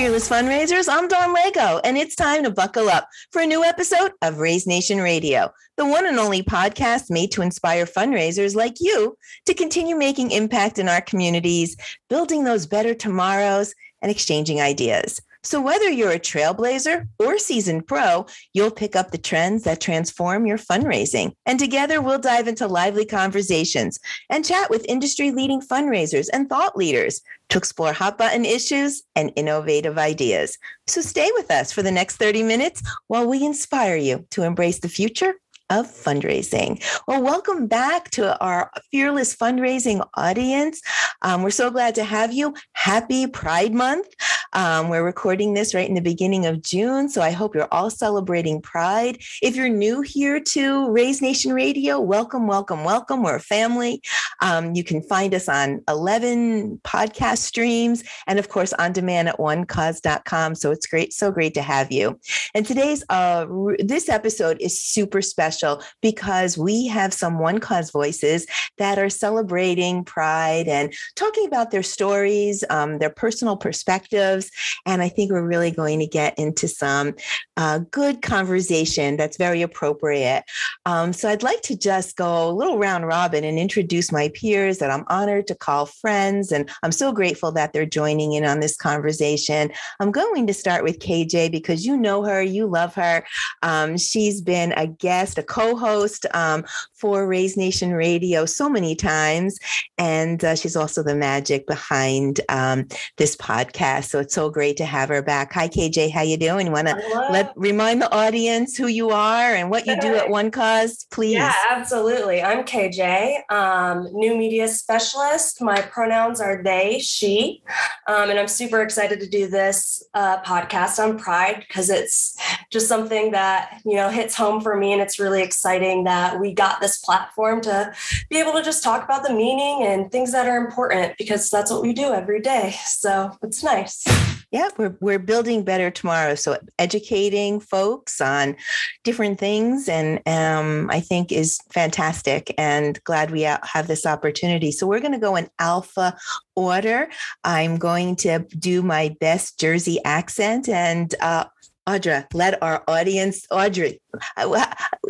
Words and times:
Fearless 0.00 0.30
Fundraisers. 0.30 0.88
I'm 0.90 1.08
Dawn 1.08 1.34
Lego, 1.34 1.78
and 1.84 1.98
it's 1.98 2.16
time 2.16 2.42
to 2.44 2.50
buckle 2.50 2.88
up 2.88 3.06
for 3.32 3.42
a 3.42 3.46
new 3.46 3.62
episode 3.62 4.12
of 4.22 4.38
Raise 4.38 4.66
Nation 4.66 4.96
Radio, 4.96 5.52
the 5.76 5.84
one 5.84 6.06
and 6.06 6.18
only 6.18 6.42
podcast 6.42 7.10
made 7.10 7.30
to 7.32 7.42
inspire 7.42 7.84
fundraisers 7.84 8.54
like 8.54 8.76
you 8.80 9.18
to 9.44 9.52
continue 9.52 9.94
making 9.94 10.30
impact 10.30 10.78
in 10.78 10.88
our 10.88 11.02
communities, 11.02 11.76
building 12.08 12.44
those 12.44 12.64
better 12.64 12.94
tomorrows, 12.94 13.74
and 14.00 14.10
exchanging 14.10 14.58
ideas. 14.58 15.20
So, 15.42 15.58
whether 15.60 15.88
you're 15.88 16.10
a 16.10 16.18
trailblazer 16.18 17.08
or 17.18 17.38
seasoned 17.38 17.86
pro, 17.86 18.26
you'll 18.52 18.70
pick 18.70 18.94
up 18.94 19.10
the 19.10 19.16
trends 19.16 19.64
that 19.64 19.80
transform 19.80 20.44
your 20.44 20.58
fundraising. 20.58 21.32
And 21.46 21.58
together, 21.58 22.02
we'll 22.02 22.18
dive 22.18 22.46
into 22.46 22.66
lively 22.66 23.06
conversations 23.06 23.98
and 24.28 24.44
chat 24.44 24.68
with 24.68 24.84
industry 24.86 25.30
leading 25.30 25.62
fundraisers 25.62 26.28
and 26.30 26.48
thought 26.48 26.76
leaders 26.76 27.22
to 27.48 27.58
explore 27.58 27.94
hot 27.94 28.18
button 28.18 28.44
issues 28.44 29.02
and 29.16 29.32
innovative 29.34 29.96
ideas. 29.96 30.58
So, 30.86 31.00
stay 31.00 31.30
with 31.34 31.50
us 31.50 31.72
for 31.72 31.82
the 31.82 31.90
next 31.90 32.16
30 32.16 32.42
minutes 32.42 32.82
while 33.06 33.26
we 33.26 33.42
inspire 33.42 33.96
you 33.96 34.26
to 34.32 34.42
embrace 34.42 34.80
the 34.80 34.88
future 34.88 35.34
of 35.70 35.86
fundraising. 35.86 36.82
Well, 37.06 37.22
welcome 37.22 37.68
back 37.68 38.10
to 38.10 38.38
our 38.40 38.72
fearless 38.90 39.34
fundraising 39.36 40.06
audience. 40.14 40.82
Um, 41.22 41.42
we're 41.42 41.50
so 41.50 41.70
glad 41.70 41.94
to 41.94 42.04
have 42.04 42.32
you. 42.32 42.54
Happy 42.72 43.28
Pride 43.28 43.72
Month. 43.72 44.08
Um, 44.52 44.88
we're 44.88 45.04
recording 45.04 45.54
this 45.54 45.74
right 45.74 45.88
in 45.88 45.94
the 45.94 46.00
beginning 46.00 46.44
of 46.44 46.60
June, 46.60 47.08
so 47.08 47.22
I 47.22 47.30
hope 47.30 47.54
you're 47.54 47.72
all 47.72 47.88
celebrating 47.88 48.60
Pride. 48.60 49.22
If 49.42 49.54
you're 49.54 49.68
new 49.68 50.00
here 50.00 50.40
to 50.40 50.90
Raise 50.90 51.22
Nation 51.22 51.52
Radio, 51.52 52.00
welcome, 52.00 52.48
welcome, 52.48 52.82
welcome. 52.82 53.22
We're 53.22 53.36
a 53.36 53.40
family. 53.40 54.02
Um, 54.42 54.74
you 54.74 54.82
can 54.82 55.02
find 55.02 55.32
us 55.34 55.48
on 55.48 55.82
11 55.88 56.80
podcast 56.82 57.38
streams 57.38 58.02
and, 58.26 58.40
of 58.40 58.48
course, 58.48 58.72
on 58.72 58.92
demand 58.92 59.28
at 59.28 59.38
onecause.com. 59.38 60.56
So 60.56 60.72
it's 60.72 60.86
great, 60.86 61.12
so 61.12 61.30
great 61.30 61.54
to 61.54 61.62
have 61.62 61.92
you. 61.92 62.18
And 62.52 62.66
today's, 62.66 63.04
uh, 63.08 63.46
this 63.78 64.08
episode 64.08 64.56
is 64.60 64.80
super 64.80 65.22
special 65.22 65.59
special 65.60 65.82
because 66.00 66.56
we 66.56 66.86
have 66.86 67.12
some 67.12 67.38
One 67.38 67.58
Cause 67.58 67.90
voices 67.90 68.46
that 68.78 68.98
are 68.98 69.10
celebrating 69.10 70.04
Pride 70.04 70.68
and 70.68 70.92
talking 71.16 71.46
about 71.46 71.70
their 71.70 71.82
stories, 71.82 72.64
um, 72.70 72.98
their 72.98 73.10
personal 73.10 73.56
perspectives. 73.56 74.50
And 74.86 75.02
I 75.02 75.08
think 75.08 75.30
we're 75.30 75.46
really 75.46 75.70
going 75.70 75.98
to 76.00 76.06
get 76.06 76.38
into 76.38 76.68
some 76.68 77.14
uh, 77.56 77.80
good 77.90 78.22
conversation 78.22 79.16
that's 79.16 79.36
very 79.36 79.62
appropriate. 79.62 80.44
Um, 80.86 81.12
so 81.12 81.28
I'd 81.28 81.42
like 81.42 81.62
to 81.62 81.76
just 81.76 82.16
go 82.16 82.48
a 82.48 82.52
little 82.52 82.78
round 82.78 83.06
robin 83.06 83.44
and 83.44 83.58
introduce 83.58 84.10
my 84.12 84.30
peers 84.34 84.78
that 84.78 84.90
I'm 84.90 85.04
honored 85.08 85.46
to 85.48 85.54
call 85.54 85.86
friends. 85.86 86.52
And 86.52 86.70
I'm 86.82 86.92
so 86.92 87.12
grateful 87.12 87.52
that 87.52 87.72
they're 87.72 87.86
joining 87.86 88.32
in 88.32 88.44
on 88.44 88.60
this 88.60 88.76
conversation. 88.76 89.70
I'm 90.00 90.10
going 90.10 90.46
to 90.46 90.54
start 90.54 90.84
with 90.84 91.00
KJ 91.00 91.50
because 91.52 91.84
you 91.84 91.96
know 91.96 92.24
her, 92.24 92.42
you 92.42 92.66
love 92.66 92.94
her. 92.94 93.24
Um, 93.62 93.98
she's 93.98 94.40
been 94.40 94.72
a 94.72 94.86
guest, 94.86 95.38
a 95.38 95.42
co-host 95.50 96.24
um, 96.32 96.64
for 96.94 97.26
Raise 97.26 97.56
Nation 97.56 97.92
Radio 97.92 98.46
so 98.46 98.68
many 98.70 98.94
times, 98.94 99.58
and 99.98 100.42
uh, 100.44 100.54
she's 100.54 100.76
also 100.76 101.02
the 101.02 101.14
magic 101.14 101.66
behind 101.66 102.40
um, 102.48 102.86
this 103.16 103.36
podcast. 103.36 104.04
So 104.04 104.20
it's 104.20 104.34
so 104.34 104.48
great 104.48 104.76
to 104.78 104.84
have 104.84 105.08
her 105.08 105.22
back. 105.22 105.52
Hi, 105.52 105.68
KJ. 105.68 106.12
How 106.12 106.22
you 106.22 106.36
doing? 106.36 106.70
Want 106.70 106.86
to 106.86 106.96
let 107.30 107.52
remind 107.56 108.00
the 108.00 108.12
audience 108.14 108.76
who 108.76 108.86
you 108.86 109.10
are 109.10 109.54
and 109.54 109.70
what 109.70 109.86
you 109.86 110.00
do 110.00 110.14
at 110.14 110.30
One 110.30 110.50
Cause, 110.52 111.06
please? 111.10 111.34
Yeah, 111.34 111.52
absolutely. 111.70 112.42
I'm 112.42 112.64
KJ, 112.64 113.50
um, 113.50 114.08
new 114.12 114.36
media 114.36 114.68
specialist. 114.68 115.60
My 115.60 115.80
pronouns 115.80 116.40
are 116.40 116.62
they, 116.62 117.00
she, 117.00 117.62
um, 118.06 118.30
and 118.30 118.38
I'm 118.38 118.48
super 118.48 118.82
excited 118.82 119.18
to 119.20 119.28
do 119.28 119.48
this 119.48 120.02
uh, 120.14 120.40
podcast 120.42 121.02
on 121.02 121.18
Pride 121.18 121.64
because 121.66 121.90
it's 121.90 122.36
just 122.70 122.86
something 122.86 123.32
that 123.32 123.80
you 123.84 123.96
know 123.96 124.10
hits 124.10 124.36
home 124.36 124.60
for 124.60 124.76
me, 124.76 124.92
and 124.92 125.02
it's 125.02 125.18
really 125.18 125.39
exciting 125.40 126.04
that 126.04 126.40
we 126.40 126.52
got 126.52 126.80
this 126.80 126.98
platform 126.98 127.60
to 127.62 127.92
be 128.28 128.38
able 128.38 128.52
to 128.52 128.62
just 128.62 128.82
talk 128.82 129.04
about 129.04 129.22
the 129.22 129.32
meaning 129.32 129.86
and 129.86 130.10
things 130.10 130.32
that 130.32 130.46
are 130.46 130.56
important 130.56 131.16
because 131.18 131.50
that's 131.50 131.70
what 131.70 131.82
we 131.82 131.92
do 131.92 132.12
every 132.12 132.40
day. 132.40 132.74
So 132.84 133.36
it's 133.42 133.62
nice. 133.62 134.04
Yeah, 134.52 134.68
we're, 134.76 134.96
we're 135.00 135.20
building 135.20 135.62
better 135.62 135.92
tomorrow. 135.92 136.34
So 136.34 136.58
educating 136.76 137.60
folks 137.60 138.20
on 138.20 138.56
different 139.04 139.38
things 139.38 139.88
and 139.88 140.20
um, 140.26 140.90
I 140.90 140.98
think 140.98 141.30
is 141.30 141.60
fantastic 141.72 142.52
and 142.58 143.02
glad 143.04 143.30
we 143.30 143.42
have 143.42 143.86
this 143.86 144.06
opportunity. 144.06 144.72
So 144.72 144.88
we're 144.88 144.98
going 145.00 145.12
to 145.12 145.18
go 145.18 145.36
in 145.36 145.48
alpha 145.60 146.16
order. 146.56 147.08
I'm 147.44 147.76
going 147.76 148.16
to 148.16 148.40
do 148.58 148.82
my 148.82 149.16
best 149.20 149.60
Jersey 149.60 150.00
accent 150.04 150.68
and 150.68 151.14
uh, 151.20 151.44
Audra, 151.86 152.26
let 152.34 152.62
our 152.62 152.84
audience, 152.86 153.46
Audrey, 153.50 154.00
how, 154.36 154.54
am 154.54 154.64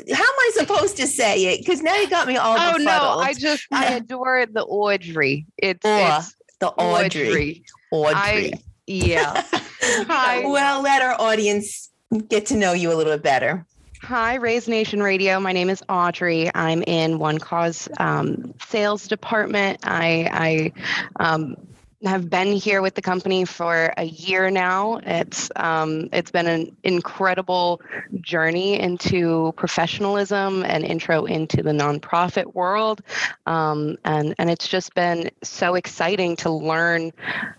I 0.08 0.50
supposed 0.54 0.96
to 0.98 1.06
say 1.06 1.46
it? 1.46 1.58
Because 1.58 1.82
now 1.82 1.94
you 1.96 2.08
got 2.08 2.26
me 2.26 2.36
all 2.36 2.56
Oh, 2.58 2.76
no, 2.78 3.18
I 3.18 3.34
just, 3.34 3.66
I 3.72 3.94
adore 3.94 4.46
the 4.46 4.62
Audrey. 4.62 5.46
It's, 5.58 5.80
it's 5.84 6.34
the 6.60 6.68
Audrey. 6.68 7.64
Audrey. 7.90 8.14
I, 8.14 8.52
yeah. 8.86 9.44
Hi. 9.82 10.44
Well, 10.46 10.82
let 10.82 11.02
our 11.02 11.20
audience 11.20 11.90
get 12.28 12.46
to 12.46 12.56
know 12.56 12.72
you 12.72 12.92
a 12.92 12.94
little 12.94 13.12
bit 13.12 13.22
better. 13.22 13.66
Hi, 14.02 14.36
Raise 14.36 14.66
Nation 14.66 15.02
Radio. 15.02 15.38
My 15.40 15.52
name 15.52 15.68
is 15.68 15.82
Audrey. 15.88 16.50
I'm 16.54 16.82
in 16.84 17.18
One 17.18 17.38
Cause 17.38 17.88
um, 17.98 18.54
sales 18.66 19.06
department. 19.06 19.80
I, 19.82 20.72
I 21.18 21.22
um, 21.22 21.56
have 22.04 22.30
been 22.30 22.52
here 22.52 22.80
with 22.80 22.94
the 22.94 23.02
company 23.02 23.44
for 23.44 23.92
a 23.96 24.04
year 24.04 24.50
now. 24.50 25.00
It's 25.04 25.50
um, 25.56 26.08
it's 26.12 26.30
been 26.30 26.46
an 26.46 26.76
incredible 26.82 27.82
journey 28.20 28.80
into 28.80 29.52
professionalism 29.56 30.64
and 30.64 30.84
intro 30.84 31.26
into 31.26 31.62
the 31.62 31.72
nonprofit 31.72 32.54
world, 32.54 33.02
um, 33.46 33.98
and 34.04 34.34
and 34.38 34.50
it's 34.50 34.66
just 34.66 34.94
been 34.94 35.30
so 35.42 35.74
exciting 35.74 36.36
to 36.36 36.50
learn 36.50 37.12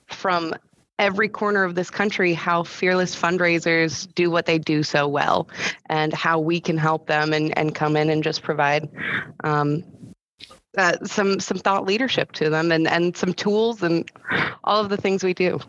from 0.08 0.56
every 0.98 1.30
corner 1.30 1.64
of 1.64 1.74
this 1.74 1.90
country 1.90 2.34
how 2.34 2.62
fearless 2.64 3.20
fundraisers 3.20 4.08
do 4.14 4.30
what 4.30 4.46
they 4.46 4.60
do 4.60 4.84
so 4.84 5.08
well 5.08 5.48
and 5.90 6.14
how 6.14 6.40
we 6.40 6.60
can 6.60 6.78
help 6.78 7.08
them 7.08 7.34
and, 7.34 7.58
and 7.58 7.74
come 7.74 7.98
in 7.98 8.12
and 8.12 8.24
just 8.24 8.44
provide 8.44 8.88
um, 9.44 9.84
uh, 10.78 10.98
some 11.04 11.40
some 11.40 11.58
thought 11.58 11.86
leadership 11.86 12.32
to 12.34 12.50
them 12.50 12.72
and 12.72 12.88
and 12.88 13.16
some 13.16 13.34
tools 13.34 13.84
and 13.84 14.10
all 14.64 14.82
of 14.82 14.90
the 14.90 14.98
things 14.98 15.24
we 15.24 15.34
do. 15.34 15.60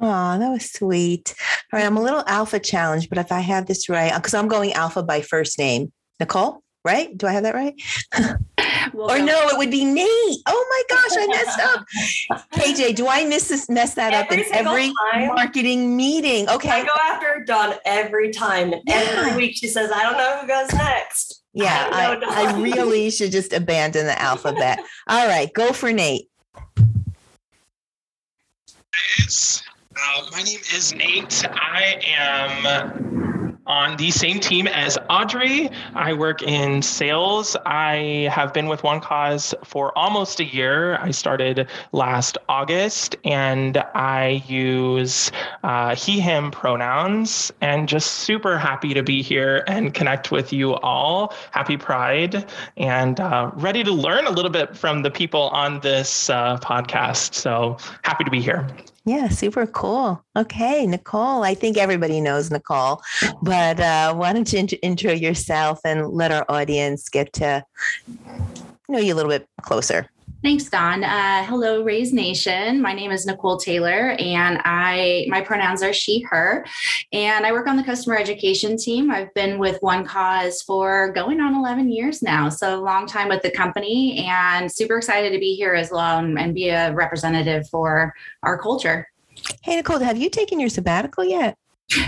Oh, 0.00 0.38
that 0.38 0.50
was 0.50 0.70
sweet. 0.70 1.34
All 1.72 1.78
right, 1.78 1.86
I'm 1.86 1.96
a 1.96 2.02
little 2.02 2.22
alpha 2.26 2.60
challenged, 2.60 3.08
but 3.08 3.18
if 3.18 3.32
I 3.32 3.40
have 3.40 3.66
this 3.66 3.88
right, 3.88 4.14
because 4.14 4.34
I'm 4.34 4.48
going 4.48 4.72
alpha 4.72 5.02
by 5.02 5.22
first 5.22 5.58
name, 5.58 5.92
Nicole, 6.20 6.62
right? 6.84 7.16
Do 7.16 7.26
I 7.26 7.32
have 7.32 7.42
that 7.42 7.54
right? 7.54 7.74
We'll 8.92 9.10
or 9.10 9.18
no, 9.18 9.48
it 9.48 9.58
would 9.58 9.70
be 9.70 9.84
Nate. 9.84 10.38
Oh 10.46 10.66
my 10.70 10.96
gosh, 10.96 11.10
I 11.18 11.26
messed 11.26 11.60
up. 11.60 11.84
KJ, 12.54 12.96
do 12.96 13.06
I 13.08 13.24
miss 13.24 13.48
this, 13.48 13.68
mess 13.68 13.94
that 13.94 14.12
every 14.12 14.42
up 14.42 14.48
in 14.48 14.66
every 14.66 14.92
time. 15.12 15.28
marketing 15.34 15.96
meeting? 15.96 16.48
Okay. 16.48 16.70
I 16.70 16.82
go 16.82 16.92
after 17.02 17.44
Dawn 17.44 17.74
every 17.84 18.30
time. 18.32 18.72
And 18.72 18.82
every 18.88 19.36
week 19.36 19.56
she 19.56 19.68
says, 19.68 19.90
I 19.92 20.02
don't 20.02 20.16
know 20.16 20.38
who 20.40 20.46
goes 20.46 20.72
next. 20.72 21.37
Yeah, 21.52 21.88
I, 21.90 22.16
I, 22.16 22.52
I 22.52 22.60
really 22.60 23.10
should 23.10 23.32
just 23.32 23.52
abandon 23.52 24.06
the 24.06 24.20
alphabet. 24.20 24.78
All 25.08 25.26
right, 25.26 25.52
go 25.52 25.72
for 25.72 25.92
Nate. 25.92 26.28
Uh, 30.00 30.26
my 30.30 30.42
name 30.42 30.60
is 30.74 30.94
Nate. 30.94 31.44
I 31.50 32.00
am 32.06 33.47
on 33.68 33.96
the 33.98 34.10
same 34.10 34.40
team 34.40 34.66
as 34.66 34.98
Audrey. 35.08 35.70
I 35.94 36.14
work 36.14 36.42
in 36.42 36.82
sales. 36.82 37.56
I 37.66 38.28
have 38.32 38.52
been 38.52 38.66
with 38.66 38.82
One 38.82 39.00
Cause 39.00 39.54
for 39.62 39.96
almost 39.96 40.40
a 40.40 40.44
year. 40.44 40.96
I 40.96 41.10
started 41.10 41.68
last 41.92 42.38
August 42.48 43.16
and 43.24 43.76
I 43.94 44.42
use 44.48 45.30
uh, 45.62 45.94
he, 45.94 46.18
him 46.18 46.50
pronouns 46.50 47.52
and 47.60 47.88
just 47.88 48.10
super 48.12 48.58
happy 48.58 48.94
to 48.94 49.02
be 49.02 49.22
here 49.22 49.62
and 49.66 49.92
connect 49.94 50.30
with 50.30 50.52
you 50.52 50.74
all. 50.76 51.34
Happy 51.50 51.76
Pride 51.76 52.46
and 52.76 53.20
uh, 53.20 53.50
ready 53.54 53.84
to 53.84 53.92
learn 53.92 54.26
a 54.26 54.30
little 54.30 54.50
bit 54.50 54.76
from 54.76 55.02
the 55.02 55.10
people 55.10 55.48
on 55.50 55.80
this 55.80 56.30
uh, 56.30 56.56
podcast. 56.58 57.34
So 57.34 57.76
happy 58.02 58.24
to 58.24 58.30
be 58.30 58.40
here. 58.40 58.66
Yeah, 59.08 59.28
super 59.28 59.64
cool. 59.64 60.22
Okay, 60.36 60.86
Nicole. 60.86 61.42
I 61.42 61.54
think 61.54 61.78
everybody 61.78 62.20
knows 62.20 62.50
Nicole, 62.50 63.00
but 63.40 63.80
uh, 63.80 64.12
why 64.14 64.34
don't 64.34 64.52
you 64.52 64.68
intro 64.82 65.12
yourself 65.12 65.80
and 65.82 66.08
let 66.08 66.30
our 66.30 66.44
audience 66.50 67.08
get 67.08 67.32
to 67.34 67.64
know 68.86 68.98
you 68.98 69.14
a 69.14 69.16
little 69.16 69.30
bit 69.30 69.48
closer? 69.62 70.10
Thanks, 70.40 70.70
Dawn. 70.70 71.02
Uh, 71.02 71.44
hello, 71.46 71.82
Raise 71.82 72.12
Nation. 72.12 72.80
My 72.80 72.92
name 72.92 73.10
is 73.10 73.26
Nicole 73.26 73.56
Taylor, 73.56 74.14
and 74.20 74.60
I 74.64 75.26
my 75.28 75.40
pronouns 75.40 75.82
are 75.82 75.92
she, 75.92 76.20
her, 76.30 76.64
and 77.12 77.44
I 77.44 77.50
work 77.50 77.66
on 77.66 77.76
the 77.76 77.82
customer 77.82 78.16
education 78.16 78.76
team. 78.76 79.10
I've 79.10 79.34
been 79.34 79.58
with 79.58 79.82
One 79.82 80.04
Cause 80.04 80.62
for 80.62 81.10
going 81.12 81.40
on 81.40 81.56
11 81.56 81.90
years 81.90 82.22
now, 82.22 82.48
so 82.50 82.78
a 82.78 82.80
long 82.80 83.08
time 83.08 83.28
with 83.28 83.42
the 83.42 83.50
company, 83.50 84.24
and 84.28 84.70
super 84.70 84.98
excited 84.98 85.32
to 85.32 85.40
be 85.40 85.56
here 85.56 85.74
as 85.74 85.90
well 85.90 86.18
and, 86.18 86.38
and 86.38 86.54
be 86.54 86.68
a 86.68 86.94
representative 86.94 87.68
for 87.68 88.14
our 88.44 88.56
culture. 88.58 89.08
Hey, 89.62 89.74
Nicole, 89.74 89.98
have 89.98 90.18
you 90.18 90.30
taken 90.30 90.60
your 90.60 90.68
sabbatical 90.68 91.24
yet? 91.24 91.58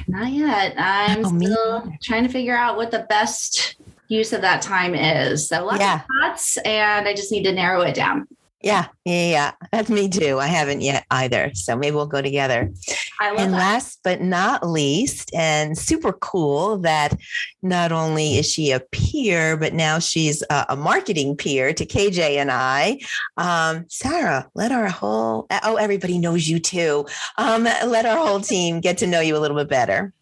Not 0.06 0.31
yet. 0.31 0.75
I'm 0.76 1.25
Oh, 1.25 1.31
me 1.31 1.47
still 1.47 1.93
trying 2.03 2.23
to 2.25 2.29
figure 2.29 2.56
out 2.56 2.76
what 2.76 2.93
the 2.93 3.06
best 3.09 3.76
use 4.11 4.33
of 4.33 4.43
that 4.43 4.61
time 4.61 4.95
is. 4.95 5.49
So 5.49 5.65
lots 5.65 5.81
Yeah. 5.81 6.01
of 6.01 6.03
thoughts, 6.23 6.57
and 6.59 7.09
I 7.09 7.15
just 7.15 7.33
need 7.33 7.45
to 7.45 7.53
narrow 7.53 7.81
it 7.83 7.95
down. 7.95 8.27
Yeah, 8.62 8.89
yeah, 9.07 9.31
yeah. 9.31 9.53
That's 9.73 9.89
me 9.99 10.11
too. 10.11 10.39
I 10.39 10.47
haven't 10.49 10.83
yet 10.83 11.07
either. 11.11 11.51
So 11.55 11.77
maybe 11.77 11.97
we'll 11.97 12.07
go 12.07 12.21
together. 12.21 12.71
I 13.19 13.31
love 13.31 13.39
And 13.41 13.55
that. 13.55 13.59
last 13.59 14.01
but 14.05 14.21
not 14.21 14.69
least, 14.69 15.35
and 15.35 15.79
super 15.79 16.12
cool 16.12 16.77
that 16.79 17.17
not 17.62 17.91
only 17.93 18.37
is 18.37 18.51
she 18.51 18.71
a 18.73 18.81
peer, 18.81 19.57
but 19.57 19.73
now 19.73 19.99
she's 19.99 20.43
a, 20.51 20.67
a 20.71 20.77
marketing 20.77 21.37
peer 21.37 21.73
to 21.73 21.87
KJ 21.87 22.37
and 22.37 22.51
I. 22.51 22.99
Um, 23.39 23.87
Sarah, 23.89 24.51
let 24.55 24.73
our 24.73 24.89
whole, 24.89 25.47
oh, 25.62 25.77
everybody 25.77 26.19
knows 26.19 26.47
you 26.47 26.59
too. 26.59 27.07
Um, 27.39 27.65
let 27.87 28.05
our 28.05 28.17
whole 28.19 28.41
team 28.41 28.81
get 28.81 28.99
to 28.99 29.07
know 29.07 29.21
you 29.21 29.37
a 29.37 29.41
little 29.41 29.57
bit 29.57 29.69
better. 29.69 30.12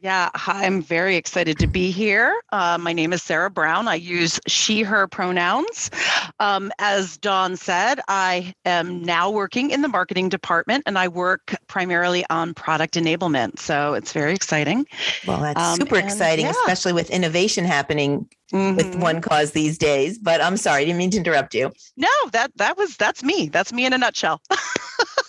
Yeah, 0.00 0.30
hi, 0.36 0.64
I'm 0.64 0.80
very 0.80 1.16
excited 1.16 1.58
to 1.58 1.66
be 1.66 1.90
here. 1.90 2.32
Uh, 2.52 2.78
my 2.78 2.92
name 2.92 3.12
is 3.12 3.20
Sarah 3.20 3.50
Brown. 3.50 3.88
I 3.88 3.96
use 3.96 4.38
she, 4.46 4.82
her 4.82 5.08
pronouns. 5.08 5.90
Um, 6.38 6.70
as 6.78 7.16
Dawn 7.16 7.56
said, 7.56 7.98
I 8.06 8.54
am 8.64 9.02
now 9.02 9.28
working 9.28 9.72
in 9.72 9.82
the 9.82 9.88
marketing 9.88 10.28
department 10.28 10.84
and 10.86 10.96
I 10.96 11.08
work 11.08 11.52
primarily 11.66 12.24
on 12.30 12.54
product 12.54 12.94
enablement. 12.94 13.58
So 13.58 13.94
it's 13.94 14.12
very 14.12 14.34
exciting. 14.34 14.86
Well, 15.26 15.40
that's 15.40 15.60
Um, 15.60 15.80
super 15.80 15.96
exciting, 15.98 16.44
yeah. 16.44 16.52
especially 16.52 16.92
with 16.92 17.10
innovation 17.10 17.64
happening 17.64 18.28
with 18.52 18.92
Mhm. 18.92 19.00
one 19.00 19.20
cause 19.20 19.50
these 19.50 19.78
days. 19.78 20.16
But 20.16 20.40
I'm 20.40 20.56
sorry, 20.56 20.82
I 20.82 20.84
didn't 20.84 20.98
mean 20.98 21.10
to 21.10 21.18
interrupt 21.18 21.54
you. 21.56 21.72
No, 21.96 22.08
that 22.30 22.52
that 22.56 22.76
was 22.76 22.96
that's 22.96 23.24
me. 23.24 23.48
That's 23.48 23.72
me 23.72 23.84
in 23.84 23.92
a 23.92 23.98
nutshell. 23.98 24.40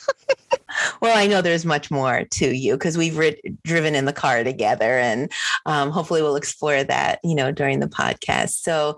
Well, 1.01 1.17
I 1.17 1.27
know 1.27 1.41
there's 1.41 1.65
much 1.65 1.89
more 1.89 2.25
to 2.31 2.55
you 2.55 2.73
because 2.73 2.97
we've 2.97 3.17
rid- 3.17 3.57
driven 3.63 3.95
in 3.95 4.05
the 4.05 4.13
car 4.13 4.43
together, 4.43 4.99
and 4.99 5.31
um, 5.65 5.91
hopefully 5.91 6.21
we'll 6.21 6.35
explore 6.35 6.83
that, 6.83 7.19
you 7.23 7.35
know, 7.35 7.51
during 7.51 7.79
the 7.79 7.87
podcast. 7.87 8.61
So 8.61 8.97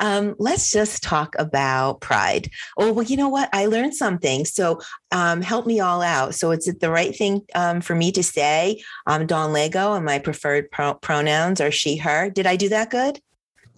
um, 0.00 0.34
let's 0.38 0.70
just 0.70 1.02
talk 1.02 1.34
about 1.38 2.00
pride. 2.00 2.50
Oh, 2.76 2.92
well, 2.92 3.04
you 3.04 3.16
know 3.16 3.28
what? 3.28 3.48
I 3.52 3.66
learned 3.66 3.94
something. 3.94 4.44
So 4.44 4.80
um, 5.10 5.42
help 5.42 5.66
me 5.66 5.80
all 5.80 6.02
out. 6.02 6.34
So 6.34 6.50
is 6.50 6.66
it 6.66 6.80
the 6.80 6.90
right 6.90 7.14
thing 7.14 7.42
um, 7.54 7.80
for 7.80 7.94
me 7.94 8.12
to 8.12 8.22
say? 8.22 8.82
I'm 9.06 9.26
Dawn 9.26 9.52
Lego, 9.52 9.94
and 9.94 10.04
my 10.04 10.18
preferred 10.18 10.70
pro- 10.70 10.94
pronouns 10.94 11.60
are 11.60 11.70
she, 11.70 11.96
her. 11.96 12.30
Did 12.30 12.46
I 12.46 12.56
do 12.56 12.68
that 12.70 12.90
good? 12.90 13.20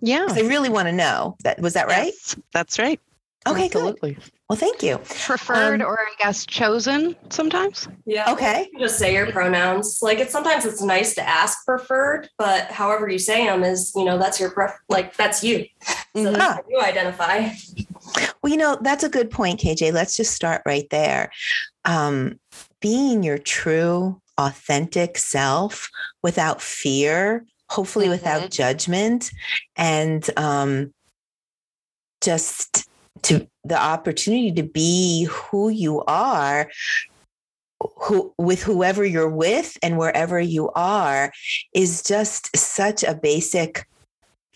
Yeah. 0.01 0.27
I 0.31 0.41
really 0.43 0.69
want 0.69 0.89
to 0.89 0.93
know. 0.93 1.37
That 1.45 1.61
was 1.61 1.75
that 1.75 1.89
right? 1.89 2.12
Yes, 2.15 2.37
that's 2.53 2.79
right. 2.79 3.01
Okay, 3.47 3.69
good. 3.69 3.99
Absolutely. 4.50 4.50
Well, 4.50 4.58
thank 4.58 4.82
you. 4.82 4.99
Preferred 5.26 5.81
Um, 5.81 5.87
or 5.88 5.99
I 5.99 6.12
guess 6.23 6.44
chosen 6.44 7.17
sometimes. 7.31 7.88
Yeah. 8.05 8.31
Okay. 8.32 8.69
You 8.73 8.79
just 8.81 8.99
say 8.99 9.14
your 9.14 9.31
pronouns. 9.32 10.00
Like 10.02 10.19
it's 10.19 10.32
sometimes 10.32 10.64
it's 10.67 10.82
nice 10.82 11.14
to 11.14 11.26
ask 11.26 11.64
preferred, 11.64 12.29
but 12.38 12.70
however 12.70 13.08
you 13.08 13.19
say 13.19 13.46
them 13.46 13.64
is, 13.64 13.93
you 13.96 14.05
know, 14.05 14.19
that's 14.19 14.38
your 14.38 14.50
pref 14.50 14.75
like 14.88 15.17
that's 15.17 15.43
you. 15.43 15.64
So 16.14 16.31
that's 16.31 16.38
how 16.56 16.61
you 16.69 16.81
identify. 16.81 17.49
Well, 18.43 18.50
you 18.52 18.58
know, 18.58 18.79
that's 18.82 19.02
a 19.02 19.08
good 19.08 19.31
point, 19.31 19.61
KJ. 19.61 19.93
Let's 19.93 20.17
just 20.17 20.35
start 20.35 20.62
right 20.67 20.87
there. 20.91 21.31
Um, 21.87 22.38
being 22.81 23.23
your 23.23 23.38
true, 23.38 24.20
authentic 24.37 25.17
self 25.17 25.91
without 26.23 26.61
fear, 26.61 27.46
hopefully 27.70 28.08
without 28.11 28.43
Mhm. 28.43 28.50
judgment, 28.50 29.31
and 29.76 30.29
um, 30.38 30.93
just 32.20 32.87
to 33.22 33.46
the 33.64 33.81
opportunity 33.81 34.52
to 34.52 34.62
be 34.62 35.25
who 35.31 35.69
you 35.69 36.02
are 36.02 36.70
who 37.99 38.32
with 38.38 38.62
whoever 38.62 39.05
you're 39.05 39.28
with 39.28 39.76
and 39.82 39.99
wherever 39.99 40.40
you 40.40 40.70
are 40.75 41.32
is 41.75 42.02
just 42.02 42.55
such 42.56 43.02
a 43.05 43.14
basic 43.14 43.87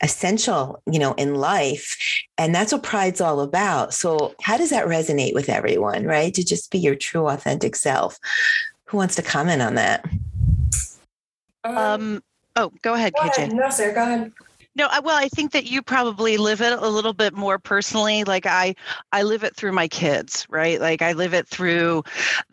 essential 0.02 0.80
you 0.90 0.98
know 0.98 1.12
in 1.14 1.34
life 1.34 1.96
and 2.38 2.54
that's 2.54 2.72
what 2.72 2.82
pride's 2.84 3.20
all 3.20 3.40
about 3.40 3.92
so 3.92 4.34
how 4.40 4.56
does 4.56 4.70
that 4.70 4.86
resonate 4.86 5.34
with 5.34 5.48
everyone 5.48 6.04
right 6.04 6.34
to 6.34 6.44
just 6.44 6.70
be 6.70 6.78
your 6.78 6.94
true 6.94 7.28
authentic 7.28 7.74
self 7.74 8.18
who 8.84 8.96
wants 8.96 9.16
to 9.16 9.22
comment 9.22 9.60
on 9.60 9.74
that 9.74 10.04
Um, 11.64 11.76
Um, 11.76 12.22
oh, 12.56 12.72
go 12.82 12.94
ahead, 12.94 13.12
go 13.14 13.22
KJ. 13.22 13.36
ahead. 13.38 13.52
No, 13.52 13.68
sir 13.70 13.92
go 13.92 14.02
ahead. 14.02 14.32
No, 14.78 14.86
I, 14.88 15.00
well, 15.00 15.16
I 15.16 15.28
think 15.28 15.50
that 15.52 15.66
you 15.66 15.82
probably 15.82 16.36
live 16.36 16.60
it 16.60 16.72
a 16.72 16.88
little 16.88 17.12
bit 17.12 17.34
more 17.34 17.58
personally. 17.58 18.22
Like 18.22 18.46
I, 18.46 18.76
I 19.10 19.24
live 19.24 19.42
it 19.42 19.56
through 19.56 19.72
my 19.72 19.88
kids, 19.88 20.46
right? 20.48 20.80
Like 20.80 21.02
I 21.02 21.14
live 21.14 21.34
it 21.34 21.48
through 21.48 22.04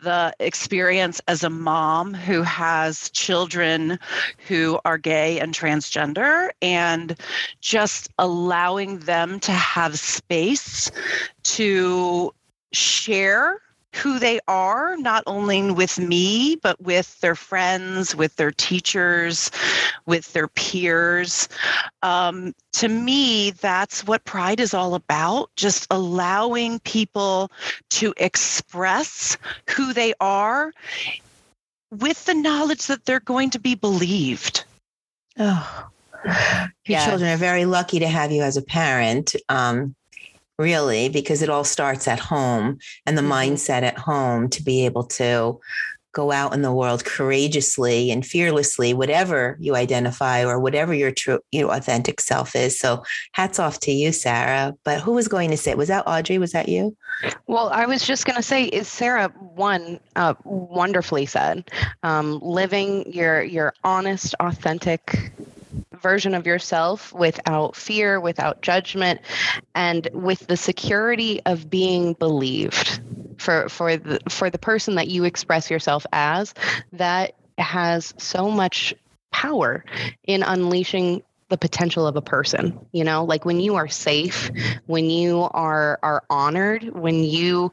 the 0.02 0.34
experience 0.40 1.20
as 1.28 1.44
a 1.44 1.50
mom 1.50 2.14
who 2.14 2.42
has 2.42 3.10
children 3.10 4.00
who 4.48 4.80
are 4.84 4.98
gay 4.98 5.38
and 5.38 5.54
transgender, 5.54 6.50
and 6.60 7.16
just 7.60 8.08
allowing 8.18 8.98
them 8.98 9.38
to 9.40 9.52
have 9.52 9.96
space 9.96 10.90
to 11.44 12.34
share 12.72 13.60
who 13.96 14.18
they 14.18 14.38
are, 14.46 14.96
not 14.98 15.22
only 15.26 15.70
with 15.70 15.98
me, 15.98 16.56
but 16.56 16.80
with 16.80 17.18
their 17.20 17.34
friends, 17.34 18.14
with 18.14 18.36
their 18.36 18.50
teachers, 18.52 19.50
with 20.04 20.32
their 20.32 20.48
peers. 20.48 21.48
Um, 22.02 22.54
to 22.74 22.88
me, 22.88 23.52
that's 23.52 24.06
what 24.06 24.24
pride 24.24 24.60
is 24.60 24.74
all 24.74 24.94
about 24.94 25.50
just 25.56 25.86
allowing 25.90 26.78
people 26.80 27.50
to 27.90 28.12
express 28.18 29.36
who 29.70 29.92
they 29.92 30.12
are 30.20 30.72
with 31.90 32.24
the 32.26 32.34
knowledge 32.34 32.86
that 32.86 33.04
they're 33.04 33.20
going 33.20 33.50
to 33.50 33.58
be 33.58 33.74
believed. 33.74 34.64
oh 35.38 35.88
your 36.24 36.74
Yes. 36.86 37.04
children 37.04 37.30
are 37.30 37.36
very 37.36 37.64
lucky 37.64 37.98
to 38.00 38.08
have 38.08 38.32
you 38.32 38.42
as 38.42 38.56
a 38.56 38.62
parent 38.62 39.36
um, 39.48 39.94
really 40.58 41.08
because 41.08 41.42
it 41.42 41.50
all 41.50 41.64
starts 41.64 42.08
at 42.08 42.18
home 42.18 42.78
and 43.04 43.16
the 43.16 43.22
Mhm. 43.22 43.30
mindset 43.30 43.82
at 43.82 43.98
home 43.98 44.48
to 44.50 44.62
be 44.62 44.84
able 44.86 45.04
to 45.04 45.58
go 46.12 46.32
out 46.32 46.54
in 46.54 46.62
the 46.62 46.72
world 46.72 47.04
courageously 47.04 48.10
and 48.10 48.24
fearlessly 48.24 48.94
whatever 48.94 49.54
you 49.60 49.76
identify 49.76 50.42
or 50.42 50.58
whatever 50.58 50.94
your 50.94 51.10
true 51.10 51.38
you 51.52 51.60
know, 51.60 51.68
authentic 51.70 52.22
self 52.22 52.56
is. 52.56 52.78
So 52.78 53.04
hats 53.32 53.58
off 53.58 53.80
to 53.80 53.92
you 53.92 54.12
sarah. 54.12 54.72
But 54.82 55.02
who 55.02 55.12
was 55.12 55.28
going 55.28 55.50
to 55.50 55.58
say 55.58 55.74
was 55.74 55.88
that 55.88 56.06
audrey? 56.06 56.38
Was 56.38 56.52
that 56.52 56.70
you? 56.70 56.96
Well, 57.46 57.68
I 57.68 57.84
was 57.84 58.02
just 58.02 58.24
going 58.24 58.36
to 58.36 58.42
say, 58.42 58.64
is 58.64 58.88
Sarah 58.88 59.28
one 59.54 60.00
uh, 60.16 60.34
wonderfully 60.44 61.26
said, 61.26 61.70
um, 62.02 62.38
living 62.40 63.12
your 63.12 63.42
your 63.42 63.74
honest, 63.84 64.34
authentic 64.40 65.32
version 66.06 66.34
of 66.34 66.46
yourself 66.46 67.12
without 67.12 67.74
fear, 67.74 68.20
without 68.20 68.62
judgment, 68.62 69.20
and 69.74 70.08
with 70.12 70.46
the 70.46 70.56
security 70.56 71.40
of 71.46 71.68
being 71.68 72.12
believed 72.12 73.00
for 73.38 73.68
for 73.68 73.96
the 73.96 74.20
for 74.28 74.48
the 74.48 74.58
person 74.58 74.94
that 74.94 75.08
you 75.08 75.24
express 75.24 75.68
yourself 75.68 76.06
as. 76.12 76.54
That 76.92 77.34
has 77.58 78.14
so 78.18 78.52
much 78.52 78.94
power 79.32 79.84
in 80.22 80.44
unleashing 80.44 81.24
the 81.48 81.58
potential 81.58 82.06
of 82.06 82.16
a 82.16 82.22
person 82.22 82.78
you 82.92 83.04
know 83.04 83.24
like 83.24 83.44
when 83.44 83.60
you 83.60 83.76
are 83.76 83.88
safe 83.88 84.50
when 84.86 85.10
you 85.10 85.42
are 85.52 85.98
are 86.02 86.24
honored 86.28 86.82
when 86.94 87.22
you 87.22 87.72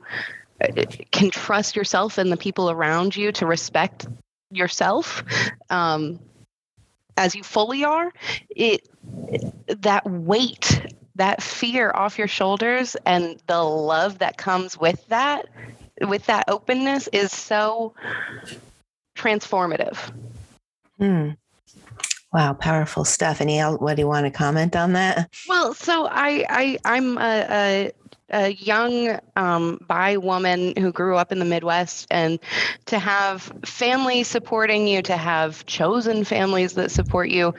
uh, 0.62 0.84
can 1.12 1.32
trust 1.32 1.76
yourself 1.76 2.18
and 2.18 2.32
the 2.32 2.38
people 2.38 2.70
around 2.70 3.16
you 3.16 3.32
to 3.32 3.46
respect 3.46 4.06
yourself 4.52 5.24
um, 5.70 6.20
as 7.18 7.36
you 7.36 7.44
fully 7.44 7.84
are 7.84 8.12
it 8.50 8.88
that 9.68 10.06
weight 10.10 10.82
that 11.16 11.42
fear 11.42 11.92
off 11.94 12.18
your 12.18 12.28
shoulders 12.28 12.96
and 13.06 13.40
the 13.48 13.62
love 13.62 14.20
that 14.20 14.38
comes 14.38 14.78
with 14.78 15.06
that 15.08 15.48
with 16.02 16.26
that 16.26 16.46
openness 16.48 17.08
is 17.14 17.32
so 17.32 17.94
transformative. 19.16 19.98
Hmm. 20.98 21.32
wow 22.32 22.54
powerful 22.54 23.06
stuff. 23.06 23.42
Any 23.42 23.60
what 23.60 23.96
do 23.96 24.02
you 24.02 24.08
want 24.08 24.26
to 24.26 24.32
comment 24.32 24.76
on 24.76 24.94
that? 24.94 25.30
Well, 25.48 25.74
so 25.74 26.08
I, 26.08 26.46
I 26.50 26.80
I'm 26.86 27.18
a, 27.18 27.48
a, 27.50 27.92
a 28.30 28.54
young 28.54 29.20
um, 29.36 29.80
bi 29.88 30.18
woman 30.18 30.74
who 30.78 30.92
grew 30.92 31.18
up 31.18 31.32
in 31.32 31.40
the 31.40 31.46
Midwest, 31.46 32.08
and 32.10 32.40
to 32.86 33.00
have 33.00 33.52
family 33.66 34.24
supporting 34.24 34.88
you, 34.88 35.02
to 35.04 35.18
have 35.18 35.66
chosen 35.66 36.24
families 36.24 36.74
that 36.74 36.92
support 36.92 37.30
you, 37.30 37.54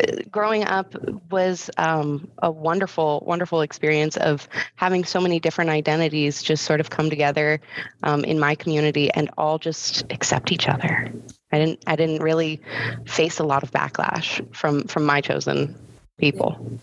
uh, 0.00 0.16
growing 0.30 0.64
up 0.64 0.94
was 1.30 1.70
um, 1.78 2.28
a 2.38 2.50
wonderful, 2.50 3.22
wonderful 3.26 3.62
experience 3.62 4.16
of 4.16 4.48
having 4.76 5.04
so 5.04 5.20
many 5.20 5.40
different 5.40 5.70
identities 5.70 6.42
just 6.42 6.64
sort 6.64 6.80
of 6.80 6.90
come 6.90 7.10
together 7.10 7.60
um, 8.02 8.24
in 8.24 8.38
my 8.38 8.54
community 8.54 9.10
and 9.12 9.30
all 9.38 9.58
just 9.58 10.04
accept 10.10 10.52
each 10.52 10.68
other. 10.68 11.12
I 11.52 11.58
didn't, 11.58 11.82
I 11.86 11.96
didn't 11.96 12.22
really 12.22 12.60
face 13.06 13.40
a 13.40 13.44
lot 13.44 13.62
of 13.62 13.72
backlash 13.72 14.54
from 14.54 14.84
from 14.84 15.04
my 15.04 15.20
chosen 15.20 15.74
people. 16.18 16.78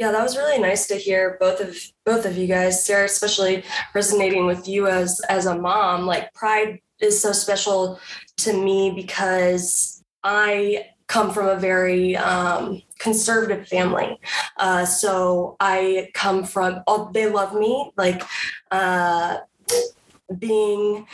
Yeah, 0.00 0.12
that 0.12 0.22
was 0.22 0.34
really 0.34 0.58
nice 0.58 0.86
to 0.86 0.94
hear 0.94 1.36
both 1.38 1.60
of 1.60 1.76
both 2.06 2.24
of 2.24 2.38
you 2.38 2.46
guys, 2.46 2.82
Sarah, 2.82 3.04
especially 3.04 3.64
resonating 3.94 4.46
with 4.46 4.66
you 4.66 4.86
as 4.86 5.20
as 5.28 5.44
a 5.44 5.54
mom. 5.54 6.06
Like 6.06 6.32
pride 6.32 6.80
is 7.00 7.20
so 7.20 7.32
special 7.32 8.00
to 8.38 8.54
me 8.54 8.92
because 8.92 10.02
I 10.24 10.86
come 11.06 11.30
from 11.32 11.48
a 11.48 11.60
very 11.60 12.16
um, 12.16 12.80
conservative 12.98 13.68
family. 13.68 14.18
Uh, 14.56 14.86
so 14.86 15.56
I 15.60 16.08
come 16.14 16.44
from, 16.44 16.82
oh, 16.86 17.10
they 17.12 17.28
love 17.28 17.54
me. 17.54 17.92
Like 17.98 18.22
uh, 18.70 19.40
being 20.38 21.06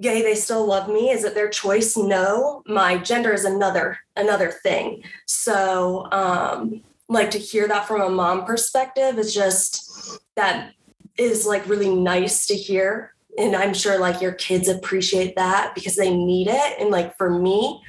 gay, 0.00 0.22
they 0.22 0.36
still 0.36 0.64
love 0.64 0.88
me. 0.88 1.10
Is 1.10 1.24
it 1.24 1.34
their 1.34 1.48
choice? 1.48 1.96
No. 1.96 2.62
My 2.68 2.96
gender 2.98 3.32
is 3.32 3.44
another 3.44 3.98
another 4.14 4.52
thing. 4.52 5.02
So 5.26 6.06
um, 6.12 6.84
like 7.08 7.30
to 7.30 7.38
hear 7.38 7.66
that 7.68 7.86
from 7.86 8.00
a 8.00 8.10
mom 8.10 8.44
perspective 8.44 9.18
is 9.18 9.34
just 9.34 10.20
that 10.36 10.72
is 11.16 11.46
like 11.46 11.68
really 11.68 11.94
nice 11.94 12.46
to 12.46 12.54
hear. 12.54 13.14
And 13.36 13.54
i'm 13.54 13.72
sure 13.72 13.98
like 13.98 14.20
your 14.20 14.32
kids 14.32 14.68
appreciate 14.68 15.36
that 15.36 15.74
because 15.74 15.96
they 15.96 16.14
need 16.14 16.48
it. 16.48 16.80
And 16.80 16.90
like 16.90 17.16
for 17.16 17.30
me 17.30 17.82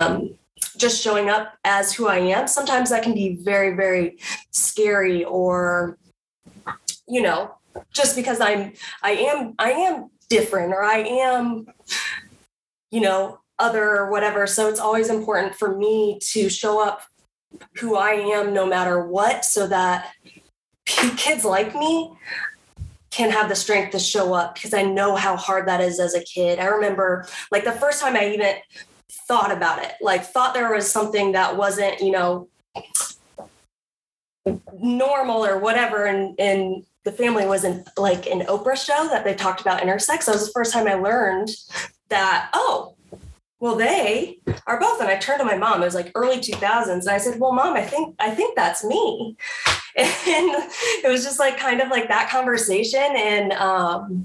um, 0.00 0.34
just 0.76 1.02
showing 1.02 1.28
up 1.28 1.54
as 1.64 1.92
who 1.92 2.08
i 2.08 2.16
am 2.16 2.48
sometimes 2.48 2.88
that 2.88 3.02
can 3.02 3.12
be 3.12 3.36
very 3.36 3.76
very 3.76 4.18
scary 4.50 5.24
or 5.24 5.98
you 7.06 7.20
know 7.20 7.54
just 7.92 8.16
because 8.16 8.40
i'm 8.40 8.72
i 9.02 9.10
am 9.10 9.54
i 9.58 9.72
am 9.72 10.08
different 10.30 10.72
or 10.72 10.82
i 10.82 10.98
am 10.98 11.66
you 12.90 13.00
know 13.00 13.40
other 13.60 13.96
or 13.96 14.10
whatever. 14.10 14.46
So 14.46 14.68
it's 14.68 14.80
always 14.80 15.10
important 15.10 15.54
for 15.54 15.76
me 15.76 16.18
to 16.32 16.48
show 16.48 16.82
up 16.82 17.02
who 17.76 17.96
i 17.96 18.12
am 18.12 18.52
no 18.54 18.66
matter 18.66 19.04
what 19.06 19.44
so 19.44 19.66
that 19.66 20.12
kids 20.84 21.44
like 21.44 21.74
me 21.74 22.12
can 23.10 23.30
have 23.30 23.48
the 23.48 23.56
strength 23.56 23.90
to 23.92 23.98
show 23.98 24.34
up 24.34 24.54
because 24.54 24.72
I 24.72 24.82
know 24.82 25.16
how 25.16 25.36
hard 25.36 25.66
that 25.66 25.80
is 25.80 25.98
as 25.98 26.14
a 26.14 26.22
kid. 26.22 26.58
I 26.58 26.66
remember 26.66 27.26
like 27.50 27.64
the 27.64 27.72
first 27.72 28.00
time 28.00 28.16
I 28.16 28.28
even 28.30 28.54
thought 29.26 29.52
about 29.52 29.82
it, 29.82 29.94
like 30.00 30.24
thought 30.24 30.54
there 30.54 30.72
was 30.72 30.90
something 30.90 31.32
that 31.32 31.56
wasn't, 31.56 32.00
you 32.00 32.12
know, 32.12 32.48
normal 34.80 35.44
or 35.44 35.58
whatever 35.58 36.06
and 36.06 36.38
and 36.40 36.84
the 37.04 37.12
family 37.12 37.46
was 37.46 37.64
in 37.64 37.84
like 37.96 38.26
an 38.26 38.40
Oprah 38.42 38.76
show 38.76 39.08
that 39.08 39.24
they 39.24 39.34
talked 39.34 39.60
about 39.60 39.80
intersex. 39.82 40.26
That 40.26 40.34
was 40.34 40.46
the 40.46 40.52
first 40.52 40.72
time 40.72 40.86
I 40.86 40.94
learned 40.94 41.50
that, 42.10 42.50
oh, 42.52 42.94
well, 43.60 43.76
they 43.76 44.38
are 44.66 44.80
both. 44.80 45.00
And 45.00 45.08
I 45.08 45.16
turned 45.16 45.40
to 45.40 45.44
my 45.44 45.56
mom, 45.56 45.82
it 45.82 45.84
was 45.84 45.94
like 45.94 46.10
early 46.14 46.38
2000s. 46.38 46.88
And 46.88 47.08
I 47.08 47.18
said, 47.18 47.38
well, 47.38 47.52
mom, 47.52 47.76
I 47.76 47.82
think, 47.82 48.16
I 48.18 48.30
think 48.30 48.56
that's 48.56 48.82
me. 48.84 49.36
And 49.96 50.06
it 51.04 51.10
was 51.10 51.24
just 51.24 51.40
like 51.40 51.58
kind 51.58 51.80
of 51.80 51.88
like 51.88 52.06
that 52.08 52.30
conversation. 52.30 53.02
And, 53.02 53.52
um, 53.54 54.24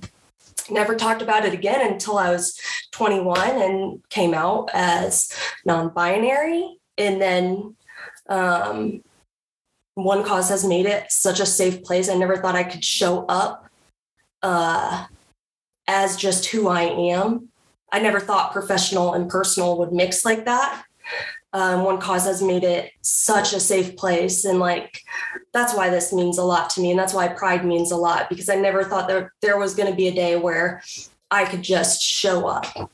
never 0.70 0.96
talked 0.96 1.24
about 1.24 1.44
it 1.44 1.54
again 1.54 1.92
until 1.92 2.20
I 2.20 2.32
was 2.32 2.60
21 2.92 3.62
and 3.62 4.10
came 4.10 4.36
out 4.36 4.70
as 4.74 5.28
non-binary. 5.66 6.78
And 7.00 7.20
then, 7.20 7.76
um, 8.30 9.02
one 9.96 10.24
cause 10.24 10.50
has 10.50 10.64
made 10.64 10.86
it 10.86 11.12
such 11.12 11.40
a 11.40 11.46
safe 11.48 11.84
place. 11.84 12.10
I 12.10 12.16
never 12.16 12.38
thought 12.38 12.56
I 12.56 12.64
could 12.64 12.86
show 12.86 13.26
up, 13.26 13.68
uh, 14.44 15.08
as 15.88 16.16
just 16.16 16.46
who 16.46 16.68
I 16.68 16.84
am 16.84 17.50
I 17.92 18.00
never 18.00 18.20
thought 18.20 18.54
professional 18.54 19.14
and 19.14 19.30
personal 19.30 19.78
would 19.80 19.94
mix 19.94 20.26
like 20.26 20.46
that. 20.46 20.86
Um, 21.54 21.86
one 21.86 22.00
cause 22.00 22.26
has 22.26 22.42
made 22.42 22.66
it 22.66 22.92
such 23.02 23.54
a 23.54 23.62
safe 23.62 23.96
place 23.96 24.44
and 24.44 24.60
like 24.60 25.00
that's 25.54 25.74
why 25.74 25.90
this 25.90 26.12
means 26.12 26.38
a 26.38 26.44
lot 26.44 26.70
to 26.72 26.82
me 26.82 26.90
and 26.90 27.00
that's 27.00 27.14
why 27.14 27.30
pride 27.30 27.64
means 27.64 27.92
a 27.92 27.96
lot 27.96 28.28
because 28.28 28.50
i 28.50 28.56
never 28.56 28.84
thought 28.84 29.08
that 29.08 29.30
there 29.42 29.58
was 29.58 29.74
going 29.74 29.90
to 29.90 29.96
be 29.96 30.10
a 30.10 30.14
day 30.14 30.36
where 30.36 30.84
i 31.32 31.46
could 31.46 31.62
just 31.62 32.02
show 32.02 32.46
up 32.46 32.92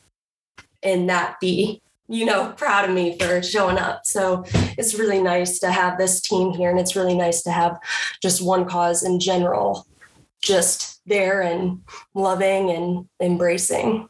and 0.83 1.09
that 1.09 1.39
be 1.39 1.81
you 2.07 2.25
know 2.25 2.53
proud 2.55 2.87
of 2.87 2.93
me 2.93 3.17
for 3.17 3.41
showing 3.41 3.79
up 3.79 4.01
so 4.03 4.43
it's 4.77 4.99
really 4.99 5.21
nice 5.23 5.57
to 5.57 5.71
have 5.71 5.97
this 5.97 6.21
team 6.21 6.51
here 6.51 6.69
and 6.69 6.79
it's 6.79 6.95
really 6.95 7.15
nice 7.15 7.41
to 7.41 7.49
have 7.49 7.79
just 8.21 8.43
one 8.43 8.65
cause 8.65 9.01
in 9.01 9.19
general 9.19 9.87
just 10.41 11.01
there 11.07 11.41
and 11.41 11.81
loving 12.13 12.69
and 12.69 13.07
embracing 13.19 14.07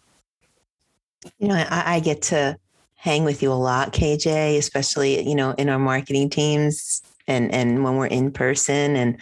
you 1.40 1.48
know, 1.48 1.56
I, 1.56 1.96
I 1.96 2.00
get 2.00 2.22
to 2.24 2.58
hang 2.96 3.24
with 3.24 3.42
you 3.42 3.52
a 3.52 3.54
lot, 3.54 3.94
KJ, 3.94 4.58
especially, 4.58 5.28
you 5.28 5.36
know, 5.36 5.52
in 5.58 5.70
our 5.70 5.80
marketing 5.80 6.30
teams 6.30 7.02
and 7.28 7.52
and 7.54 7.84
when 7.84 7.96
we're 7.96 8.08
in 8.08 8.32
person. 8.32 8.96
And 8.96 9.18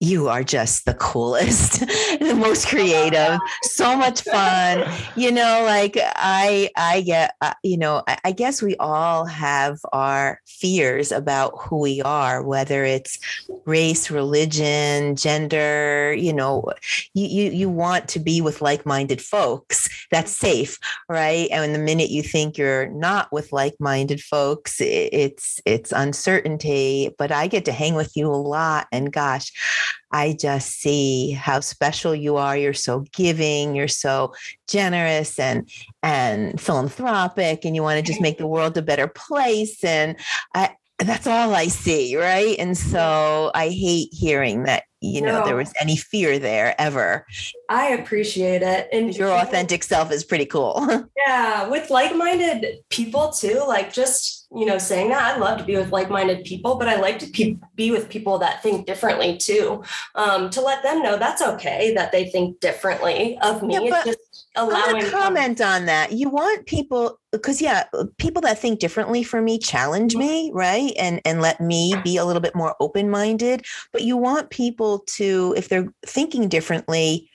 you 0.00 0.28
are 0.28 0.42
just 0.42 0.86
the 0.86 0.94
coolest 0.94 1.80
the 2.20 2.34
most 2.34 2.66
creative 2.66 3.38
so 3.62 3.94
much 3.94 4.22
fun. 4.22 4.90
You 5.14 5.30
know 5.30 5.62
like 5.66 5.96
i 5.98 6.70
i 6.76 7.02
get 7.02 7.34
uh, 7.42 7.52
you 7.62 7.76
know 7.76 8.02
I, 8.08 8.18
I, 8.24 8.32
guess 8.32 8.62
we 8.62 8.76
all 8.76 9.26
have 9.26 9.78
our 9.92 10.40
fears 10.46 11.12
about 11.12 11.52
who 11.60 11.80
we 11.80 12.00
are 12.00 12.42
whether 12.42 12.84
it's 12.84 13.18
race 13.66 14.10
religion 14.10 15.16
gender 15.16 16.14
you 16.16 16.32
know 16.32 16.64
you 17.12 17.26
you, 17.26 17.50
you 17.50 17.68
want 17.68 18.08
to 18.08 18.18
be 18.18 18.40
with 18.40 18.62
like-minded 18.62 19.20
folks. 19.20 19.88
That's 20.10 20.34
safe 20.34 20.78
right? 21.08 21.48
And 21.50 21.74
the 21.74 21.78
minute 21.78 22.10
you 22.10 22.22
think 22.22 22.56
you're 22.56 22.88
not 22.88 23.30
with 23.32 23.52
like-minded 23.52 24.22
folks 24.22 24.76
it's 24.80 25.60
it's 25.66 25.92
uncertainty. 25.92 27.14
But 27.18 27.30
i 27.30 27.46
get 27.46 27.66
to 27.66 27.72
hang 27.72 27.94
with 27.94 28.16
you 28.16 28.28
a 28.28 28.34
lot. 28.34 28.86
And 28.92 29.12
gosh 29.12 29.52
I 30.12 30.36
just 30.38 30.80
see 30.80 31.32
how 31.32 31.60
special 31.60 32.14
you 32.14 32.36
are. 32.36 32.56
You're 32.56 32.72
so 32.74 33.04
giving, 33.12 33.74
you're 33.74 33.88
so 33.88 34.34
generous 34.68 35.38
and 35.38 35.68
and 36.02 36.60
philanthropic 36.60 37.64
and 37.64 37.76
you 37.76 37.82
want 37.82 38.04
to 38.04 38.12
just 38.12 38.20
make 38.20 38.38
the 38.38 38.46
world 38.54 38.76
a 38.76 38.82
better 38.82 39.08
place 39.08 39.82
and 39.84 40.16
I 40.54 40.74
that's 40.98 41.26
all 41.26 41.54
I 41.54 41.68
see, 41.68 42.16
right? 42.16 42.56
And 42.58 42.76
so 42.76 43.50
I 43.54 43.68
hate 43.70 44.10
hearing 44.12 44.64
that 44.64 44.84
you 45.00 45.22
know 45.22 45.40
no. 45.40 45.44
there 45.44 45.56
was 45.56 45.72
any 45.80 45.96
fear 45.96 46.38
there 46.38 46.74
ever. 46.78 47.26
I 47.68 47.88
appreciate 47.88 48.62
it. 48.62 48.88
And 48.92 49.16
your 49.16 49.30
authentic 49.30 49.82
self 49.82 50.12
is 50.12 50.24
pretty 50.24 50.46
cool. 50.46 50.86
yeah, 51.16 51.68
with 51.68 51.90
like-minded 51.90 52.78
people 52.90 53.30
too, 53.30 53.62
like 53.66 53.92
just 53.92 54.40
you 54.52 54.66
know, 54.66 54.78
saying 54.78 55.10
that 55.10 55.22
I 55.22 55.38
love 55.38 55.58
to 55.58 55.64
be 55.64 55.76
with 55.76 55.92
like-minded 55.92 56.44
people, 56.44 56.74
but 56.74 56.88
I 56.88 56.96
like 56.96 57.20
to 57.20 57.26
pe- 57.28 57.56
be 57.76 57.92
with 57.92 58.08
people 58.08 58.38
that 58.38 58.62
think 58.62 58.84
differently 58.84 59.36
too. 59.36 59.84
Um, 60.16 60.50
to 60.50 60.60
let 60.60 60.82
them 60.82 61.02
know 61.02 61.16
that's 61.16 61.40
okay 61.40 61.94
that 61.94 62.10
they 62.10 62.30
think 62.30 62.58
differently 62.58 63.38
of 63.42 63.62
me. 63.62 63.88
Yeah, 63.88 64.02
just 64.04 64.18
allowing 64.56 65.08
comment 65.10 65.58
them. 65.58 65.68
on 65.68 65.86
that. 65.86 66.12
You 66.12 66.28
want 66.28 66.66
people 66.66 67.18
because 67.32 67.60
yeah, 67.60 67.84
people 68.18 68.42
that 68.42 68.58
think 68.58 68.80
differently 68.80 69.22
for 69.22 69.40
me 69.40 69.58
challenge 69.58 70.12
mm-hmm. 70.12 70.20
me, 70.20 70.50
right? 70.52 70.92
And 70.98 71.20
and 71.24 71.40
let 71.40 71.60
me 71.60 71.94
be 72.04 72.16
a 72.16 72.24
little 72.24 72.42
bit 72.42 72.54
more 72.54 72.74
open-minded. 72.80 73.64
But 73.92 74.02
you 74.02 74.16
want 74.16 74.50
people 74.50 75.00
to, 75.16 75.54
if 75.56 75.68
they're 75.68 75.92
thinking 76.04 76.48
differently, 76.48 77.30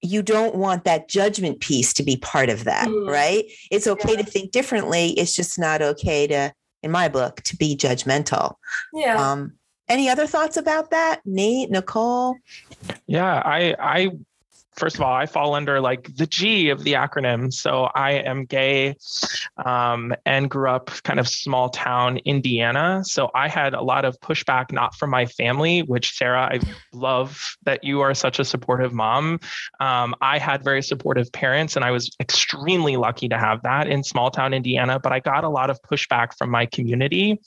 you 0.00 0.22
don't 0.22 0.56
want 0.56 0.84
that 0.84 1.08
judgment 1.08 1.60
piece 1.60 1.92
to 1.94 2.02
be 2.02 2.16
part 2.16 2.48
of 2.48 2.64
that, 2.64 2.88
mm. 2.88 3.08
right? 3.08 3.44
It's 3.70 3.86
okay 3.86 4.12
yeah. 4.12 4.22
to 4.22 4.24
think 4.24 4.50
differently. 4.50 5.10
It's 5.10 5.34
just 5.34 5.58
not 5.58 5.80
okay 5.80 6.26
to, 6.26 6.52
in 6.82 6.90
my 6.90 7.08
book, 7.08 7.42
to 7.42 7.56
be 7.56 7.76
judgmental. 7.76 8.56
Yeah. 8.92 9.16
Um, 9.16 9.52
any 9.88 10.08
other 10.08 10.26
thoughts 10.26 10.56
about 10.56 10.90
that, 10.90 11.20
Nate, 11.24 11.70
Nicole? 11.70 12.36
Yeah, 13.06 13.42
I 13.44 13.76
I 13.78 14.10
first 14.74 14.96
of 14.96 15.02
all, 15.02 15.12
I 15.12 15.26
fall 15.26 15.54
under 15.54 15.80
like 15.80 16.14
the 16.16 16.26
G 16.26 16.70
of 16.70 16.84
the 16.84 16.94
acronym. 16.94 17.52
So 17.52 17.90
I 17.94 18.12
am 18.12 18.44
gay 18.44 18.96
um, 19.64 20.14
and 20.24 20.50
grew 20.50 20.70
up 20.70 20.90
kind 21.02 21.20
of 21.20 21.28
small 21.28 21.68
town 21.68 22.18
Indiana. 22.18 23.02
So 23.04 23.30
I 23.34 23.48
had 23.48 23.74
a 23.74 23.82
lot 23.82 24.04
of 24.04 24.18
pushback, 24.20 24.72
not 24.72 24.94
from 24.94 25.10
my 25.10 25.26
family, 25.26 25.82
which 25.82 26.16
Sarah, 26.16 26.42
I 26.52 26.60
love 26.92 27.56
that 27.64 27.84
you 27.84 28.00
are 28.00 28.14
such 28.14 28.38
a 28.38 28.44
supportive 28.44 28.92
mom. 28.92 29.40
Um, 29.80 30.14
I 30.20 30.38
had 30.38 30.64
very 30.64 30.82
supportive 30.82 31.30
parents, 31.32 31.76
and 31.76 31.84
I 31.84 31.90
was 31.90 32.14
extremely 32.20 32.96
lucky 32.96 33.28
to 33.28 33.38
have 33.38 33.62
that 33.62 33.88
in 33.88 34.02
small 34.02 34.30
town 34.30 34.54
Indiana. 34.54 34.98
But 34.98 35.12
I 35.12 35.20
got 35.20 35.44
a 35.44 35.48
lot 35.48 35.70
of 35.70 35.80
pushback 35.82 36.36
from 36.36 36.50
my 36.50 36.66
community 36.66 37.40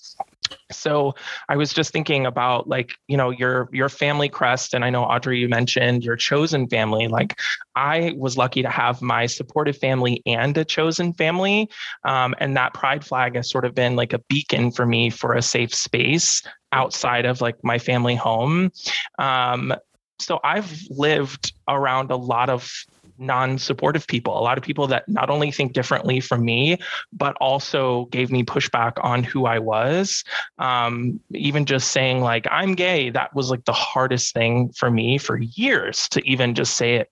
so 0.71 1.13
i 1.49 1.55
was 1.55 1.73
just 1.73 1.91
thinking 1.91 2.25
about 2.25 2.67
like 2.67 2.93
you 3.07 3.17
know 3.17 3.29
your 3.29 3.69
your 3.71 3.89
family 3.89 4.29
crest 4.29 4.73
and 4.73 4.83
i 4.83 4.89
know 4.89 5.03
audrey 5.03 5.39
you 5.39 5.49
mentioned 5.49 6.03
your 6.03 6.15
chosen 6.15 6.67
family. 6.67 7.07
Like 7.07 7.39
i 7.75 8.13
was 8.17 8.37
lucky 8.37 8.61
to 8.61 8.69
have 8.69 9.01
my 9.01 9.25
supportive 9.25 9.77
family 9.77 10.21
and 10.25 10.57
a 10.57 10.65
chosen 10.65 11.13
family 11.13 11.69
um, 12.03 12.35
and 12.39 12.55
that 12.57 12.73
pride 12.73 13.05
flag 13.05 13.35
has 13.35 13.49
sort 13.49 13.65
of 13.65 13.75
been 13.75 13.95
like 13.95 14.13
a 14.13 14.19
beacon 14.29 14.71
for 14.71 14.85
me 14.85 15.09
for 15.09 15.33
a 15.33 15.41
safe 15.41 15.73
space 15.73 16.41
outside 16.71 17.25
of 17.25 17.41
like 17.41 17.55
my 17.63 17.79
family 17.79 18.15
home. 18.15 18.71
Um, 19.19 19.73
so 20.19 20.39
i've 20.43 20.81
lived 20.89 21.53
around 21.67 22.09
a 22.11 22.15
lot 22.15 22.49
of 22.49 22.71
non-supportive 23.17 24.07
people 24.07 24.37
a 24.37 24.41
lot 24.41 24.57
of 24.57 24.63
people 24.63 24.87
that 24.87 25.07
not 25.07 25.29
only 25.29 25.51
think 25.51 25.73
differently 25.73 26.19
from 26.19 26.43
me 26.43 26.77
but 27.13 27.35
also 27.39 28.05
gave 28.05 28.31
me 28.31 28.43
pushback 28.43 28.93
on 29.03 29.23
who 29.23 29.45
i 29.45 29.59
was 29.59 30.23
um, 30.59 31.19
even 31.33 31.65
just 31.65 31.91
saying 31.91 32.21
like 32.21 32.47
i'm 32.51 32.75
gay 32.75 33.09
that 33.09 33.33
was 33.35 33.49
like 33.49 33.63
the 33.65 33.73
hardest 33.73 34.33
thing 34.33 34.69
for 34.69 34.89
me 34.91 35.17
for 35.17 35.37
years 35.37 36.07
to 36.09 36.25
even 36.27 36.53
just 36.55 36.75
say 36.75 36.95
it 36.95 37.09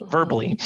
verbally. 0.00 0.58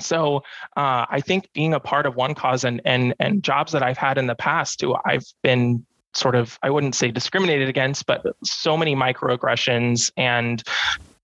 So 0.00 0.38
uh, 0.76 1.06
I 1.08 1.20
think 1.20 1.52
being 1.52 1.74
a 1.74 1.80
part 1.80 2.06
of 2.06 2.16
one 2.16 2.34
cause 2.34 2.64
and 2.64 2.80
and 2.84 3.14
and 3.18 3.42
jobs 3.42 3.72
that 3.72 3.82
I've 3.82 3.98
had 3.98 4.18
in 4.18 4.26
the 4.26 4.34
past 4.34 4.80
too, 4.80 4.94
I've 5.04 5.24
been 5.42 5.86
sort 6.12 6.34
of 6.34 6.58
I 6.62 6.70
wouldn't 6.70 6.94
say 6.94 7.10
discriminated 7.10 7.68
against, 7.68 8.06
but 8.06 8.24
so 8.44 8.76
many 8.76 8.94
microaggressions 8.94 10.10
and 10.16 10.62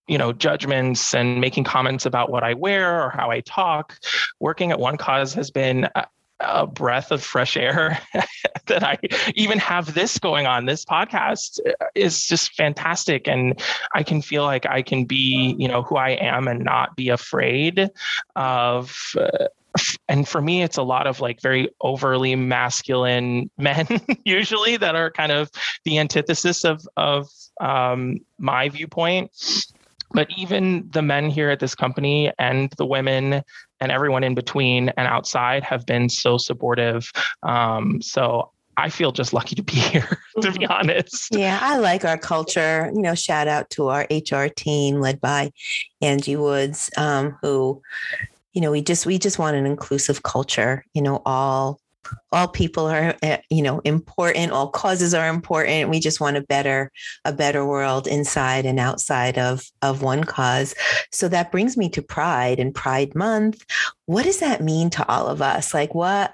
you 0.08 0.18
know 0.18 0.32
judgments 0.32 1.14
and 1.14 1.40
making 1.40 1.64
comments 1.64 2.06
about 2.06 2.30
what 2.30 2.42
I 2.42 2.54
wear 2.54 3.02
or 3.04 3.10
how 3.10 3.30
I 3.30 3.40
talk. 3.40 3.98
Working 4.40 4.70
at 4.70 4.78
one 4.78 4.96
cause 4.96 5.34
has 5.34 5.50
been 5.50 5.88
a 6.42 6.66
breath 6.66 7.10
of 7.10 7.22
fresh 7.22 7.56
air 7.56 7.98
that 8.66 8.82
I 8.82 8.98
even 9.34 9.58
have 9.58 9.94
this 9.94 10.18
going 10.18 10.46
on. 10.46 10.66
This 10.66 10.84
podcast 10.84 11.60
is 11.94 12.26
just 12.26 12.54
fantastic. 12.54 13.28
And 13.28 13.60
I 13.94 14.02
can 14.02 14.22
feel 14.22 14.42
like 14.42 14.66
I 14.66 14.82
can 14.82 15.04
be, 15.04 15.54
you 15.58 15.68
know, 15.68 15.82
who 15.82 15.96
I 15.96 16.10
am 16.10 16.48
and 16.48 16.64
not 16.64 16.96
be 16.96 17.08
afraid 17.08 17.90
of. 18.36 18.96
Uh, 19.16 19.46
and 20.08 20.28
for 20.28 20.42
me, 20.42 20.62
it's 20.62 20.76
a 20.76 20.82
lot 20.82 21.06
of 21.06 21.20
like 21.20 21.40
very 21.40 21.68
overly 21.80 22.36
masculine 22.36 23.50
men, 23.58 23.86
usually 24.24 24.76
that 24.76 24.94
are 24.94 25.10
kind 25.10 25.32
of 25.32 25.50
the 25.84 25.98
antithesis 25.98 26.64
of 26.64 26.86
of 26.96 27.28
um, 27.60 28.18
my 28.38 28.68
viewpoint 28.68 29.30
but 30.12 30.28
even 30.36 30.88
the 30.90 31.02
men 31.02 31.30
here 31.30 31.50
at 31.50 31.60
this 31.60 31.74
company 31.74 32.32
and 32.38 32.70
the 32.78 32.86
women 32.86 33.42
and 33.80 33.92
everyone 33.92 34.24
in 34.24 34.34
between 34.34 34.90
and 34.90 35.08
outside 35.08 35.64
have 35.64 35.84
been 35.86 36.08
so 36.08 36.38
supportive. 36.38 37.10
Um, 37.42 38.00
so 38.00 38.50
I 38.76 38.88
feel 38.88 39.12
just 39.12 39.32
lucky 39.32 39.54
to 39.56 39.62
be 39.62 39.74
here, 39.76 40.18
to 40.40 40.52
be 40.52 40.66
honest. 40.66 41.28
Yeah, 41.34 41.58
I 41.60 41.78
like 41.78 42.04
our 42.04 42.18
culture. 42.18 42.90
You 42.94 43.02
know, 43.02 43.14
shout 43.14 43.48
out 43.48 43.70
to 43.70 43.88
our 43.88 44.06
HR 44.10 44.46
team 44.46 45.00
led 45.00 45.20
by 45.20 45.50
Angie 46.00 46.36
Woods, 46.36 46.90
um, 46.96 47.36
who, 47.42 47.82
you 48.52 48.60
know, 48.60 48.70
we 48.70 48.82
just 48.82 49.06
we 49.06 49.18
just 49.18 49.38
want 49.38 49.56
an 49.56 49.66
inclusive 49.66 50.22
culture. 50.22 50.84
You 50.94 51.02
know, 51.02 51.22
all 51.26 51.80
all 52.32 52.48
people 52.48 52.86
are 52.86 53.14
eh, 53.22 53.38
you 53.50 53.62
know 53.62 53.80
important 53.80 54.52
all 54.52 54.68
causes 54.68 55.14
are 55.14 55.28
important. 55.28 55.90
We 55.90 56.00
just 56.00 56.20
want 56.20 56.36
a 56.36 56.42
better 56.42 56.90
a 57.24 57.32
better 57.32 57.66
world 57.66 58.06
inside 58.06 58.66
and 58.66 58.78
outside 58.78 59.38
of 59.38 59.70
of 59.82 60.02
one 60.02 60.24
cause. 60.24 60.74
So 61.10 61.28
that 61.28 61.52
brings 61.52 61.76
me 61.76 61.88
to 61.90 62.02
pride 62.02 62.58
and 62.58 62.74
pride 62.74 63.14
month. 63.14 63.64
What 64.06 64.24
does 64.24 64.40
that 64.40 64.62
mean 64.62 64.90
to 64.90 65.08
all 65.08 65.28
of 65.28 65.42
us? 65.42 65.74
Like 65.74 65.94
what 65.94 66.32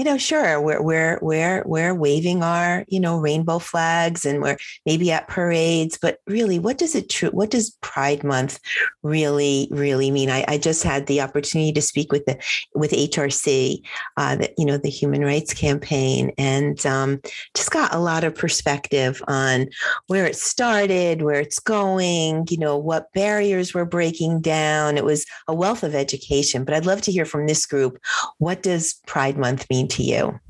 you 0.00 0.04
know, 0.04 0.16
sure, 0.16 0.58
we're 0.62 0.80
we're 0.80 1.18
we're 1.20 1.62
we're 1.66 1.94
waving 1.94 2.42
our 2.42 2.86
you 2.88 2.98
know 2.98 3.18
rainbow 3.18 3.58
flags 3.58 4.24
and 4.24 4.40
we're 4.40 4.56
maybe 4.86 5.12
at 5.12 5.28
parades, 5.28 5.98
but 6.00 6.20
really, 6.26 6.58
what 6.58 6.78
does 6.78 6.94
it 6.94 7.10
true? 7.10 7.28
What 7.28 7.50
does 7.50 7.76
Pride 7.82 8.24
Month 8.24 8.60
really 9.02 9.68
really 9.70 10.10
mean? 10.10 10.30
I, 10.30 10.42
I 10.48 10.56
just 10.56 10.84
had 10.84 11.06
the 11.06 11.20
opportunity 11.20 11.70
to 11.72 11.82
speak 11.82 12.12
with 12.12 12.24
the 12.24 12.38
with 12.74 12.92
HRC, 12.92 13.82
uh, 14.16 14.36
the, 14.36 14.50
you 14.56 14.64
know, 14.64 14.78
the 14.78 14.88
Human 14.88 15.22
Rights 15.22 15.52
Campaign, 15.52 16.32
and 16.38 16.86
um, 16.86 17.20
just 17.54 17.70
got 17.70 17.92
a 17.92 17.98
lot 17.98 18.24
of 18.24 18.34
perspective 18.34 19.22
on 19.28 19.68
where 20.06 20.24
it 20.24 20.36
started, 20.36 21.20
where 21.20 21.40
it's 21.40 21.58
going, 21.58 22.46
you 22.48 22.56
know, 22.56 22.78
what 22.78 23.12
barriers 23.12 23.74
we're 23.74 23.84
breaking 23.84 24.40
down. 24.40 24.96
It 24.96 25.04
was 25.04 25.26
a 25.46 25.54
wealth 25.54 25.82
of 25.82 25.94
education, 25.94 26.64
but 26.64 26.72
I'd 26.72 26.86
love 26.86 27.02
to 27.02 27.12
hear 27.12 27.26
from 27.26 27.46
this 27.46 27.66
group. 27.66 27.98
What 28.38 28.62
does 28.62 28.94
Pride 29.06 29.36
Month 29.36 29.68
mean? 29.68 29.89
To 29.90 30.02
you? 30.02 30.40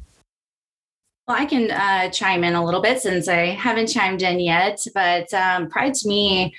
Well, 1.27 1.37
I 1.39 1.45
can 1.45 1.71
uh, 1.71 2.11
chime 2.11 2.43
in 2.43 2.55
a 2.55 2.65
little 2.65 2.83
bit 2.83 3.01
since 3.01 3.29
I 3.29 3.47
haven't 3.47 3.87
chimed 3.87 4.23
in 4.23 4.41
yet, 4.41 4.85
but 4.95 5.33
um, 5.33 5.69
pride 5.69 5.95
to 5.95 6.09
me 6.09 6.55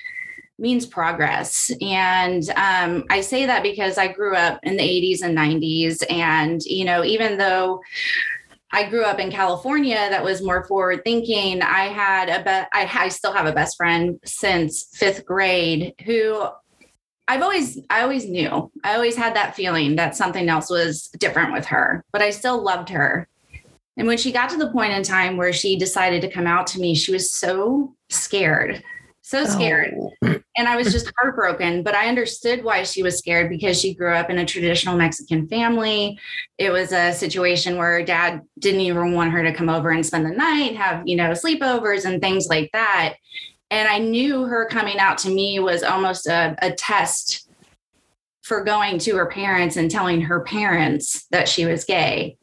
means 0.58 0.86
progress. 0.86 1.70
And 1.82 2.48
um, 2.50 3.04
I 3.10 3.20
say 3.20 3.46
that 3.46 3.62
because 3.62 3.98
I 3.98 4.12
grew 4.12 4.34
up 4.34 4.60
in 4.62 4.76
the 4.76 4.82
80s 4.82 5.22
and 5.22 5.36
90s. 5.36 6.02
And, 6.10 6.62
you 6.64 6.84
know, 6.84 7.04
even 7.04 7.36
though 7.36 7.82
I 8.72 8.88
grew 8.88 9.04
up 9.04 9.18
in 9.18 9.30
California 9.30 9.96
that 9.96 10.24
was 10.24 10.42
more 10.42 10.64
forward 10.64 11.02
thinking. 11.04 11.60
I 11.60 11.88
had 11.88 12.30
a 12.30 12.42
be- 12.42 12.68
I, 12.72 12.90
I 12.90 13.08
still 13.08 13.32
have 13.32 13.46
a 13.46 13.52
best 13.52 13.76
friend 13.76 14.18
since 14.24 14.88
fifth 14.94 15.26
grade 15.26 15.92
who 16.06 16.46
I've 17.28 17.42
always, 17.42 17.78
I 17.88 18.02
always 18.02 18.28
knew, 18.28 18.70
I 18.84 18.94
always 18.94 19.16
had 19.16 19.36
that 19.36 19.54
feeling 19.54 19.96
that 19.96 20.16
something 20.16 20.48
else 20.48 20.68
was 20.68 21.08
different 21.18 21.52
with 21.52 21.66
her, 21.66 22.04
but 22.12 22.22
I 22.22 22.30
still 22.30 22.62
loved 22.62 22.88
her. 22.90 23.28
And 23.96 24.06
when 24.06 24.18
she 24.18 24.32
got 24.32 24.50
to 24.50 24.56
the 24.56 24.70
point 24.70 24.92
in 24.92 25.02
time 25.02 25.36
where 25.36 25.52
she 25.52 25.76
decided 25.76 26.22
to 26.22 26.30
come 26.30 26.46
out 26.46 26.66
to 26.68 26.80
me, 26.80 26.94
she 26.94 27.12
was 27.12 27.30
so 27.30 27.94
scared, 28.08 28.82
so 29.20 29.42
oh. 29.42 29.44
scared. 29.44 29.94
Oh. 30.24 30.38
And 30.56 30.68
I 30.68 30.76
was 30.76 30.92
just 30.92 31.12
heartbroken, 31.18 31.82
but 31.82 31.94
I 31.94 32.08
understood 32.08 32.64
why 32.64 32.82
she 32.82 33.02
was 33.02 33.18
scared 33.18 33.50
because 33.50 33.80
she 33.80 33.94
grew 33.94 34.12
up 34.14 34.30
in 34.30 34.38
a 34.38 34.46
traditional 34.46 34.96
Mexican 34.96 35.46
family. 35.46 36.18
It 36.58 36.70
was 36.70 36.92
a 36.92 37.12
situation 37.12 37.76
where 37.76 38.04
dad 38.04 38.42
didn't 38.58 38.80
even 38.80 39.12
want 39.12 39.32
her 39.32 39.42
to 39.42 39.54
come 39.54 39.68
over 39.68 39.90
and 39.90 40.04
spend 40.04 40.26
the 40.26 40.30
night, 40.30 40.76
have, 40.76 41.06
you 41.06 41.16
know, 41.16 41.30
sleepovers 41.30 42.04
and 42.04 42.20
things 42.20 42.48
like 42.48 42.70
that. 42.72 43.14
And 43.72 43.88
I 43.88 43.98
knew 43.98 44.44
her 44.44 44.66
coming 44.66 44.98
out 44.98 45.16
to 45.18 45.30
me 45.30 45.58
was 45.58 45.82
almost 45.82 46.26
a, 46.26 46.54
a 46.60 46.72
test 46.72 47.48
for 48.42 48.62
going 48.62 48.98
to 48.98 49.16
her 49.16 49.24
parents 49.24 49.76
and 49.76 49.90
telling 49.90 50.20
her 50.20 50.40
parents 50.40 51.24
that 51.30 51.48
she 51.48 51.64
was 51.64 51.86
gay. 51.86 52.36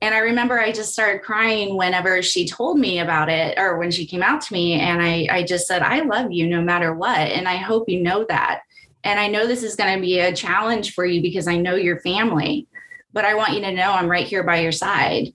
And 0.00 0.16
I 0.16 0.18
remember 0.18 0.58
I 0.58 0.72
just 0.72 0.92
started 0.92 1.22
crying 1.22 1.76
whenever 1.76 2.22
she 2.22 2.48
told 2.48 2.80
me 2.80 2.98
about 2.98 3.28
it 3.28 3.56
or 3.56 3.78
when 3.78 3.92
she 3.92 4.04
came 4.04 4.22
out 4.22 4.40
to 4.40 4.52
me. 4.52 4.72
And 4.72 5.00
I, 5.00 5.28
I 5.30 5.42
just 5.44 5.68
said, 5.68 5.82
I 5.82 6.00
love 6.00 6.32
you 6.32 6.48
no 6.48 6.60
matter 6.60 6.92
what. 6.92 7.20
And 7.20 7.46
I 7.46 7.56
hope 7.56 7.88
you 7.88 8.02
know 8.02 8.26
that. 8.28 8.62
And 9.04 9.20
I 9.20 9.28
know 9.28 9.46
this 9.46 9.62
is 9.62 9.76
going 9.76 9.94
to 9.94 10.00
be 10.00 10.18
a 10.18 10.34
challenge 10.34 10.92
for 10.92 11.06
you 11.06 11.22
because 11.22 11.46
I 11.46 11.56
know 11.56 11.76
your 11.76 12.00
family, 12.00 12.66
but 13.12 13.24
I 13.24 13.34
want 13.34 13.52
you 13.52 13.60
to 13.60 13.70
know 13.70 13.92
I'm 13.92 14.10
right 14.10 14.26
here 14.26 14.42
by 14.42 14.58
your 14.58 14.72
side. 14.72 15.32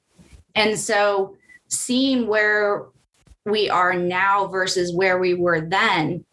And 0.53 0.77
so 0.77 1.37
seeing 1.69 2.27
where 2.27 2.87
we 3.49 3.69
are 3.69 3.93
now 3.93 4.47
versus 4.47 4.93
where 4.93 5.19
we 5.19 5.33
were 5.33 5.61
then 5.61 6.23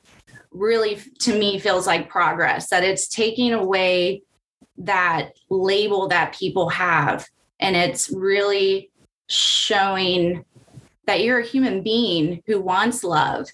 really 0.51 0.99
to 1.21 1.39
me 1.39 1.59
feels 1.59 1.87
like 1.87 2.09
progress 2.09 2.71
that 2.71 2.85
it's 2.85 3.09
taking 3.09 3.53
away 3.53 4.23
that 4.79 5.33
label 5.51 6.09
that 6.09 6.35
people 6.35 6.69
have 6.69 7.27
and 7.61 7.77
it's 7.77 8.11
really 8.11 8.91
showing 9.29 10.45
that 11.07 11.23
you're 11.23 11.41
a 11.41 11.47
human 11.47 11.83
being 11.83 12.43
who 12.47 12.61
wants 12.61 13.05
love 13.05 13.49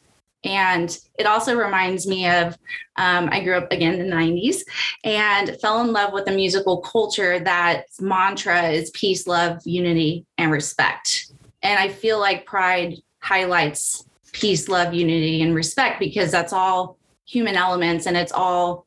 and 0.45 0.99
it 1.19 1.27
also 1.27 1.57
reminds 1.57 2.07
me 2.07 2.29
of 2.29 2.59
um, 2.97 3.29
I 3.31 3.43
grew 3.45 3.57
up 3.57 3.71
again 3.71 3.95
in 3.95 4.11
the 4.11 4.15
90s 4.15 4.63
and 5.05 5.57
fell 5.61 5.81
in 5.83 5.93
love 5.93 6.13
with 6.13 6.25
the 6.25 6.33
musical 6.33 6.81
culture 6.81 7.39
that 7.39 7.85
mantra 8.01 8.71
is 8.71 8.91
peace, 8.91 9.27
love, 9.27 9.61
unity, 9.65 10.27
and 10.39 10.51
respect. 10.51 11.33
And 11.63 11.79
I 11.79 11.89
feel 11.89 12.19
like 12.19 12.45
Pride 12.45 12.97
highlights 13.23 14.05
peace, 14.33 14.69
love, 14.69 14.93
unity, 14.93 15.43
and 15.43 15.55
respect 15.55 16.01
because 16.01 16.31
that's 16.31 16.53
all 16.53 16.99
human 17.27 17.55
elements 17.55 18.07
and 18.07 18.17
it's 18.17 18.33
all 18.33 18.87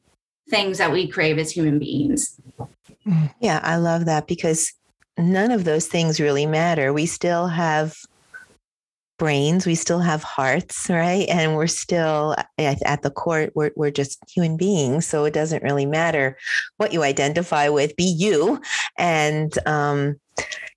things 0.50 0.78
that 0.78 0.92
we 0.92 1.08
crave 1.08 1.38
as 1.38 1.52
human 1.52 1.80
beings. 1.80 2.40
Yeah, 3.40 3.60
I 3.64 3.78
love 3.78 4.06
that 4.06 4.28
because 4.28 4.74
none 5.18 5.52
of 5.52 5.64
those 5.64 5.88
things 5.88 6.20
really 6.20 6.46
matter. 6.46 6.92
We 6.92 7.06
still 7.06 7.48
have 7.48 7.96
brains, 9.18 9.66
we 9.66 9.76
still 9.76 10.00
have 10.00 10.24
hearts, 10.24 10.88
right? 10.90 11.28
And 11.30 11.56
we're 11.56 11.68
still 11.68 12.36
at, 12.58 12.82
at 12.84 13.02
the 13.02 13.12
core, 13.12 13.50
we're, 13.56 13.72
we're 13.76 13.92
just 13.92 14.20
human 14.30 14.58
beings. 14.58 15.08
So 15.08 15.24
it 15.26 15.34
doesn't 15.34 15.64
really 15.64 15.86
matter 15.86 16.38
what 16.78 16.92
you 16.92 17.04
identify 17.04 17.70
with, 17.70 17.96
be 17.96 18.04
you. 18.04 18.60
And 18.98 19.58
um, 19.68 20.20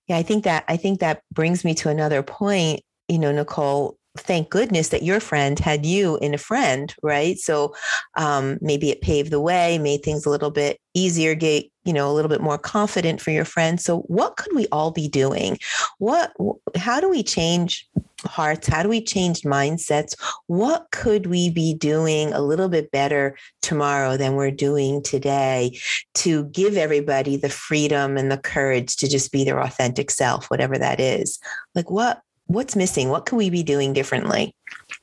yeah, 0.07 0.17
I 0.17 0.23
think 0.23 0.45
that 0.45 0.63
I 0.67 0.77
think 0.77 0.99
that 1.01 1.23
brings 1.33 1.65
me 1.65 1.73
to 1.75 1.89
another 1.89 2.23
point 2.23 2.81
you 3.09 3.19
know, 3.19 3.31
Nicole, 3.31 3.97
thank 4.17 4.49
goodness 4.49 4.89
that 4.89 5.03
your 5.03 5.19
friend 5.19 5.59
had 5.59 5.85
you 5.85 6.17
in 6.17 6.33
a 6.33 6.37
friend, 6.37 6.93
right? 7.03 7.37
So 7.37 7.75
um, 8.15 8.57
maybe 8.61 8.89
it 8.89 9.01
paved 9.01 9.31
the 9.31 9.39
way, 9.39 9.77
made 9.77 10.03
things 10.03 10.25
a 10.25 10.29
little 10.29 10.51
bit 10.51 10.79
easier, 10.93 11.35
get 11.35 11.65
you 11.85 11.93
know 11.93 12.11
a 12.11 12.13
little 12.13 12.29
bit 12.29 12.41
more 12.41 12.57
confident 12.57 13.21
for 13.21 13.31
your 13.31 13.45
friend. 13.45 13.79
So 13.79 13.99
what 14.01 14.37
could 14.37 14.53
we 14.55 14.67
all 14.71 14.91
be 14.91 15.07
doing? 15.07 15.57
What? 15.97 16.33
How 16.75 16.99
do 16.99 17.09
we 17.09 17.23
change 17.23 17.87
hearts? 18.25 18.67
How 18.67 18.83
do 18.83 18.89
we 18.89 19.01
change 19.01 19.41
mindsets? 19.41 20.13
What 20.47 20.87
could 20.91 21.27
we 21.27 21.49
be 21.49 21.73
doing 21.73 22.33
a 22.33 22.41
little 22.41 22.69
bit 22.69 22.91
better 22.91 23.37
tomorrow 23.61 24.17
than 24.17 24.35
we're 24.35 24.51
doing 24.51 25.01
today 25.01 25.79
to 26.15 26.45
give 26.45 26.77
everybody 26.77 27.37
the 27.37 27.49
freedom 27.49 28.17
and 28.17 28.31
the 28.31 28.37
courage 28.37 28.97
to 28.97 29.07
just 29.07 29.31
be 29.31 29.43
their 29.43 29.59
authentic 29.61 30.11
self, 30.11 30.47
whatever 30.51 30.77
that 30.77 30.99
is? 30.99 31.39
Like 31.75 31.89
what? 31.89 32.21
What's 32.49 32.75
missing? 32.75 33.09
What 33.09 33.25
can 33.27 33.37
we 33.37 33.49
be 33.51 33.61
doing 33.63 33.93
differently? 33.93 34.55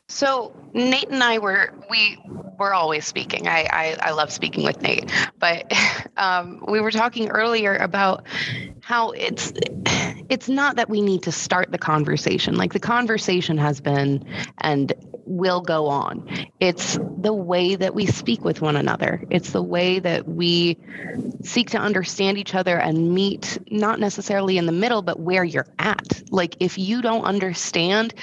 So 0.09 0.55
Nate 0.73 1.09
and 1.11 1.23
I 1.23 1.39
were 1.39 1.73
we 1.91 2.19
were 2.59 2.73
always 2.73 3.07
speaking. 3.07 3.49
I 3.49 3.67
I, 3.71 3.97
I 4.01 4.11
love 4.13 4.31
speaking 4.31 4.65
with 4.65 4.81
Nate, 4.81 5.11
but 5.39 5.71
um, 6.17 6.65
we 6.69 6.81
were 6.81 6.91
talking 6.91 7.29
earlier 7.31 7.77
about 7.77 8.25
how 8.83 9.11
it's 9.11 9.53
it's 10.29 10.49
not 10.49 10.77
that 10.77 10.89
we 10.89 11.03
need 11.03 11.23
to 11.25 11.33
start 11.33 11.71
the 11.73 11.79
conversation. 11.79 12.57
Like 12.57 12.73
the 12.73 12.81
conversation 12.81 13.59
has 13.59 13.81
been 13.81 14.25
and 14.59 14.93
will 15.27 15.61
go 15.61 15.87
on. 15.89 16.29
It's 16.61 16.99
the 17.19 17.33
way 17.33 17.75
that 17.75 17.95
we 17.95 18.07
speak 18.07 18.45
with 18.45 18.61
one 18.61 18.77
another. 18.77 19.25
It's 19.31 19.51
the 19.51 19.63
way 19.63 19.99
that 19.99 20.29
we 20.29 20.79
seek 21.43 21.71
to 21.71 21.79
understand 21.79 22.39
each 22.39 22.55
other 22.55 22.79
and 22.79 23.13
meet 23.13 23.59
not 23.71 23.99
necessarily 23.99 24.57
in 24.57 24.67
the 24.67 24.73
middle 24.73 25.03
but 25.03 25.19
where 25.21 25.45
you're 25.45 25.67
at. 25.79 26.23
Like 26.31 26.57
if 26.61 26.79
you 26.79 27.03
don't 27.03 27.25
understand 27.25 28.15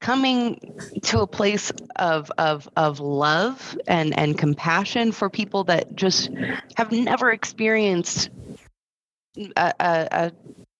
coming 0.00 0.67
to 1.02 1.20
a 1.20 1.26
place 1.26 1.72
of 1.96 2.30
of 2.38 2.68
of 2.76 3.00
love 3.00 3.78
and 3.86 4.18
and 4.18 4.38
compassion 4.38 5.12
for 5.12 5.30
people 5.30 5.64
that 5.64 5.94
just 5.94 6.30
have 6.76 6.92
never 6.92 7.30
experienced 7.30 8.30
a, 9.36 9.72
a, 9.80 10.08
a 10.10 10.32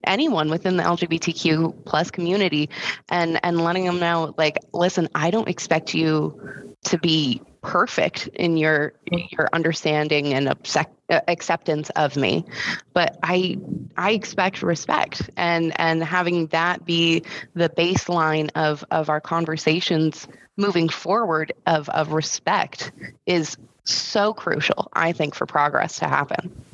anyone 0.05 0.51
within 0.51 0.77
the 0.77 0.83
LGBTQ 0.83 1.85
plus 1.85 2.11
community. 2.11 2.71
And 3.09 3.39
and 3.43 3.61
letting 3.61 3.85
them 3.85 3.99
know 3.99 4.35
like 4.37 4.59
listen 4.73 5.09
I 5.15 5.31
don't 5.31 5.49
expect 5.49 5.95
you 5.95 6.67
to 6.85 6.99
be 6.99 7.43
perfect 7.63 8.29
in 8.29 8.57
your 8.57 8.93
your 9.11 9.49
understanding 9.53 10.35
and 10.35 10.49
accept, 10.49 10.95
acceptance 11.09 11.91
of 11.91 12.17
me. 12.17 12.45
But 12.93 13.19
I 13.23 13.59
I 13.97 14.13
expect 14.13 14.63
respect 14.63 15.31
and 15.37 15.79
and 15.81 16.03
having 16.03 16.47
that 16.49 16.85
be 16.85 17.23
the 17.55 17.69
baseline 17.69 18.51
of 18.55 18.85
of 18.91 19.11
our 19.11 19.21
conversations 19.21 20.29
moving 20.57 20.89
forward 20.89 21.53
of 21.67 21.89
of 21.91 22.13
respect 22.13 22.93
is 23.27 23.57
so 23.85 24.33
crucial 24.35 24.89
I 24.93 25.13
think 25.13 25.35
for 25.35 25.47
progress 25.47 25.99
to 26.01 26.09
happen. 26.09 26.65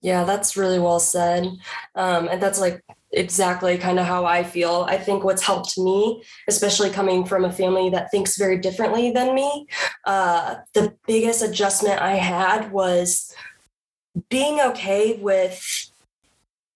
Yeah, 0.00 0.24
that's 0.24 0.56
really 0.56 0.80
well 0.80 0.98
said. 0.98 1.46
Um, 1.94 2.28
and 2.28 2.42
that's 2.42 2.58
like 2.58 2.82
exactly 3.12 3.78
kind 3.78 3.98
of 3.98 4.06
how 4.06 4.24
I 4.24 4.42
feel. 4.42 4.86
I 4.88 4.96
think 4.96 5.24
what's 5.24 5.42
helped 5.42 5.78
me, 5.78 6.22
especially 6.48 6.90
coming 6.90 7.24
from 7.24 7.44
a 7.44 7.52
family 7.52 7.90
that 7.90 8.10
thinks 8.10 8.36
very 8.36 8.58
differently 8.58 9.10
than 9.10 9.34
me, 9.34 9.66
uh, 10.04 10.56
the 10.74 10.94
biggest 11.06 11.42
adjustment 11.42 12.00
I 12.00 12.14
had 12.14 12.72
was 12.72 13.34
being 14.28 14.60
okay 14.60 15.18
with 15.20 15.90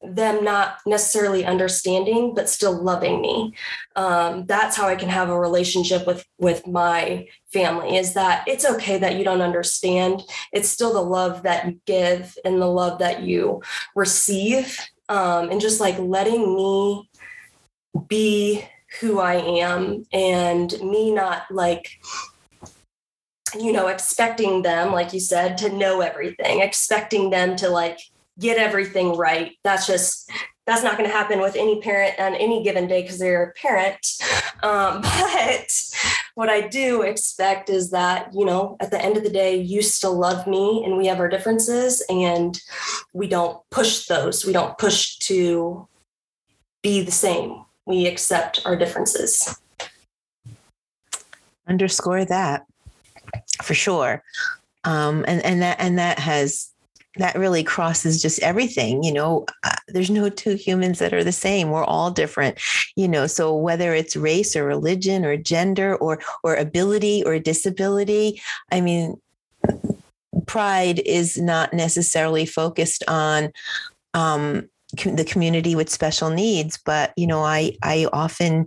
them 0.03 0.45
not 0.45 0.79
necessarily 0.87 1.45
understanding 1.45 2.35
but 2.35 2.49
still 2.49 2.83
loving 2.83 3.21
me. 3.21 3.55
Um, 3.97 4.45
that's 4.47 4.77
how 4.77 4.87
i 4.87 4.95
can 4.95 5.09
have 5.09 5.31
a 5.31 5.41
relationship 5.41 6.07
with 6.07 6.25
with 6.39 6.67
my 6.67 7.27
family 7.53 7.97
is 7.97 8.13
that 8.15 8.47
it's 8.47 8.65
okay 8.65 8.99
that 8.99 9.17
you 9.17 9.25
don't 9.25 9.41
understand. 9.41 10.23
It's 10.53 10.69
still 10.69 10.93
the 10.93 11.03
love 11.03 11.43
that 11.43 11.67
you 11.67 11.81
give 11.87 12.37
and 12.45 12.61
the 12.61 12.67
love 12.67 12.99
that 12.99 13.23
you 13.23 13.63
receive 13.95 14.79
um, 15.09 15.51
and 15.51 15.61
just 15.61 15.81
like 15.81 15.99
letting 15.99 16.55
me 16.55 17.09
be 18.09 18.65
who 19.01 19.21
i 19.21 19.35
am 19.35 20.05
and 20.13 20.75
me 20.83 21.13
not 21.13 21.43
like 21.51 21.99
you 23.59 23.73
know 23.73 23.89
expecting 23.89 24.63
them 24.63 24.93
like 24.93 25.13
you 25.13 25.21
said 25.21 25.57
to 25.57 25.71
know 25.71 26.01
everything 26.01 26.61
expecting 26.61 27.31
them 27.31 27.57
to 27.57 27.69
like 27.69 27.99
get 28.39 28.59
everything 28.59 29.17
right. 29.17 29.53
That's 29.65 29.87
just 29.87 30.31
that's 30.67 30.83
not 30.83 30.99
going 30.99 31.09
to 31.09 31.15
happen 31.17 31.41
with 31.41 31.55
any 31.55 31.81
parent 31.81 32.19
on 32.19 32.35
any 32.35 32.65
given 32.65 32.89
day 32.89 33.03
because 33.03 33.19
they're 33.19 33.45
a 33.45 33.53
parent. 33.53 34.05
Um, 34.63 35.01
but 35.03 35.71
what 36.37 36.51
I 36.51 36.69
do 36.69 37.01
expect 37.01 37.71
is 37.71 37.91
that, 37.93 38.29
you 38.35 38.45
know, 38.45 38.77
at 38.79 38.91
the 38.91 39.03
end 39.03 39.17
of 39.17 39.23
the 39.23 39.31
day, 39.31 39.57
you 39.57 39.81
still 39.81 40.15
love 40.15 40.47
me 40.47 40.85
and 40.85 40.99
we 40.99 41.07
have 41.07 41.19
our 41.19 41.31
differences 41.31 42.05
and 42.11 42.61
we 43.15 43.27
don't 43.27 43.59
push 43.71 44.05
those. 44.05 44.45
We 44.45 44.53
don't 44.53 44.77
push 44.77 45.17
to 45.21 45.89
be 46.83 47.01
the 47.01 47.11
same. 47.11 47.65
We 47.87 48.07
accept 48.07 48.61
our 48.67 48.77
differences. 48.77 49.59
Underscore 51.67 52.27
that 52.27 52.67
for 53.63 53.73
sure. 53.73 54.23
Um, 54.85 55.25
and, 55.27 55.43
and 55.43 55.63
that, 55.63 55.81
and 55.81 55.99
that 55.99 56.19
has 56.19 56.69
that 57.17 57.37
really 57.37 57.65
crosses 57.65 58.21
just 58.21 58.43
everything 58.43 59.03
you 59.03 59.13
know 59.13 59.45
uh, 59.65 59.75
there's 59.89 60.11
no 60.11 60.29
two 60.29 60.55
humans 60.55 60.99
that 60.99 61.13
are 61.13 61.25
the 61.25 61.33
same. 61.33 61.71
We're 61.71 61.85
all 61.85 62.11
different 62.11 62.59
you 62.97 63.07
know 63.07 63.27
so 63.27 63.55
whether 63.55 63.95
it's 63.95 64.17
race 64.17 64.57
or 64.57 64.65
religion 64.65 65.25
or 65.25 65.37
gender 65.37 65.95
or 65.97 66.19
or 66.43 66.55
ability 66.57 67.23
or 67.25 67.39
disability 67.39 68.41
i 68.73 68.81
mean 68.81 69.21
pride 70.47 71.01
is 71.01 71.39
not 71.39 71.73
necessarily 71.73 72.47
focused 72.47 73.05
on 73.09 73.51
um, 74.15 74.69
com- 74.99 75.17
the 75.17 75.25
community 75.25 75.75
with 75.75 75.91
special 75.91 76.31
needs 76.31 76.79
but 76.85 77.13
you 77.17 77.27
know 77.27 77.43
i 77.43 77.77
i 77.83 78.07
often 78.13 78.67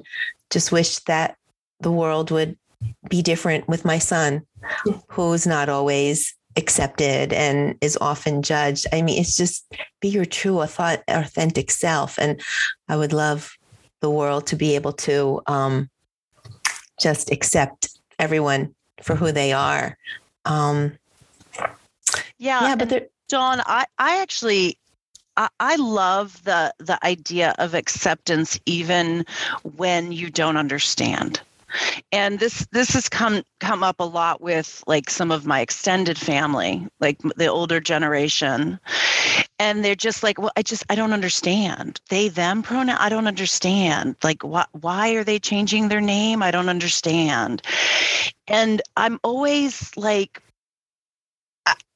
just 0.49 0.71
wish 0.71 0.99
that 0.99 1.35
the 1.81 1.91
world 1.91 2.31
would 2.31 2.57
be 3.09 3.21
different 3.21 3.67
with 3.67 3.85
my 3.85 3.97
son 3.97 4.41
who's 5.09 5.45
not 5.45 5.69
always 5.69 6.35
accepted 6.57 7.33
and 7.33 7.77
is 7.81 7.97
often 8.01 8.41
judged. 8.41 8.88
I 8.91 9.01
mean, 9.01 9.19
it's 9.19 9.38
just 9.38 9.65
be 10.01 10.09
your 10.09 10.25
true, 10.25 10.59
authentic 10.62 11.71
self. 11.71 12.17
And 12.17 12.41
I 12.88 12.95
would 12.95 13.13
love 13.13 13.57
the 14.01 14.09
world 14.09 14.47
to 14.47 14.55
be 14.55 14.75
able 14.75 14.93
to 14.93 15.41
um, 15.47 15.89
just 16.99 17.31
accept 17.31 17.89
everyone 18.17 18.75
for 19.01 19.15
who 19.15 19.31
they 19.31 19.53
are. 19.53 19.97
Um, 20.45 20.97
yeah, 22.38 22.62
yeah, 22.62 22.75
but 22.75 23.12
Dawn, 23.27 23.62
I, 23.65 23.85
I 23.97 24.21
actually 24.21 24.77
I 25.59 25.77
love 25.77 26.43
the 26.43 26.73
the 26.79 27.03
idea 27.05 27.55
of 27.59 27.73
acceptance 27.73 28.59
even 28.65 29.25
when 29.75 30.12
you 30.12 30.29
don't 30.29 30.57
understand 30.57 31.39
and 32.12 32.39
this 32.39 32.67
this 32.71 32.93
has 32.93 33.10
come 33.10 33.43
come 33.60 33.84
up 33.84 33.97
a 33.99 34.03
lot 34.03 34.41
with 34.41 34.84
like 34.88 35.10
some 35.10 35.32
of 35.32 35.45
my 35.45 35.62
extended 35.62 36.17
family 36.17 36.88
like 36.99 37.19
the 37.36 37.47
older 37.47 37.79
generation. 37.79 38.79
And 39.60 39.84
they're 39.84 39.95
just 39.95 40.23
like 40.23 40.39
well 40.39 40.51
i 40.55 40.62
just 40.62 40.84
i 40.89 40.95
don't 40.95 41.13
understand. 41.13 41.99
They 42.10 42.29
them 42.29 42.63
pronoun 42.63 42.97
i 42.99 43.10
don't 43.10 43.27
understand. 43.27 44.15
Like 44.23 44.43
why 44.43 44.65
why 44.71 45.12
are 45.12 45.23
they 45.23 45.39
changing 45.39 45.89
their 45.89 46.01
name? 46.01 46.43
I 46.43 46.51
don't 46.51 46.69
understand. 46.69 47.62
And 48.47 48.82
i'm 48.95 49.19
always 49.23 49.95
like 49.97 50.41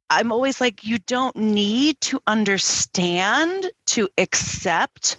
I'm 0.10 0.32
always 0.32 0.62
like, 0.62 0.84
you 0.84 1.00
don't 1.00 1.36
need 1.36 2.00
to 2.02 2.22
understand 2.28 3.72
to 3.88 4.10
accept 4.20 5.18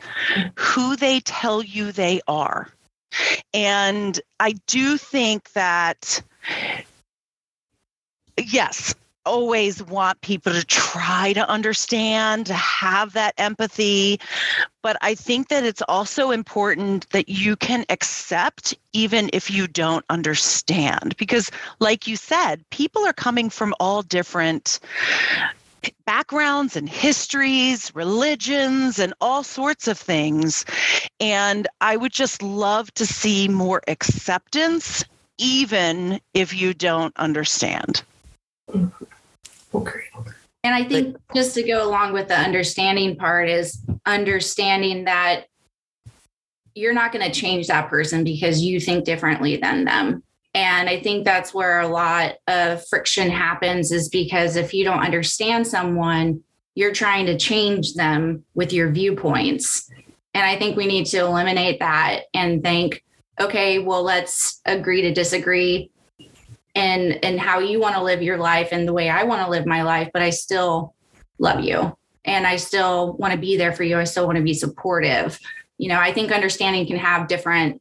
who 0.57 0.95
they 0.95 1.19
tell 1.19 1.65
you 1.65 1.91
they 1.91 2.21
are. 2.29 2.69
And 3.53 4.21
I 4.41 4.55
do 4.67 4.97
think 4.97 5.53
that, 5.53 6.23
yes, 8.37 8.95
always 9.27 9.83
want 9.83 10.21
people 10.21 10.53
to 10.53 10.65
try 10.65 11.33
to 11.33 11.49
understand, 11.49 12.47
to 12.47 12.55
have 12.55 13.15
that 13.15 13.35
empathy. 13.39 14.21
But 14.83 14.97
I 15.01 15.15
think 15.15 15.49
that 15.49 15.65
it's 15.65 15.83
also 15.89 16.31
important 16.31 17.09
that 17.11 17.29
you 17.29 17.57
can 17.57 17.85
accept 17.89 18.75
even 18.93 19.31
if 19.33 19.51
you 19.51 19.67
don't 19.67 20.05
understand. 20.11 21.17
Because, 21.17 21.51
like 21.81 22.07
you 22.07 22.17
said, 22.17 22.63
people 22.71 23.07
are 23.07 23.15
coming 23.15 23.49
from 23.49 23.75
all 23.81 24.03
different 24.03 24.79
backgrounds 26.07 26.77
and 26.77 26.89
histories, 26.89 27.95
religions, 27.95 28.99
and 28.99 29.15
all 29.21 29.43
sorts 29.43 29.89
of 29.89 29.99
things. 29.99 30.65
And 31.21 31.67
I 31.81 31.97
would 31.97 32.13
just 32.13 32.43
love 32.43 32.93
to 32.95 33.07
see 33.07 33.49
more 33.49 33.83
acceptance, 33.89 35.05
even 35.39 36.21
if 36.35 36.55
you 36.55 36.75
don't 36.75 37.17
understand. 37.17 38.03
Okay. 39.75 40.01
And 40.63 40.75
I 40.75 40.85
think 40.85 41.17
just 41.35 41.55
to 41.57 41.63
go 41.63 41.87
along 41.87 42.15
with 42.15 42.29
the 42.29 42.39
understanding 42.39 43.17
part 43.17 43.51
is 43.51 43.83
understanding 44.07 45.05
that 45.05 45.45
you're 46.75 46.95
not 46.95 47.13
going 47.13 47.25
to 47.25 47.39
change 47.39 47.67
that 47.67 47.89
person 47.89 48.25
because 48.25 48.63
you 48.63 48.81
think 48.81 49.05
differently 49.05 49.57
than 49.57 49.85
them. 49.85 50.23
And 50.55 50.89
I 50.89 51.01
think 51.01 51.25
that's 51.25 51.53
where 51.53 51.81
a 51.81 51.89
lot 51.89 52.37
of 52.47 52.87
friction 52.87 53.29
happens 53.29 53.91
is 53.91 54.09
because 54.09 54.57
if 54.57 54.73
you 54.73 54.85
don't 54.85 55.05
understand 55.05 55.67
someone, 55.67 56.43
you're 56.77 56.93
trying 56.93 57.27
to 57.27 57.37
change 57.37 57.95
them 57.95 58.45
with 58.55 58.73
your 58.73 58.91
viewpoints. 58.91 59.91
And 60.33 60.45
I 60.45 60.57
think 60.57 60.77
we 60.77 60.87
need 60.87 61.07
to 61.07 61.19
eliminate 61.19 61.81
that 61.81 62.25
and 62.35 62.63
think, 62.63 63.05
okay, 63.41 63.79
well, 63.81 64.03
let's 64.03 64.61
agree 64.65 65.03
to 65.03 65.13
disagree 65.13 65.91
and 66.75 67.25
and 67.25 67.39
how 67.39 67.61
you 67.61 67.81
want 67.81 67.95
to 67.95 68.03
live 68.03 68.23
your 68.23 68.39
life 68.39 68.71
and 68.73 68.87
the 68.87 68.93
way 68.93 69.09
I 69.09 69.23
want 69.25 69.45
to 69.45 69.51
live 69.51 69.67
my 69.67 69.83
life, 69.83 70.11
but 70.13 70.23
I 70.23 70.31
still 70.31 70.95
love 71.39 71.61
you 71.61 71.97
and 72.25 72.47
I 72.47 72.57
still 72.57 73.15
want 73.15 73.33
to 73.33 73.39
be 73.39 73.57
there 73.57 73.73
for 73.73 73.85
you. 73.85 73.99
I 73.99 74.05
still 74.05 74.27
want 74.27 74.39
to 74.39 74.45
be 74.45 74.55
supportive. 74.55 75.39
You 75.79 75.89
know, 75.89 76.01
I 76.01 76.13
think 76.13 76.33
understanding 76.33 76.87
can 76.87 76.97
have 76.97 77.29
different 77.29 77.81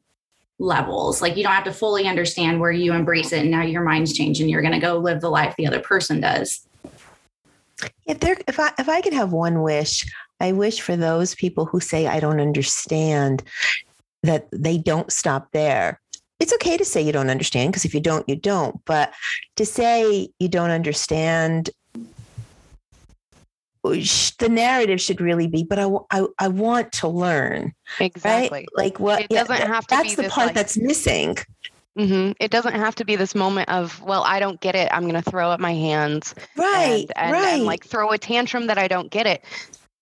levels. 0.63 1.21
Like 1.21 1.35
you 1.35 1.43
don't 1.43 1.53
have 1.53 1.65
to 1.65 1.73
fully 1.73 2.07
understand 2.07 2.59
where 2.59 2.71
you 2.71 2.93
embrace 2.93 3.33
it 3.33 3.41
and 3.41 3.51
now 3.51 3.61
your 3.61 3.83
mind's 3.83 4.13
changed 4.13 4.41
and 4.41 4.49
you're 4.49 4.61
going 4.61 4.73
to 4.73 4.79
go 4.79 4.97
live 4.97 5.21
the 5.21 5.29
life 5.29 5.53
the 5.57 5.67
other 5.67 5.81
person 5.81 6.21
does. 6.21 6.65
If 8.05 8.19
there 8.19 8.37
if 8.47 8.59
I 8.59 8.71
if 8.79 8.87
I 8.87 9.01
could 9.01 9.13
have 9.13 9.33
one 9.33 9.61
wish, 9.61 10.05
I 10.39 10.53
wish 10.53 10.79
for 10.81 10.95
those 10.95 11.35
people 11.35 11.65
who 11.65 11.79
say, 11.79 12.07
I 12.07 12.19
don't 12.19 12.39
understand, 12.39 13.43
that 14.23 14.47
they 14.51 14.77
don't 14.77 15.11
stop 15.11 15.51
there. 15.51 15.99
It's 16.39 16.53
okay 16.53 16.77
to 16.77 16.85
say 16.85 17.01
you 17.01 17.11
don't 17.11 17.29
understand 17.29 17.71
because 17.71 17.85
if 17.85 17.93
you 17.93 17.99
don't, 17.99 18.27
you 18.27 18.35
don't. 18.35 18.83
But 18.85 19.13
to 19.57 19.65
say 19.65 20.29
you 20.39 20.47
don't 20.47 20.71
understand, 20.71 21.69
the 23.83 24.47
narrative 24.49 25.01
should 25.01 25.19
really 25.19 25.47
be, 25.47 25.63
but 25.63 25.77
I, 25.77 25.89
I, 26.11 26.25
I 26.39 26.47
want 26.47 26.91
to 26.93 27.07
learn. 27.07 27.73
Exactly. 27.99 28.59
Right? 28.59 28.67
Like 28.75 28.99
what? 28.99 29.21
It 29.23 29.29
doesn't 29.29 29.55
yeah, 29.57 29.67
have 29.67 29.85
to 29.87 29.95
be 30.01 30.03
That's 30.03 30.15
the 30.15 30.29
part 30.29 30.47
like- 30.47 30.55
that's 30.55 30.77
missing. 30.77 31.37
hmm 31.97 32.31
It 32.39 32.49
doesn't 32.49 32.73
have 32.73 32.95
to 32.95 33.05
be 33.05 33.15
this 33.15 33.35
moment 33.35 33.69
of, 33.69 34.01
well, 34.01 34.23
I 34.23 34.39
don't 34.39 34.59
get 34.61 34.73
it. 34.75 34.87
I'm 34.91 35.03
going 35.03 35.21
to 35.21 35.29
throw 35.29 35.49
up 35.49 35.59
my 35.59 35.73
hands 35.73 36.33
Right. 36.57 37.05
and, 37.15 37.25
and, 37.27 37.31
right. 37.33 37.53
and 37.55 37.65
like 37.65 37.85
throw 37.85 38.11
a 38.11 38.17
tantrum 38.17 38.67
that 38.67 38.77
I 38.77 38.87
don't 38.87 39.11
get 39.11 39.27
it. 39.27 39.43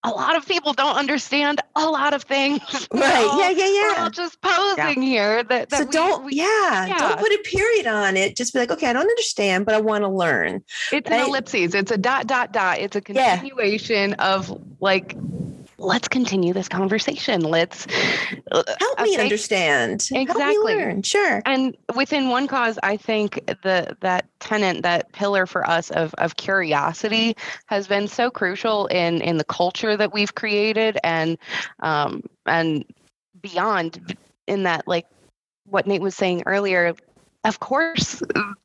A 0.04 0.10
lot 0.10 0.36
of 0.36 0.48
people 0.48 0.74
don't 0.74 0.96
understand 0.96 1.62
a 1.76 1.86
lot 1.88 2.14
of 2.16 2.24
things. 2.24 2.60
Right. 2.92 3.24
all- 3.24 3.40
Yeah. 3.40 3.50
Yeah. 3.52 3.66
We're 3.66 3.92
Yeah. 3.94 4.04
all 4.04 4.10
just 4.10 4.42
posing 4.42 5.02
here. 5.02 5.44
That, 5.44 5.70
that 5.70 5.78
so 5.78 5.86
we- 5.86 5.92
don't, 5.92 6.26
we- 6.26 6.34
yeah, 6.34 6.86
yeah. 6.88 6.98
don't 6.98 7.20
put 7.20 7.32
a 7.32 7.42
period 7.46 7.86
on 7.88 8.18
it. 8.18 8.36
Just 8.36 8.54
be 8.54 8.60
like, 8.60 8.72
okay, 8.72 8.88
I 8.90 8.94
don't 8.94 9.02
understand, 9.08 9.66
but 9.66 9.76
I 9.76 9.80
want 9.80 10.04
to 10.04 10.08
learn. 10.10 10.64
It's 10.92 11.10
right? 11.10 11.22
an 11.22 11.28
ellipses. 11.28 11.76
It's 11.76 11.92
a 11.92 11.98
dot, 11.98 12.26
dot, 12.28 12.52
dot. 12.52 12.80
It's 12.80 12.96
a 12.96 13.02
Yeah. 13.10 13.38
continuation 13.38 14.14
of 14.16 14.52
like, 14.80 15.16
let's 15.82 16.08
continue 16.08 16.54
this 16.54 16.68
conversation. 16.68 17.42
Let's 17.42 17.86
Help 18.52 19.02
me 19.02 19.14
Okay. 19.14 19.24
understand. 19.24 20.08
Help 20.12 20.20
Exactly. 20.22 20.86
me. 20.96 21.02
Sure. 21.04 21.42
and 21.46 21.76
within 21.96 22.30
one 22.30 22.48
cause 22.48 22.78
i 22.84 22.96
think 22.98 23.44
the 23.64 23.96
that 24.02 24.26
tenant 24.40 24.84
that 24.84 25.12
pillar 25.14 25.46
for 25.46 25.68
us 25.68 25.90
of 25.92 26.14
of 26.16 26.36
curiosity 26.36 27.36
has 27.66 27.88
been 27.88 28.08
so 28.08 28.30
crucial 28.30 28.88
in 28.88 29.22
in 29.22 29.38
the 29.38 29.44
culture 29.46 29.98
that 29.98 30.14
we've 30.14 30.36
created 30.36 30.98
and 31.04 31.38
um 31.82 32.22
and 32.46 32.86
beyond 33.42 34.16
in 34.48 34.64
that 34.64 34.88
like 34.88 35.06
what 35.66 35.88
nate 35.88 36.02
was 36.02 36.16
saying 36.16 36.44
earlier 36.46 36.94
of 37.44 37.60
course 37.60 38.22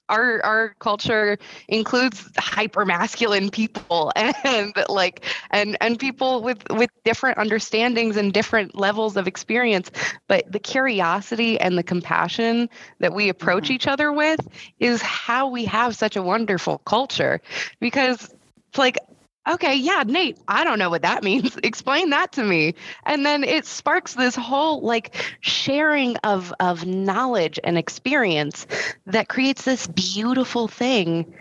our 0.08 0.44
our 0.44 0.74
culture 0.78 1.38
includes 1.68 2.30
hyper 2.38 2.84
masculine 2.84 3.50
people 3.50 4.12
and 4.16 4.72
like 4.88 5.24
and 5.50 5.76
and 5.80 5.98
people 5.98 6.42
with 6.42 6.62
with 6.70 6.90
different 7.04 7.38
understandings 7.38 8.16
and 8.16 8.32
different 8.32 8.74
levels 8.74 9.16
of 9.16 9.26
experience. 9.26 9.90
But 10.28 10.50
the 10.50 10.58
curiosity 10.58 11.58
and 11.58 11.76
the 11.76 11.82
compassion 11.82 12.68
that 13.00 13.14
we 13.14 13.28
approach 13.28 13.64
mm-hmm. 13.64 13.74
each 13.74 13.86
other 13.86 14.12
with 14.12 14.40
is 14.78 15.02
how 15.02 15.48
we 15.48 15.64
have 15.66 15.96
such 15.96 16.16
a 16.16 16.22
wonderful 16.22 16.78
culture. 16.78 17.40
Because 17.80 18.32
it's 18.68 18.78
like 18.78 18.98
okay 19.48 19.74
yeah 19.76 20.02
nate 20.06 20.38
i 20.48 20.64
don't 20.64 20.78
know 20.78 20.90
what 20.90 21.02
that 21.02 21.22
means. 21.24 21.56
Explain 21.62 22.10
that 22.10 22.32
to 22.32 22.44
me. 22.44 22.74
And 23.04 23.24
then 23.24 23.44
it 23.44 23.66
sparks 23.66 24.14
this 24.14 24.34
whole 24.34 24.80
like 24.80 25.14
sharing 25.40 26.16
of 26.18 26.52
of 26.60 26.86
knowledge 26.86 27.58
and 27.62 27.78
experience 27.78 28.66
that 29.06 29.28
creates 29.28 29.64
this 29.64 29.86
beautiful 29.86 30.68
thing. 30.68 31.34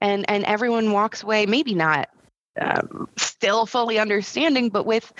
And 0.00 0.28
and 0.30 0.44
everyone 0.44 0.92
walks 0.92 1.22
away 1.22 1.46
maybe 1.46 1.74
not 1.74 2.08
um, 2.60 3.08
still 3.16 3.66
fully 3.66 3.98
understanding 3.98 4.70
but 4.70 4.86
with 4.86 5.12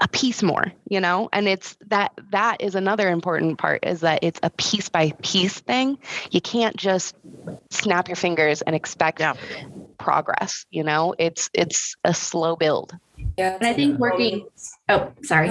a 0.00 0.08
piece 0.08 0.42
more 0.42 0.72
you 0.88 1.00
know? 1.00 1.28
And 1.32 1.48
it's 1.48 1.76
that 1.86 2.12
that 2.30 2.60
is 2.60 2.74
another 2.74 3.08
important 3.08 3.58
part 3.58 3.84
is 3.84 4.00
that 4.00 4.20
it's 4.22 4.40
a 4.42 4.50
piece 4.50 4.88
by 4.88 5.12
piece 5.22 5.58
thing. 5.60 5.98
You 6.30 6.40
can't 6.40 6.76
just 6.76 7.16
snap 7.70 8.08
your 8.08 8.16
fingers 8.16 8.62
and 8.62 8.74
expect 8.74 9.20
Yeah. 9.20 9.34
Progress 9.98 10.64
you 10.70 10.82
know 10.82 11.14
it's 11.18 11.50
it's 11.54 11.96
a 12.04 12.14
slow 12.14 12.56
build 12.56 12.92
Yeah. 13.38 13.56
And 13.58 13.66
I 13.66 13.72
think 13.72 13.98
working- 13.98 14.46
Oh, 14.88 15.10
sorry. 15.22 15.50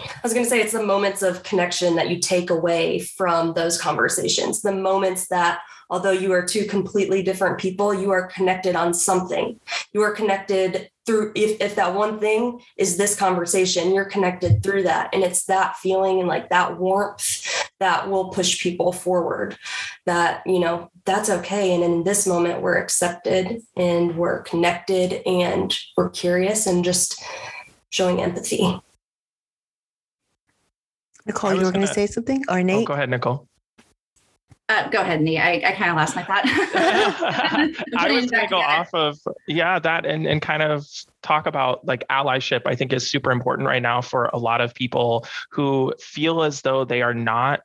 I 0.00 0.20
was 0.22 0.34
going 0.34 0.44
to 0.44 0.50
say 0.50 0.60
it's 0.60 0.72
the 0.72 0.82
moments 0.82 1.22
of 1.22 1.42
connection 1.44 1.94
that 1.96 2.10
you 2.10 2.18
take 2.18 2.50
away 2.50 2.98
from 2.98 3.54
those 3.54 3.80
conversations, 3.80 4.60
the 4.60 4.72
moments 4.72 5.28
that, 5.28 5.60
although 5.88 6.10
you 6.10 6.32
are 6.32 6.44
two 6.44 6.64
completely 6.66 7.22
different 7.22 7.58
people, 7.58 7.94
you 7.94 8.10
are 8.10 8.26
connected 8.26 8.74
on 8.76 8.92
something. 8.92 9.58
You 9.92 10.02
are 10.02 10.10
connected 10.12 10.90
through, 11.06 11.32
if, 11.36 11.60
if 11.60 11.76
that 11.76 11.94
one 11.94 12.18
thing 12.18 12.60
is 12.76 12.96
this 12.96 13.14
conversation, 13.16 13.94
you're 13.94 14.04
connected 14.04 14.62
through 14.62 14.82
that. 14.82 15.10
And 15.14 15.22
it's 15.22 15.44
that 15.44 15.76
feeling 15.76 16.18
and 16.18 16.28
like 16.28 16.50
that 16.50 16.76
warmth 16.78 17.70
that 17.78 18.10
will 18.10 18.28
push 18.30 18.60
people 18.60 18.92
forward. 18.92 19.56
That, 20.06 20.42
you 20.44 20.58
know, 20.58 20.90
that's 21.06 21.28
okay. 21.30 21.74
And 21.74 21.84
in 21.84 22.04
this 22.04 22.26
moment, 22.26 22.62
we're 22.62 22.76
accepted 22.78 23.60
and 23.76 24.16
we're 24.16 24.42
connected 24.42 25.22
and 25.26 25.76
we're 25.96 26.10
curious 26.10 26.66
and 26.66 26.84
just 26.84 27.22
showing 27.90 28.22
empathy. 28.22 28.80
Nicole, 31.26 31.54
you 31.54 31.64
were 31.64 31.72
going 31.72 31.86
to 31.86 31.92
say 31.92 32.06
something? 32.06 32.44
Or 32.48 32.58
Oh, 32.58 32.62
Nate? 32.62 32.86
go 32.86 32.94
ahead, 32.94 33.08
Nicole. 33.10 33.48
Uh, 34.70 34.88
go 34.88 35.02
ahead, 35.02 35.20
Nate. 35.20 35.38
I, 35.40 35.68
I 35.68 35.72
kind 35.72 35.90
of 35.90 35.96
lost 35.96 36.16
my 36.16 36.22
thought. 36.22 36.44
I 37.96 38.10
was 38.10 38.30
going 38.30 38.44
to 38.44 38.48
go 38.48 38.56
together. 38.60 38.62
off 38.62 38.94
of 38.94 39.18
yeah 39.46 39.78
that 39.78 40.06
and 40.06 40.26
and 40.26 40.40
kind 40.40 40.62
of 40.62 40.86
talk 41.22 41.46
about 41.46 41.86
like 41.86 42.02
allyship. 42.08 42.62
I 42.64 42.74
think 42.74 42.92
is 42.94 43.08
super 43.10 43.30
important 43.30 43.68
right 43.68 43.82
now 43.82 44.00
for 44.00 44.30
a 44.32 44.38
lot 44.38 44.62
of 44.62 44.74
people 44.74 45.26
who 45.50 45.92
feel 46.00 46.42
as 46.42 46.62
though 46.62 46.84
they 46.86 47.02
are 47.02 47.12
not 47.12 47.60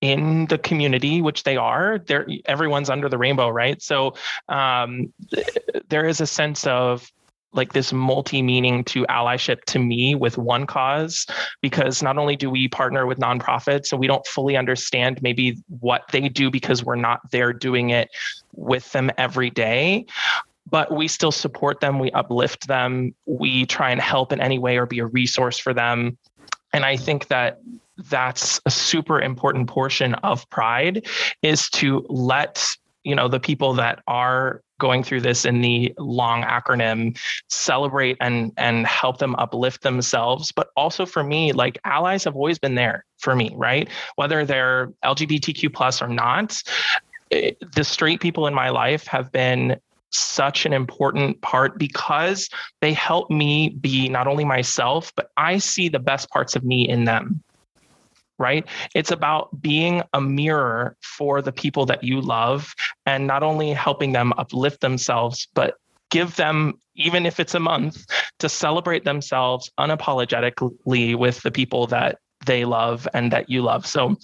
in 0.00 0.46
the 0.46 0.58
community 0.58 1.22
which 1.22 1.44
they 1.44 1.56
are 1.56 1.98
they're 2.06 2.26
everyone's 2.44 2.90
under 2.90 3.08
the 3.08 3.18
rainbow 3.18 3.48
right? 3.48 3.80
So 3.82 4.14
um 4.48 5.12
th- 5.30 5.56
there 5.88 6.06
is 6.06 6.20
a 6.20 6.26
sense 6.26 6.66
of 6.66 7.10
like 7.56 7.72
this 7.72 7.92
multi-meaning 7.92 8.84
to 8.84 9.04
allyship 9.06 9.64
to 9.64 9.78
me 9.78 10.14
with 10.14 10.36
one 10.36 10.66
cause 10.66 11.26
because 11.62 12.02
not 12.02 12.18
only 12.18 12.36
do 12.36 12.50
we 12.50 12.68
partner 12.68 13.06
with 13.06 13.18
nonprofits 13.18 13.86
so 13.86 13.96
we 13.96 14.06
don't 14.06 14.26
fully 14.26 14.56
understand 14.56 15.20
maybe 15.22 15.56
what 15.80 16.02
they 16.12 16.28
do 16.28 16.50
because 16.50 16.84
we're 16.84 16.94
not 16.94 17.20
there 17.30 17.52
doing 17.52 17.90
it 17.90 18.10
with 18.52 18.92
them 18.92 19.10
every 19.16 19.50
day 19.50 20.04
but 20.68 20.92
we 20.92 21.08
still 21.08 21.32
support 21.32 21.80
them 21.80 21.98
we 21.98 22.10
uplift 22.12 22.68
them 22.68 23.14
we 23.24 23.64
try 23.66 23.90
and 23.90 24.00
help 24.00 24.32
in 24.32 24.40
any 24.40 24.58
way 24.58 24.76
or 24.76 24.86
be 24.86 24.98
a 24.98 25.06
resource 25.06 25.58
for 25.58 25.72
them. 25.72 26.18
And 26.72 26.84
i 26.84 26.96
think 26.96 27.28
that 27.28 27.60
that's 27.96 28.60
a 28.66 28.70
super 28.70 29.20
important 29.20 29.68
portion 29.68 30.14
of 30.14 30.48
pride 30.50 31.06
is 31.42 31.68
to 31.70 32.04
let 32.08 32.76
you 33.04 33.14
know 33.14 33.28
the 33.28 33.40
people 33.40 33.72
that 33.74 34.02
are 34.06 34.62
going 34.78 35.02
through 35.02 35.20
this 35.20 35.44
in 35.44 35.60
the 35.60 35.94
long 35.98 36.42
acronym 36.42 37.16
celebrate 37.48 38.16
and 38.20 38.52
and 38.56 38.86
help 38.86 39.18
them 39.18 39.34
uplift 39.36 39.82
themselves. 39.82 40.52
But 40.52 40.68
also 40.76 41.06
for 41.06 41.22
me 41.22 41.52
like 41.52 41.78
allies 41.84 42.24
have 42.24 42.36
always 42.36 42.58
been 42.58 42.74
there 42.74 43.04
for 43.18 43.34
me 43.34 43.52
right? 43.54 43.88
Whether 44.16 44.44
they're 44.44 44.92
lgbtq 45.04 45.72
plus 45.72 46.02
or 46.02 46.08
not 46.08 46.60
eh, 47.30 47.52
the 47.74 47.84
straight 47.84 48.20
people 48.20 48.46
in 48.46 48.54
my 48.54 48.68
life 48.68 49.06
have 49.06 49.32
been 49.32 49.76
such 50.10 50.66
an 50.66 50.72
important 50.72 51.40
part 51.42 51.78
because 51.78 52.48
they 52.80 52.92
help 52.92 53.30
me 53.30 53.70
be 53.70 54.08
not 54.08 54.26
only 54.26 54.44
myself 54.44 55.12
but 55.16 55.30
i 55.36 55.58
see 55.58 55.88
the 55.88 55.98
best 55.98 56.30
parts 56.30 56.54
of 56.54 56.64
me 56.64 56.88
in 56.88 57.04
them 57.04 57.42
right? 58.38 58.66
It's 58.94 59.10
about 59.10 59.60
being 59.60 60.02
a 60.12 60.20
mirror 60.20 60.96
for 61.02 61.42
the 61.42 61.52
people 61.52 61.86
that 61.86 62.04
you 62.04 62.20
love 62.20 62.74
and 63.04 63.26
not 63.26 63.42
only 63.42 63.72
helping 63.72 64.12
them 64.12 64.32
uplift 64.36 64.80
themselves 64.80 65.48
but 65.54 65.74
give 66.10 66.36
them 66.36 66.78
even 66.94 67.26
if 67.26 67.40
it's 67.40 67.54
a 67.54 67.60
month 67.60 68.06
to 68.38 68.48
celebrate 68.48 69.04
themselves 69.04 69.70
unapologetically 69.78 71.16
with 71.16 71.40
the 71.42 71.50
people 71.50 71.86
that 71.88 72.18
they 72.46 72.64
love 72.64 73.06
and 73.12 73.32
that 73.32 73.50
you 73.50 73.62
love. 73.62 73.86
So 73.86 74.16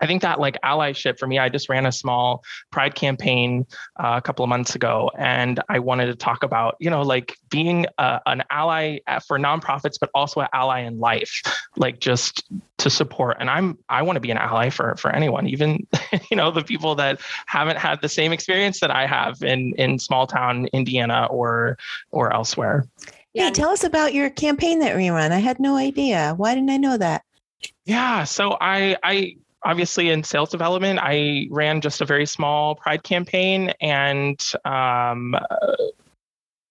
i 0.00 0.06
think 0.06 0.22
that 0.22 0.40
like 0.40 0.56
allyship 0.64 1.18
for 1.18 1.26
me 1.26 1.38
i 1.38 1.48
just 1.48 1.68
ran 1.68 1.86
a 1.86 1.92
small 1.92 2.42
pride 2.70 2.94
campaign 2.94 3.66
uh, 3.98 4.14
a 4.16 4.22
couple 4.22 4.42
of 4.42 4.48
months 4.48 4.74
ago 4.74 5.10
and 5.18 5.60
i 5.68 5.78
wanted 5.78 6.06
to 6.06 6.14
talk 6.14 6.42
about 6.42 6.76
you 6.80 6.90
know 6.90 7.02
like 7.02 7.36
being 7.50 7.86
a, 7.98 8.20
an 8.26 8.42
ally 8.50 8.98
for 9.26 9.38
nonprofits 9.38 9.96
but 10.00 10.10
also 10.14 10.40
an 10.40 10.48
ally 10.52 10.80
in 10.80 10.98
life 10.98 11.42
like 11.76 12.00
just 12.00 12.44
to 12.78 12.90
support 12.90 13.36
and 13.40 13.50
i'm 13.50 13.78
i 13.88 14.02
want 14.02 14.16
to 14.16 14.20
be 14.20 14.30
an 14.30 14.38
ally 14.38 14.70
for 14.70 14.94
for 14.96 15.10
anyone 15.10 15.46
even 15.46 15.86
you 16.30 16.36
know 16.36 16.50
the 16.50 16.64
people 16.64 16.94
that 16.94 17.20
haven't 17.46 17.78
had 17.78 18.00
the 18.00 18.08
same 18.08 18.32
experience 18.32 18.80
that 18.80 18.90
i 18.90 19.06
have 19.06 19.42
in 19.42 19.74
in 19.76 19.98
small 19.98 20.26
town 20.26 20.66
indiana 20.72 21.26
or 21.30 21.76
or 22.10 22.32
elsewhere 22.32 22.86
Yeah. 23.32 23.44
Hey, 23.44 23.50
tell 23.52 23.70
us 23.70 23.84
about 23.84 24.12
your 24.12 24.28
campaign 24.30 24.80
that 24.80 24.96
we 24.96 25.08
run. 25.08 25.30
I 25.30 25.38
had 25.38 25.60
no 25.60 25.76
idea. 25.76 26.34
Why 26.36 26.54
didn't 26.54 26.70
I 26.70 26.78
know 26.78 26.96
that? 26.96 27.22
Yeah. 27.84 28.24
So 28.24 28.56
I 28.60 28.96
I 29.04 29.36
obviously 29.64 30.10
in 30.10 30.24
sales 30.24 30.50
development, 30.50 30.98
I 31.02 31.48
ran 31.50 31.80
just 31.80 32.00
a 32.00 32.04
very 32.04 32.26
small 32.26 32.74
pride 32.74 33.02
campaign 33.02 33.72
and 33.80 34.40
um, 34.64 35.34
uh, 35.34 35.76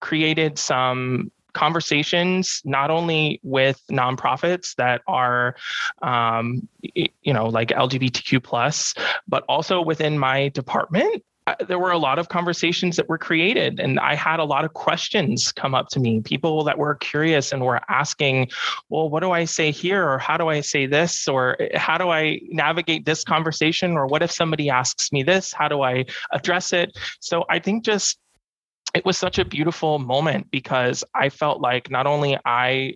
created 0.02 0.58
some 0.58 1.32
conversations 1.54 2.62
not 2.64 2.92
only 2.92 3.40
with 3.44 3.82
nonprofits 3.92 4.76
that 4.76 5.02
are 5.08 5.56
um, 6.02 6.68
you 6.82 7.34
know 7.34 7.48
like 7.48 7.70
lgbtq 7.70 8.42
plus 8.44 8.94
but 9.28 9.44
also 9.50 9.82
within 9.82 10.18
my 10.20 10.50
department 10.50 11.24
there 11.68 11.80
were 11.80 11.92
a 11.92 11.98
lot 11.98 12.20
of 12.20 12.30
conversations 12.30 12.96
that 12.96 13.08
were 13.08 13.18
created 13.18 13.80
and 13.80 14.00
i 14.00 14.16
had 14.16 14.40
a 14.40 14.44
lot 14.44 14.66
of 14.66 14.74
questions 14.74 15.52
come 15.52 15.76
up 15.76 15.88
to 15.90 16.00
me. 16.00 16.22
People 16.22 16.64
that 16.64 16.78
were 16.78 16.96
curious 16.96 17.52
and 17.52 17.64
were 17.64 17.82
asking 17.90 18.50
well 18.90 19.10
what 19.10 19.22
do 19.22 19.32
i 19.32 19.46
say 19.46 19.72
here? 19.72 20.08
Or 20.08 20.18
how 20.18 20.38
do 20.38 20.48
i 20.48 20.62
say 20.62 20.86
this? 20.86 21.28
Or 21.28 21.58
how 21.76 21.98
do 21.98 22.10
i 22.10 22.40
navigate 22.50 23.06
this 23.06 23.24
conversation? 23.24 23.98
Or 23.98 24.08
what 24.08 24.24
if 24.24 24.32
somebody 24.32 24.70
asks 24.70 25.12
me 25.12 25.24
this? 25.24 25.54
How 25.54 25.68
do 25.68 25.82
i 25.82 26.06
address 26.32 26.74
it? 26.74 26.98
So 27.20 27.46
i 27.50 27.60
think 27.60 27.84
just 27.84 28.20
it 28.96 29.06
was 29.06 29.18
such 29.18 29.38
a 29.38 29.46
beautiful 29.46 30.00
moment 30.00 30.50
because 30.52 31.04
i 31.14 31.30
felt 31.30 31.62
like 31.62 31.92
not 31.92 32.08
only 32.08 32.38
i 32.46 32.94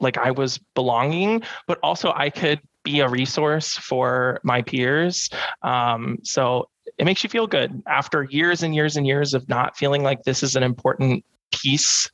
like 0.00 0.18
i 0.18 0.30
was 0.30 0.58
belonging 0.74 1.42
but 1.68 1.78
also 1.82 2.12
i 2.16 2.28
could 2.28 2.60
be 2.82 3.00
a 3.00 3.08
resource 3.08 3.76
for 3.76 4.40
my 4.42 4.62
peers. 4.62 5.28
Um, 5.62 6.18
so 6.22 6.68
it 7.00 7.06
makes 7.06 7.24
you 7.24 7.30
feel 7.30 7.46
good 7.46 7.82
after 7.86 8.24
years 8.24 8.62
and 8.62 8.74
years 8.74 8.98
and 8.98 9.06
years 9.06 9.32
of 9.32 9.48
not 9.48 9.74
feeling 9.74 10.02
like 10.02 10.22
this 10.24 10.42
is 10.42 10.54
an 10.54 10.62
important 10.62 11.24
piece 11.50 12.10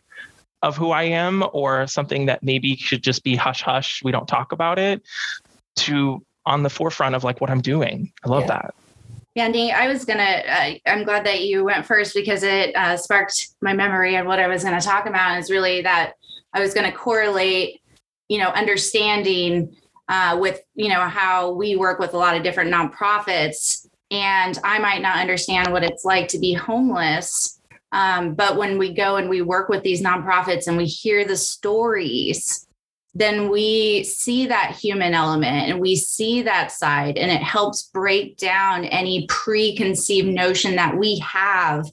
of 0.63 0.77
who 0.77 0.93
I 0.93 1.03
am 1.03 1.45
or 1.53 1.89
something 1.89 2.27
that 2.27 2.45
maybe 2.45 2.77
should 2.77 3.03
just 3.03 3.25
be 3.25 3.35
hush 3.35 3.63
hush. 3.63 4.01
We 4.05 4.13
don't 4.13 4.29
talk 4.29 4.53
about 4.53 4.79
it 4.79 5.03
to 5.79 6.25
on 6.47 6.63
the 6.63 6.71
forefront 6.71 7.17
of 7.17 7.25
like 7.25 7.41
what 7.41 7.51
I'm 7.51 7.61
doing. 7.61 8.13
I 8.25 8.29
love 8.29 8.43
yeah. 8.43 8.47
that. 8.47 8.75
Yeah, 9.35 9.49
Nate, 9.49 9.75
I 9.75 9.89
was 9.89 10.05
gonna. 10.05 10.23
Uh, 10.23 10.75
I'm 10.87 11.03
glad 11.03 11.27
that 11.27 11.43
you 11.43 11.65
went 11.65 11.85
first 11.85 12.15
because 12.15 12.45
it 12.45 12.75
uh, 12.77 12.97
sparked 12.97 13.49
my 13.61 13.73
memory 13.73 14.15
of 14.15 14.25
what 14.25 14.39
I 14.39 14.47
was 14.47 14.63
to 14.63 14.81
talk 14.81 15.07
about. 15.07 15.37
Is 15.37 15.51
really 15.51 15.83
that 15.83 16.13
I 16.55 16.61
was 16.61 16.75
going 16.75 16.89
to 16.89 16.97
correlate, 16.97 17.81
you 18.29 18.39
know, 18.39 18.51
understanding 18.51 19.77
uh, 20.09 20.39
with 20.41 20.61
you 20.77 20.89
know 20.89 21.01
how 21.01 21.51
we 21.51 21.75
work 21.75 21.99
with 21.99 22.15
a 22.15 22.17
lot 22.17 22.37
of 22.37 22.45
different 22.45 22.73
nonprofits 22.73 23.87
and 24.11 24.59
I 24.63 24.79
might 24.79 25.03
not 25.03 25.19
understand 25.19 25.73
what 25.73 25.85
it's 25.85 26.05
like 26.05 26.29
to 26.29 26.39
be 26.39 26.53
homeless. 26.53 27.61
Um, 27.93 28.35
but 28.35 28.57
when 28.57 28.79
we 28.79 28.93
go 28.93 29.17
and 29.17 29.29
we 29.29 29.43
work 29.43 29.69
with 29.69 29.83
these 29.83 30.03
nonprofits 30.03 30.67
and 30.67 30.77
we 30.77 30.85
hear 30.85 31.25
the 31.25 31.37
stories, 31.37 32.67
then 33.15 33.49
we 33.49 34.05
see 34.05 34.47
that 34.47 34.77
human 34.77 35.15
element 35.15 35.71
and 35.71 35.81
we 35.81 35.97
see 35.97 36.43
that 36.43 36.71
side, 36.71 37.17
and 37.17 37.31
it 37.31 37.43
helps 37.43 37.85
break 37.85 38.37
down 38.37 38.85
any 38.85 39.27
preconceived 39.29 40.29
notion 40.29 40.77
that 40.77 40.99
we 40.99 41.19
have 41.21 41.91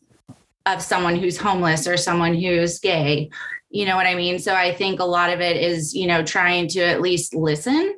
of 0.65 0.81
someone 0.81 1.15
who's 1.15 1.37
homeless 1.37 1.87
or 1.87 1.95
someone 1.95 2.33
who's 2.33 2.79
gay. 2.79 3.29
You 3.69 3.85
know 3.85 3.95
what 3.95 4.05
I 4.05 4.15
mean? 4.15 4.37
So 4.39 4.53
I 4.53 4.73
think 4.73 4.99
a 4.99 5.05
lot 5.05 5.29
of 5.29 5.39
it 5.39 5.57
is, 5.57 5.95
you 5.95 6.07
know, 6.07 6.23
trying 6.23 6.67
to 6.69 6.81
at 6.81 7.01
least 7.01 7.33
listen 7.33 7.95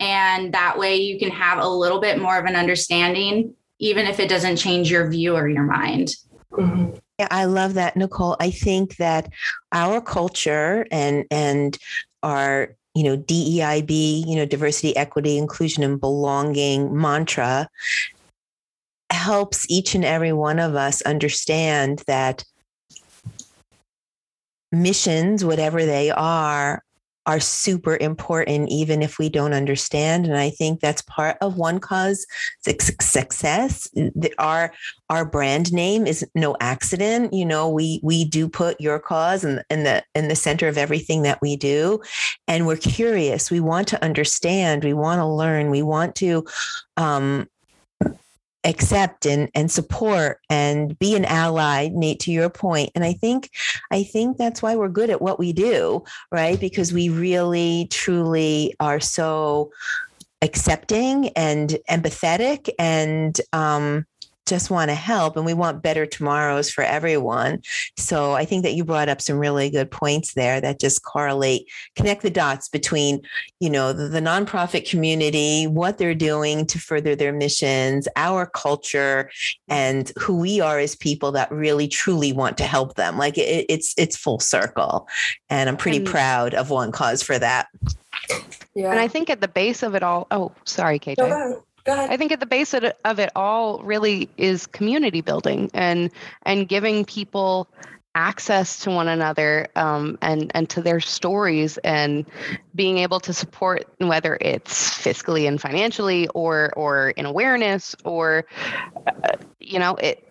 and 0.00 0.52
that 0.54 0.78
way 0.78 0.96
you 0.96 1.18
can 1.18 1.30
have 1.30 1.58
a 1.58 1.68
little 1.68 2.00
bit 2.00 2.20
more 2.20 2.38
of 2.38 2.44
an 2.44 2.56
understanding, 2.56 3.54
even 3.78 4.06
if 4.06 4.20
it 4.20 4.28
doesn't 4.28 4.56
change 4.56 4.90
your 4.90 5.08
view 5.10 5.34
or 5.34 5.48
your 5.48 5.64
mind. 5.64 6.14
Mm-hmm. 6.52 6.96
Yeah, 7.18 7.28
I 7.30 7.46
love 7.46 7.74
that, 7.74 7.96
Nicole. 7.96 8.36
I 8.40 8.50
think 8.50 8.96
that 8.96 9.30
our 9.72 10.00
culture 10.00 10.86
and 10.90 11.24
and 11.30 11.78
our 12.22 12.76
you 12.94 13.04
know 13.04 13.16
DEIB, 13.16 14.26
you 14.26 14.36
know 14.36 14.44
diversity, 14.44 14.96
equity, 14.96 15.38
inclusion, 15.38 15.82
and 15.82 16.00
belonging 16.00 16.94
mantra 16.96 17.68
helps 19.10 19.66
each 19.70 19.94
and 19.94 20.04
every 20.04 20.32
one 20.32 20.58
of 20.58 20.74
us 20.74 21.00
understand 21.02 22.02
that 22.06 22.44
missions, 24.72 25.44
whatever 25.44 25.86
they 25.86 26.10
are, 26.10 26.82
are 27.26 27.40
super 27.40 27.96
important, 28.00 28.68
even 28.70 29.02
if 29.02 29.18
we 29.18 29.28
don't 29.28 29.52
understand. 29.52 30.26
And 30.26 30.36
I 30.36 30.50
think 30.50 30.80
that's 30.80 31.02
part 31.02 31.36
of 31.40 31.54
OneCause 31.54 32.20
success. 33.00 33.88
Our 34.38 34.72
our 35.10 35.24
brand 35.24 35.72
name 35.72 36.06
is 36.06 36.24
no 36.34 36.56
accident. 36.60 37.32
You 37.32 37.44
know, 37.44 37.68
we 37.68 38.00
we 38.02 38.24
do 38.24 38.48
put 38.48 38.80
your 38.80 38.98
cause 38.98 39.44
in, 39.44 39.62
in 39.70 39.84
the 39.84 40.02
in 40.14 40.28
the 40.28 40.36
center 40.36 40.68
of 40.68 40.78
everything 40.78 41.22
that 41.22 41.40
we 41.42 41.56
do, 41.56 42.00
and 42.46 42.66
we're 42.66 42.76
curious. 42.76 43.50
We 43.50 43.60
want 43.60 43.88
to 43.88 44.02
understand. 44.04 44.84
We 44.84 44.94
want 44.94 45.18
to 45.18 45.26
learn. 45.26 45.70
We 45.70 45.82
want 45.82 46.14
to 46.16 46.44
um, 46.96 47.48
accept 48.66 49.24
and, 49.24 49.48
and 49.54 49.70
support 49.70 50.40
and 50.50 50.98
be 50.98 51.16
an 51.16 51.24
ally 51.24 51.88
nate 51.92 52.20
to 52.20 52.32
your 52.32 52.50
point. 52.50 52.90
And 52.94 53.04
i 53.04 53.12
think 53.12 53.50
i 53.90 54.02
think 54.02 54.36
that's 54.36 54.60
why 54.60 54.76
we're 54.76 54.88
good 54.88 55.10
at 55.10 55.22
what 55.22 55.38
we 55.38 55.52
do 55.52 56.04
right? 56.32 56.58
Because 56.58 56.92
we 56.92 57.08
really 57.08 57.88
truly 57.90 58.74
are 58.80 59.00
so 59.00 59.70
accepting 60.42 61.30
and 61.30 61.78
empathetic 61.90 62.68
and 62.78 63.40
um, 63.52 64.06
just 64.46 64.70
want 64.70 64.90
to 64.90 64.94
help 64.94 65.36
and 65.36 65.44
we 65.44 65.54
want 65.54 65.82
better 65.82 66.06
tomorrows 66.06 66.70
for 66.70 66.82
everyone. 66.82 67.60
So 67.96 68.32
I 68.32 68.44
think 68.44 68.62
that 68.62 68.74
you 68.74 68.84
brought 68.84 69.08
up 69.08 69.20
some 69.20 69.38
really 69.38 69.70
good 69.70 69.90
points 69.90 70.34
there 70.34 70.60
that 70.60 70.80
just 70.80 71.04
correlate, 71.04 71.68
connect 71.96 72.22
the 72.22 72.30
dots 72.30 72.68
between, 72.68 73.22
you 73.60 73.68
know, 73.68 73.92
the, 73.92 74.08
the 74.08 74.20
nonprofit 74.20 74.88
community, 74.88 75.66
what 75.66 75.98
they're 75.98 76.14
doing 76.14 76.66
to 76.66 76.78
further 76.78 77.16
their 77.16 77.32
missions, 77.32 78.08
our 78.16 78.46
culture, 78.46 79.30
and 79.68 80.12
who 80.18 80.38
we 80.38 80.60
are 80.60 80.78
as 80.78 80.94
people 80.94 81.32
that 81.32 81.50
really 81.50 81.88
truly 81.88 82.32
want 82.32 82.56
to 82.58 82.64
help 82.64 82.94
them. 82.94 83.18
Like 83.18 83.36
it, 83.36 83.66
it's 83.68 83.94
it's 83.98 84.16
full 84.16 84.38
circle. 84.38 85.08
And 85.50 85.68
I'm 85.68 85.76
pretty 85.76 85.98
and, 85.98 86.06
proud 86.06 86.54
of 86.54 86.68
OneCause 86.68 87.24
for 87.24 87.38
that. 87.38 87.66
Yeah. 88.74 88.90
And 88.90 89.00
I 89.00 89.08
think 89.08 89.30
at 89.30 89.40
the 89.40 89.48
base 89.48 89.82
of 89.82 89.94
it 89.94 90.02
all, 90.02 90.26
oh, 90.30 90.52
sorry, 90.64 90.98
KJ. 90.98 91.62
I 91.88 92.16
think 92.16 92.32
at 92.32 92.40
the 92.40 92.46
base 92.46 92.74
of 92.74 93.18
it, 93.18 93.30
all 93.36 93.82
really 93.82 94.28
is 94.36 94.66
community 94.66 95.20
building 95.20 95.70
and 95.74 96.10
and 96.42 96.68
giving 96.68 97.04
people 97.04 97.68
access 98.16 98.78
to 98.80 98.90
one 98.90 99.08
another 99.08 99.68
um, 99.76 100.16
and 100.22 100.50
and 100.54 100.68
to 100.70 100.80
their 100.80 101.00
stories 101.00 101.76
and 101.78 102.24
being 102.74 102.96
able 102.98 103.20
to 103.20 103.32
support 103.32 103.86
whether 103.98 104.38
it's 104.40 104.98
fiscally 104.98 105.46
and 105.46 105.60
financially 105.60 106.26
or 106.28 106.72
or 106.76 107.10
in 107.10 107.26
awareness 107.26 107.94
or 108.04 108.46
uh, 109.06 109.36
you 109.60 109.78
know 109.78 109.96
it 109.96 110.25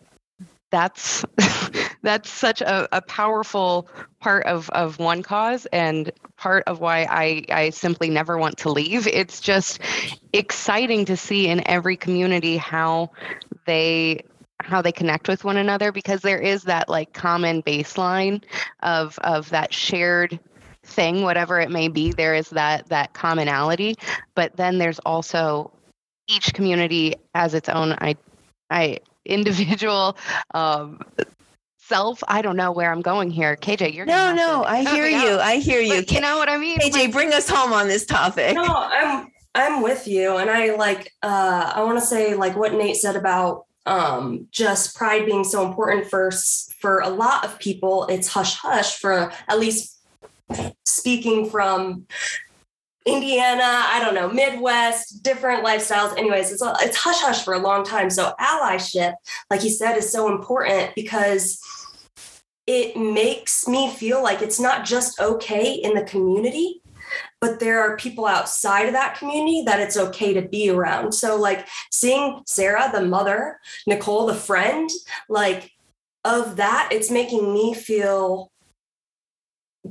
that's 0.71 1.25
that's 2.01 2.29
such 2.29 2.61
a, 2.61 2.87
a 2.95 3.01
powerful 3.01 3.89
part 4.19 4.45
of 4.45 4.69
of 4.71 4.97
OneCause 4.97 5.67
and 5.71 6.11
part 6.37 6.63
of 6.67 6.79
why 6.79 7.07
I, 7.09 7.45
I 7.49 7.69
simply 7.69 8.09
never 8.09 8.37
want 8.37 8.57
to 8.59 8.71
leave. 8.71 9.07
It's 9.07 9.39
just 9.39 9.79
exciting 10.33 11.05
to 11.05 11.17
see 11.17 11.47
in 11.47 11.67
every 11.67 11.97
community 11.97 12.57
how 12.57 13.11
they 13.65 14.23
how 14.61 14.81
they 14.81 14.91
connect 14.91 15.27
with 15.27 15.43
one 15.43 15.57
another 15.57 15.91
because 15.91 16.21
there 16.21 16.39
is 16.39 16.63
that 16.63 16.89
like 16.89 17.13
common 17.13 17.61
baseline 17.63 18.43
of 18.81 19.17
of 19.19 19.49
that 19.49 19.73
shared 19.73 20.39
thing 20.83 21.23
whatever 21.23 21.59
it 21.59 21.71
may 21.71 21.87
be 21.87 22.11
there 22.11 22.35
is 22.35 22.49
that 22.51 22.87
that 22.89 23.13
commonality 23.13 23.95
but 24.33 24.55
then 24.55 24.77
there's 24.77 24.99
also 24.99 25.71
each 26.27 26.53
community 26.53 27.15
has 27.33 27.53
its 27.53 27.69
own 27.69 27.93
i 27.99 28.15
i 28.69 28.97
individual 29.25 30.17
um, 30.53 30.99
self. 31.77 32.23
I 32.27 32.41
don't 32.41 32.57
know 32.57 32.71
where 32.71 32.91
I'm 32.91 33.01
going 33.01 33.29
here. 33.29 33.55
KJ, 33.55 33.93
you're 33.93 34.05
no, 34.05 34.33
no. 34.33 34.63
I 34.63 34.83
hear 34.83 35.07
you. 35.07 35.39
I 35.39 35.57
hear 35.57 35.81
you. 35.81 35.95
But 35.95 36.11
you 36.11 36.21
know 36.21 36.37
what 36.37 36.49
I 36.49 36.57
mean? 36.57 36.79
KJ, 36.79 36.93
like, 36.93 37.11
bring 37.11 37.33
us 37.33 37.49
home 37.49 37.73
on 37.73 37.87
this 37.87 38.05
topic. 38.05 38.55
No, 38.55 38.63
I'm 38.63 39.31
I'm 39.53 39.81
with 39.81 40.07
you, 40.07 40.37
and 40.37 40.49
I 40.49 40.75
like. 40.75 41.11
uh 41.23 41.73
I 41.75 41.83
want 41.83 41.99
to 41.99 42.05
say 42.05 42.35
like 42.35 42.55
what 42.55 42.73
Nate 42.73 42.97
said 42.97 43.15
about 43.15 43.65
um 43.85 44.47
just 44.51 44.95
pride 44.95 45.25
being 45.25 45.43
so 45.43 45.65
important 45.65 46.07
for 46.09 46.31
for 46.79 46.99
a 46.99 47.09
lot 47.09 47.45
of 47.45 47.59
people. 47.59 48.05
It's 48.07 48.27
hush 48.27 48.55
hush 48.55 48.97
for 48.99 49.31
at 49.47 49.59
least 49.59 49.95
speaking 50.83 51.49
from 51.49 52.05
Indiana, 53.05 53.63
I 53.63 54.01
don't 54.03 54.15
know, 54.15 54.29
Midwest, 54.29 55.21
different 55.21 55.63
lifestyles. 55.63 56.17
Anyways, 56.17 56.51
it's 56.51 56.63
it's 56.81 56.97
hush 56.97 57.21
hush 57.21 57.43
for 57.43 57.53
a 57.53 57.59
long 57.59 57.83
time. 57.83 58.09
So 58.09 58.33
allyship, 58.39 59.13
like 59.51 59.63
you 59.63 59.69
said, 59.69 59.95
is 59.95 60.11
so 60.11 60.33
important 60.33 60.91
because 60.95 61.59
it 62.65 62.97
makes 62.97 63.67
me 63.67 63.91
feel 63.91 64.23
like 64.23 64.41
it's 64.41 64.59
not 64.59 64.85
just 64.85 65.19
okay 65.19 65.73
in 65.73 65.93
the 65.93 66.03
community, 66.03 66.81
but 67.39 67.59
there 67.59 67.79
are 67.79 67.95
people 67.97 68.25
outside 68.25 68.87
of 68.87 68.93
that 68.93 69.17
community 69.19 69.61
that 69.65 69.79
it's 69.79 69.97
okay 69.97 70.33
to 70.33 70.41
be 70.41 70.71
around. 70.71 71.11
So 71.13 71.35
like 71.35 71.67
seeing 71.91 72.41
Sarah, 72.47 72.89
the 72.91 73.05
mother, 73.05 73.59
Nicole, 73.85 74.25
the 74.25 74.33
friend, 74.33 74.89
like 75.29 75.71
of 76.23 76.55
that, 76.55 76.89
it's 76.91 77.11
making 77.11 77.53
me 77.53 77.75
feel 77.75 78.51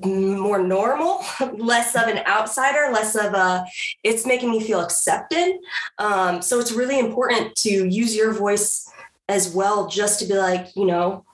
more 0.02 0.62
normal, 0.62 1.22
less 1.56 1.94
of 1.94 2.08
an 2.08 2.18
outsider, 2.26 2.92
less 2.92 3.14
of 3.14 3.34
a, 3.34 3.64
it's 4.02 4.26
making 4.26 4.50
me 4.50 4.60
feel 4.60 4.80
accepted. 4.80 5.58
Um, 5.98 6.42
so 6.42 6.58
it's 6.60 6.72
really 6.72 6.98
important 6.98 7.54
to 7.56 7.86
use 7.86 8.16
your 8.16 8.32
voice 8.32 8.90
as 9.28 9.54
well, 9.54 9.88
just 9.88 10.20
to 10.20 10.26
be 10.26 10.34
like, 10.34 10.74
you 10.76 10.86
know, 10.86 11.24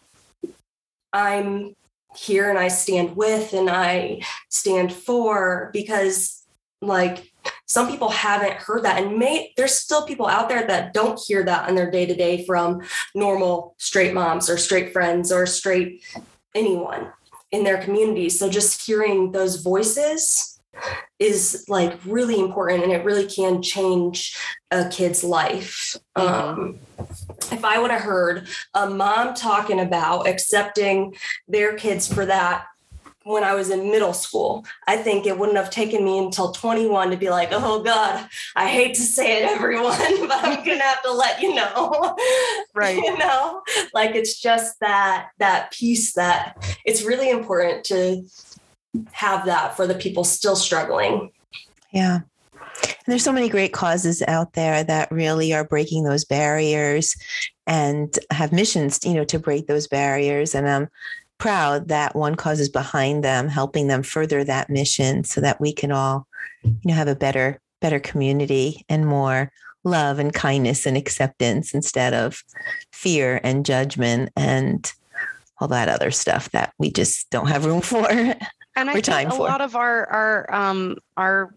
I'm 1.12 1.74
here 2.16 2.50
and 2.50 2.58
I 2.58 2.68
stand 2.68 3.16
with 3.16 3.52
and 3.52 3.70
I 3.70 4.20
stand 4.48 4.92
for 4.92 5.70
because, 5.72 6.36
like 6.82 7.30
some 7.66 7.90
people 7.90 8.08
haven't 8.08 8.54
heard 8.54 8.84
that 8.84 9.02
and 9.02 9.18
may 9.18 9.52
there's 9.56 9.78
still 9.78 10.06
people 10.06 10.26
out 10.26 10.48
there 10.48 10.66
that 10.66 10.94
don't 10.94 11.20
hear 11.20 11.42
that 11.44 11.68
in 11.68 11.74
their 11.74 11.90
day 11.90 12.06
to 12.06 12.14
day 12.14 12.44
from 12.46 12.80
normal 13.14 13.74
straight 13.76 14.14
moms 14.14 14.48
or 14.48 14.56
straight 14.56 14.90
friends 14.90 15.30
or 15.30 15.44
straight 15.44 16.02
anyone 16.54 17.12
in 17.52 17.64
their 17.64 17.78
community. 17.78 18.28
So 18.28 18.48
just 18.48 18.86
hearing 18.86 19.32
those 19.32 19.62
voices 19.62 20.60
is 21.18 21.64
like 21.68 21.98
really 22.04 22.38
important 22.38 22.82
and 22.82 22.92
it 22.92 23.04
really 23.04 23.26
can 23.26 23.62
change 23.62 24.36
a 24.70 24.88
kid's 24.88 25.22
life. 25.22 25.96
Mm-hmm. 26.16 26.60
Um, 26.60 26.78
if 27.52 27.64
I 27.64 27.78
would 27.78 27.90
have 27.90 28.02
heard 28.02 28.48
a 28.74 28.88
mom 28.88 29.34
talking 29.34 29.80
about 29.80 30.28
accepting 30.28 31.14
their 31.48 31.74
kids 31.74 32.12
for 32.12 32.24
that 32.26 32.64
when 33.30 33.44
I 33.44 33.54
was 33.54 33.70
in 33.70 33.90
middle 33.90 34.12
school, 34.12 34.64
I 34.86 34.96
think 34.96 35.26
it 35.26 35.38
wouldn't 35.38 35.58
have 35.58 35.70
taken 35.70 36.04
me 36.04 36.18
until 36.18 36.52
21 36.52 37.10
to 37.10 37.16
be 37.16 37.30
like, 37.30 37.48
oh 37.52 37.82
God, 37.82 38.28
I 38.56 38.68
hate 38.68 38.94
to 38.94 39.02
say 39.02 39.42
it, 39.42 39.50
everyone, 39.50 39.96
but 40.28 40.44
I'm 40.44 40.64
gonna 40.64 40.82
have 40.82 41.02
to 41.02 41.12
let 41.12 41.40
you 41.40 41.54
know. 41.54 42.16
Right. 42.72 42.96
you 42.96 43.18
know, 43.18 43.62
like 43.92 44.14
it's 44.14 44.40
just 44.40 44.78
that 44.80 45.30
that 45.38 45.72
piece 45.72 46.14
that 46.14 46.56
it's 46.84 47.02
really 47.02 47.28
important 47.28 47.84
to 47.86 48.22
have 49.12 49.44
that 49.46 49.76
for 49.76 49.86
the 49.86 49.94
people 49.94 50.24
still 50.24 50.56
struggling. 50.56 51.30
Yeah. 51.92 52.20
And 52.82 53.06
there's 53.06 53.24
so 53.24 53.32
many 53.32 53.48
great 53.48 53.72
causes 53.72 54.22
out 54.26 54.54
there 54.54 54.84
that 54.84 55.10
really 55.10 55.52
are 55.52 55.64
breaking 55.64 56.04
those 56.04 56.24
barriers 56.24 57.14
and 57.66 58.18
have 58.30 58.52
missions, 58.52 59.00
you 59.04 59.14
know, 59.14 59.24
to 59.24 59.38
break 59.38 59.66
those 59.66 59.86
barriers. 59.86 60.54
And 60.54 60.68
I'm 60.68 60.88
proud 61.40 61.88
that 61.88 62.14
OneCause 62.14 62.60
is 62.60 62.68
behind 62.68 63.24
them, 63.24 63.48
helping 63.48 63.88
them 63.88 64.02
further 64.02 64.44
that 64.44 64.70
mission 64.70 65.24
so 65.24 65.40
that 65.40 65.60
we 65.60 65.72
can 65.72 65.90
all, 65.90 66.28
you 66.62 66.76
know, 66.84 66.94
have 66.94 67.08
a 67.08 67.16
better, 67.16 67.58
better 67.80 67.98
community 67.98 68.84
and 68.88 69.06
more 69.06 69.50
love 69.82 70.18
and 70.18 70.32
kindness 70.32 70.86
and 70.86 70.96
acceptance 70.96 71.74
instead 71.74 72.12
of 72.12 72.44
fear 72.92 73.40
and 73.42 73.64
judgment 73.64 74.30
and 74.36 74.92
all 75.58 75.68
that 75.68 75.88
other 75.88 76.10
stuff 76.10 76.50
that 76.50 76.72
we 76.78 76.90
just 76.90 77.28
don't 77.30 77.48
have 77.48 77.64
room 77.64 77.80
for. 77.80 78.08
and 78.76 78.90
I 78.90 79.00
think 79.00 79.08
a 79.08 79.30
for. 79.30 79.48
lot 79.48 79.60
of 79.60 79.76
our 79.76 80.06
our 80.06 80.54
um 80.54 80.96
our 81.16 81.54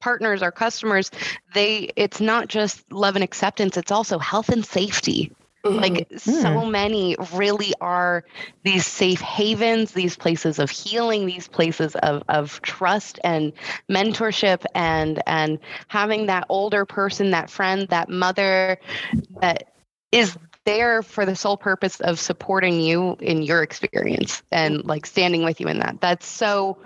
partners, 0.00 0.42
our 0.42 0.52
customers, 0.52 1.10
they 1.54 1.90
it's 1.96 2.20
not 2.20 2.48
just 2.48 2.90
love 2.92 3.16
and 3.16 3.24
acceptance, 3.24 3.76
it's 3.76 3.92
also 3.92 4.18
health 4.18 4.48
and 4.48 4.64
safety. 4.64 5.32
Mm-hmm. 5.64 5.78
Like 5.78 6.08
so 6.16 6.32
mm. 6.32 6.70
many 6.70 7.16
really 7.34 7.74
are 7.82 8.24
these 8.62 8.86
safe 8.86 9.20
havens, 9.20 9.92
these 9.92 10.16
places 10.16 10.58
of 10.58 10.70
healing, 10.70 11.26
these 11.26 11.48
places 11.48 11.94
of, 11.96 12.22
of 12.28 12.62
trust 12.62 13.20
and 13.24 13.52
mentorship 13.90 14.64
and 14.74 15.22
and 15.26 15.58
having 15.88 16.26
that 16.26 16.46
older 16.48 16.86
person, 16.86 17.32
that 17.32 17.50
friend, 17.50 17.88
that 17.88 18.08
mother 18.08 18.78
that 19.40 19.74
is 20.12 20.36
there 20.64 21.02
for 21.02 21.26
the 21.26 21.36
sole 21.36 21.56
purpose 21.56 22.00
of 22.00 22.18
supporting 22.18 22.80
you 22.80 23.16
in 23.20 23.42
your 23.42 23.62
experience 23.62 24.42
and 24.50 24.84
like 24.84 25.04
standing 25.04 25.44
with 25.44 25.60
you 25.60 25.66
in 25.68 25.80
that. 25.80 26.00
That's 26.00 26.26
so 26.26 26.78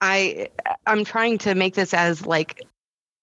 I 0.00 0.48
I'm 0.86 1.04
trying 1.04 1.38
to 1.38 1.54
make 1.54 1.74
this 1.74 1.94
as 1.94 2.26
like 2.26 2.66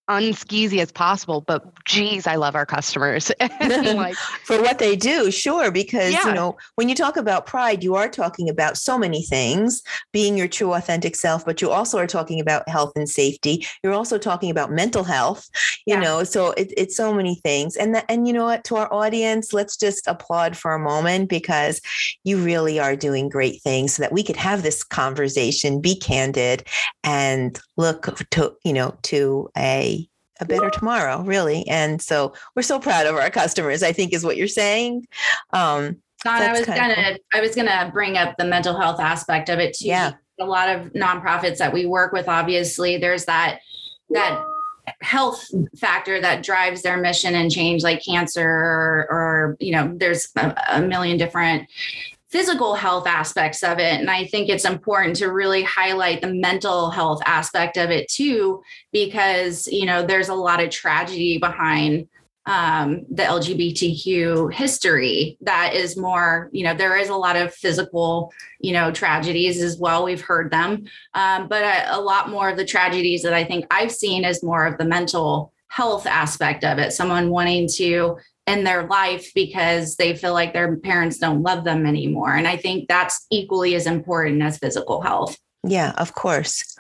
unskeezy 0.10 0.80
as 0.80 0.92
possible, 0.92 1.42
but 1.42 1.64
geez, 1.86 2.28
I 2.28 2.36
love 2.36 2.56
our 2.56 2.66
customers. 2.66 3.32
like, 3.40 4.16
For 4.16 4.62
what 4.62 4.80
they 4.80 4.96
do, 4.96 5.32
sure. 5.32 5.72
Because 5.72 6.12
yeah. 6.12 6.28
you 6.28 6.34
know, 6.34 6.58
when 6.76 6.90
you 6.90 6.96
talk 6.96 7.16
about 7.16 7.46
pride, 7.46 7.84
you 7.84 7.96
are 7.96 8.10
talking 8.10 8.50
about 8.50 8.78
so 8.78 8.98
many 8.98 9.24
things, 9.24 9.82
being 10.12 10.38
your 10.38 10.48
true 10.48 10.74
authentic 10.74 11.16
self, 11.16 11.46
but 11.46 11.62
you 11.62 11.70
also 11.70 11.98
are 11.98 12.08
talking 12.08 12.40
about 12.40 12.68
health 12.68 12.92
and 12.96 13.08
safety. 13.10 13.66
You're 13.84 13.94
also 13.94 14.18
talking 14.18 14.52
about 14.52 14.72
mental 14.72 15.04
health, 15.04 15.50
you 15.86 15.96
yeah. 15.96 16.02
know, 16.02 16.24
so 16.24 16.52
it, 16.52 16.74
it's 16.76 16.98
so 16.98 17.14
many 17.14 17.36
things. 17.36 17.78
And 17.78 17.96
that, 17.96 18.06
and 18.10 18.28
you 18.28 18.34
know 18.34 18.46
what, 18.46 18.64
to 18.66 18.76
our 18.76 18.94
audience, 18.94 19.54
let's 19.54 19.78
just 19.78 20.08
applaud 20.08 20.58
for 20.58 20.74
a 20.74 20.80
moment 20.80 21.30
because 21.30 21.80
you 22.24 22.38
really 22.44 22.80
are 22.80 22.96
doing 22.96 23.30
great 23.30 23.62
things 23.62 23.94
so 23.94 24.04
that 24.04 24.12
we 24.12 24.24
could 24.24 24.36
have 24.36 24.64
this 24.64 24.84
conversation, 24.84 25.80
be 25.80 25.96
candid, 25.96 26.68
and 27.04 27.60
look 27.78 28.18
to, 28.32 28.54
you 28.64 28.74
know, 28.74 28.98
to 29.04 29.50
a 29.58 30.03
a 30.40 30.46
better 30.46 30.70
tomorrow, 30.70 31.22
really. 31.22 31.68
And 31.68 32.02
so 32.02 32.34
we're 32.56 32.64
so 32.64 32.80
proud 32.80 33.06
of 33.06 33.16
our 33.16 33.30
customers, 33.30 33.84
I 33.84 33.94
think 33.94 34.14
is 34.14 34.24
what 34.24 34.38
you're 34.38 34.48
saying. 34.48 35.08
Um, 35.52 36.02
Dawn, 36.24 36.42
I 36.42 36.52
was 36.52 36.66
gonna 36.66 36.96
cool. 36.96 37.18
I 37.34 37.42
was 37.42 37.56
gonna 37.56 37.90
bring 37.94 38.18
up 38.18 38.38
the 38.38 38.46
mental 38.46 38.80
health 38.80 39.00
aspect 39.00 39.50
of 39.50 39.60
it 39.60 39.76
too. 39.76 39.88
Yeah. 39.88 40.14
A 40.40 40.46
lot 40.46 40.70
of 40.70 40.94
nonprofits 40.94 41.58
that 41.58 41.74
we 41.74 41.86
work 41.86 42.12
with, 42.14 42.28
obviously, 42.28 42.98
there's 42.98 43.26
that 43.26 43.60
that 44.10 44.44
health 45.02 45.46
factor 45.78 46.20
that 46.20 46.44
drives 46.44 46.82
their 46.82 46.98
mission 46.98 47.36
and 47.36 47.52
change 47.52 47.84
like 47.84 48.04
cancer 48.04 48.48
or, 48.48 49.08
or 49.10 49.58
you 49.60 49.72
know 49.72 49.94
there's 49.98 50.30
a, 50.36 50.56
a 50.72 50.82
million 50.82 51.18
different 51.18 51.68
physical 52.34 52.74
health 52.74 53.06
aspects 53.06 53.62
of 53.62 53.78
it. 53.78 54.00
And 54.00 54.10
I 54.10 54.26
think 54.26 54.50
it's 54.50 54.66
important 54.66 55.16
to 55.18 55.32
really 55.32 55.62
highlight 55.62 56.20
the 56.20 56.34
mental 56.34 56.90
health 56.90 57.22
aspect 57.28 57.78
of 57.78 57.92
it 57.92 58.10
too, 58.10 58.64
because, 58.92 59.68
you 59.68 59.86
know, 59.86 60.04
there's 60.04 60.30
a 60.30 60.34
lot 60.34 60.60
of 60.60 60.72
tragedy 60.72 61.38
behind 61.38 62.08
um, 62.48 63.06
the 63.12 63.22
LGBTQ 63.22 64.52
history 64.52 65.38
that 65.42 65.76
is 65.76 65.96
more, 65.96 66.50
you 66.52 66.64
know, 66.64 66.74
there 66.74 66.98
is 66.98 67.10
a 67.10 67.16
lot 67.16 67.36
of 67.36 67.54
physical, 67.54 68.34
you 68.60 68.74
know, 68.74 68.92
tragedies 68.92 69.62
as 69.62 69.78
well. 69.78 70.04
We've 70.04 70.20
heard 70.20 70.50
them. 70.50 70.86
Um, 71.14 71.48
but 71.48 71.62
a, 71.62 71.96
a 71.96 72.02
lot 72.02 72.32
more 72.32 72.50
of 72.50 72.58
the 72.58 72.66
tragedies 72.66 73.22
that 73.22 73.34
I 73.36 73.44
think 73.44 73.68
I've 73.70 73.92
seen 73.92 74.26
is 74.26 74.42
more 74.42 74.66
of 74.66 74.80
the 74.80 74.86
mental 74.86 75.54
health 75.68 76.08
aspect 76.08 76.64
of 76.64 76.80
it. 76.80 76.94
Someone 76.94 77.30
wanting 77.30 77.70
to 77.76 78.18
in 78.48 78.64
their 78.64 78.88
life 78.88 79.32
because 79.34 79.96
they 79.96 80.16
feel 80.16 80.34
like 80.34 80.54
their 80.54 80.76
parents 80.78 81.18
don't 81.18 81.44
love 81.44 81.64
them 81.64 81.86
anymore. 81.86 82.36
And 82.36 82.48
I 82.48 82.58
think 82.58 82.88
that's 82.88 83.26
equally 83.32 83.76
as 83.76 83.88
important 83.88 84.42
as 84.42 84.58
physical 84.58 85.02
health. 85.02 85.38
Yeah, 85.64 85.94
of 85.98 86.14
course. 86.14 86.78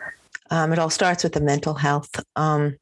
Um, 0.52 0.74
it 0.74 0.80
all 0.80 0.90
starts 0.90 1.24
with 1.24 1.34
the 1.34 1.42
mental 1.42 1.74
health. 1.74 2.10
Um, 2.36 2.78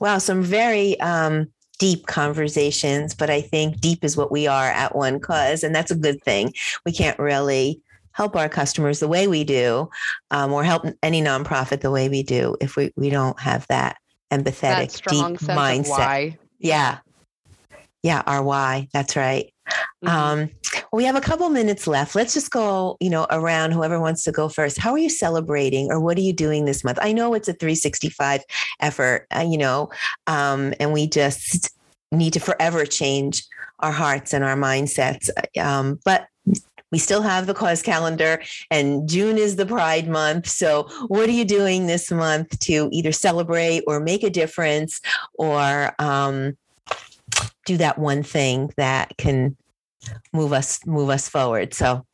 wow, 0.00 0.18
some 0.18 0.42
very 0.42 0.98
um, 1.00 1.48
deep 1.78 2.06
conversations, 2.06 3.14
but 3.14 3.28
I 3.28 3.40
think 3.40 3.80
deep 3.80 4.04
is 4.04 4.16
what 4.16 4.30
we 4.30 4.46
are 4.46 4.70
at 4.70 4.92
OneCause, 4.92 5.64
and 5.64 5.74
that's 5.74 5.90
a 5.90 5.96
good 5.96 6.22
thing. 6.22 6.54
We 6.86 6.92
can't 6.92 7.18
really 7.18 7.82
help 8.12 8.36
our 8.36 8.48
customers 8.48 9.00
the 9.00 9.08
way 9.08 9.26
we 9.26 9.42
do, 9.42 9.90
um, 10.30 10.52
or 10.52 10.62
help 10.62 10.84
any 11.02 11.20
nonprofit 11.20 11.80
the 11.80 11.90
way 11.90 12.08
we 12.08 12.22
do 12.22 12.56
if 12.60 12.76
we, 12.76 12.92
we 12.94 13.10
don't 13.10 13.38
have 13.40 13.66
that 13.68 13.96
empathetic, 14.30 15.02
that 15.02 15.02
deep 15.08 15.48
mindset. 15.48 16.36
Yeah, 16.60 16.98
yeah, 18.02 18.22
our 18.26 18.42
why. 18.42 18.88
That's 18.92 19.16
right. 19.16 19.52
Mm-hmm. 20.04 20.08
Um, 20.08 20.50
we 20.92 21.04
have 21.04 21.14
a 21.14 21.20
couple 21.20 21.48
minutes 21.48 21.86
left. 21.86 22.14
Let's 22.14 22.34
just 22.34 22.50
go, 22.50 22.96
you 23.00 23.08
know, 23.08 23.26
around 23.30 23.72
whoever 23.72 24.00
wants 24.00 24.24
to 24.24 24.32
go 24.32 24.48
first. 24.48 24.78
How 24.78 24.92
are 24.92 24.98
you 24.98 25.08
celebrating 25.08 25.90
or 25.90 26.00
what 26.00 26.18
are 26.18 26.22
you 26.22 26.32
doing 26.32 26.64
this 26.64 26.82
month? 26.82 26.98
I 27.00 27.12
know 27.12 27.34
it's 27.34 27.48
a 27.48 27.52
365 27.52 28.42
effort, 28.80 29.26
uh, 29.34 29.46
you 29.48 29.56
know, 29.56 29.90
um, 30.26 30.74
and 30.80 30.92
we 30.92 31.06
just 31.06 31.70
need 32.10 32.32
to 32.32 32.40
forever 32.40 32.84
change 32.84 33.44
our 33.78 33.92
hearts 33.92 34.32
and 34.32 34.44
our 34.44 34.56
mindsets. 34.56 35.30
Um, 35.58 36.00
but 36.04 36.26
we 36.90 36.98
still 36.98 37.22
have 37.22 37.46
the 37.46 37.54
cause 37.54 37.80
calendar 37.80 38.42
and 38.70 39.08
June 39.08 39.38
is 39.38 39.56
the 39.56 39.64
pride 39.64 40.08
month. 40.08 40.46
So 40.46 40.88
what 41.06 41.28
are 41.28 41.32
you 41.32 41.46
doing 41.46 41.86
this 41.86 42.10
month 42.10 42.58
to 42.60 42.88
either 42.92 43.12
celebrate 43.12 43.82
or 43.86 43.98
make 43.98 44.22
a 44.22 44.30
difference 44.30 45.00
or, 45.34 45.94
um, 45.98 46.56
do 47.66 47.76
that 47.78 47.98
one 47.98 48.22
thing 48.22 48.72
that 48.76 49.16
can 49.16 49.56
move 50.32 50.52
us 50.52 50.84
move 50.86 51.10
us 51.10 51.28
forward. 51.28 51.74
So 51.74 52.04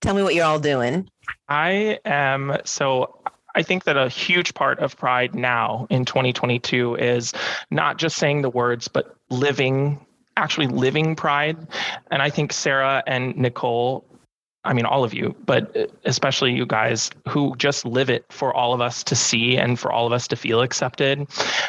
tell 0.00 0.14
me 0.14 0.22
what 0.22 0.34
you're 0.34 0.44
all 0.44 0.60
doing. 0.60 1.08
I 1.48 1.98
am 2.04 2.58
so 2.64 3.20
I 3.54 3.62
think 3.62 3.84
that 3.84 3.96
a 3.96 4.08
huge 4.08 4.54
part 4.54 4.78
of 4.80 4.96
Pride 4.96 5.34
now 5.34 5.86
in 5.90 6.04
2022 6.04 6.96
is 6.96 7.32
not 7.70 7.98
just 7.98 8.16
saying 8.16 8.42
the 8.42 8.50
words, 8.50 8.88
but 8.88 9.14
living, 9.30 10.04
actually 10.36 10.66
living 10.66 11.14
Pride. 11.14 11.56
And 12.10 12.20
I 12.20 12.30
think 12.30 12.52
Sarah 12.52 13.02
and 13.06 13.36
Nicole, 13.36 14.04
I 14.64 14.72
mean, 14.72 14.86
all 14.86 15.04
of 15.04 15.14
you, 15.14 15.36
but 15.46 15.92
especially 16.04 16.52
you 16.52 16.66
guys 16.66 17.10
who 17.28 17.54
just 17.56 17.84
live 17.84 18.10
it 18.10 18.24
for 18.30 18.52
all 18.52 18.74
of 18.74 18.80
us 18.80 19.04
to 19.04 19.14
see 19.14 19.56
and 19.56 19.78
for 19.78 19.92
all 19.92 20.06
of 20.06 20.12
us 20.12 20.26
to 20.28 20.36
feel 20.36 20.60
accepted. 20.60 21.28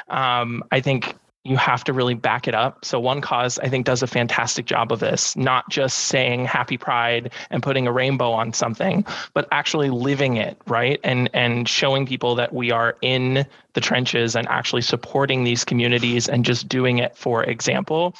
Um, 0.10 0.64
I 0.72 0.80
think 0.80 1.16
you 1.46 1.58
have 1.58 1.84
to 1.84 1.94
really 1.94 2.16
back 2.16 2.48
it 2.48 2.56
up. 2.56 2.84
So 2.84 3.00
OneCause, 3.00 3.60
I 3.62 3.70
think, 3.70 3.86
does 3.86 4.02
a 4.02 4.08
fantastic 4.08 4.66
job 4.66 4.92
of 4.92 5.00
this, 5.00 5.36
not 5.38 5.70
just 5.70 6.00
saying 6.06 6.46
happy 6.46 6.78
pride 6.78 7.32
and 7.52 7.62
putting 7.62 7.86
a 7.86 7.92
rainbow 7.92 8.32
on 8.32 8.52
something, 8.52 9.06
but 9.36 9.48
actually 9.52 9.92
living 9.92 10.38
it, 10.38 10.60
right? 10.68 11.00
And 11.04 11.30
and 11.34 11.70
showing 11.70 12.08
people 12.08 12.34
that 12.36 12.52
we 12.52 12.72
are 12.72 12.98
in 13.02 13.46
the 13.74 13.82
trenches 13.82 14.36
and 14.36 14.48
actually 14.48 14.82
supporting 14.82 15.44
these 15.44 15.64
communities 15.64 16.28
and 16.28 16.44
just 16.44 16.68
doing 16.68 16.98
it 16.98 17.16
for 17.16 17.44
example 17.44 18.16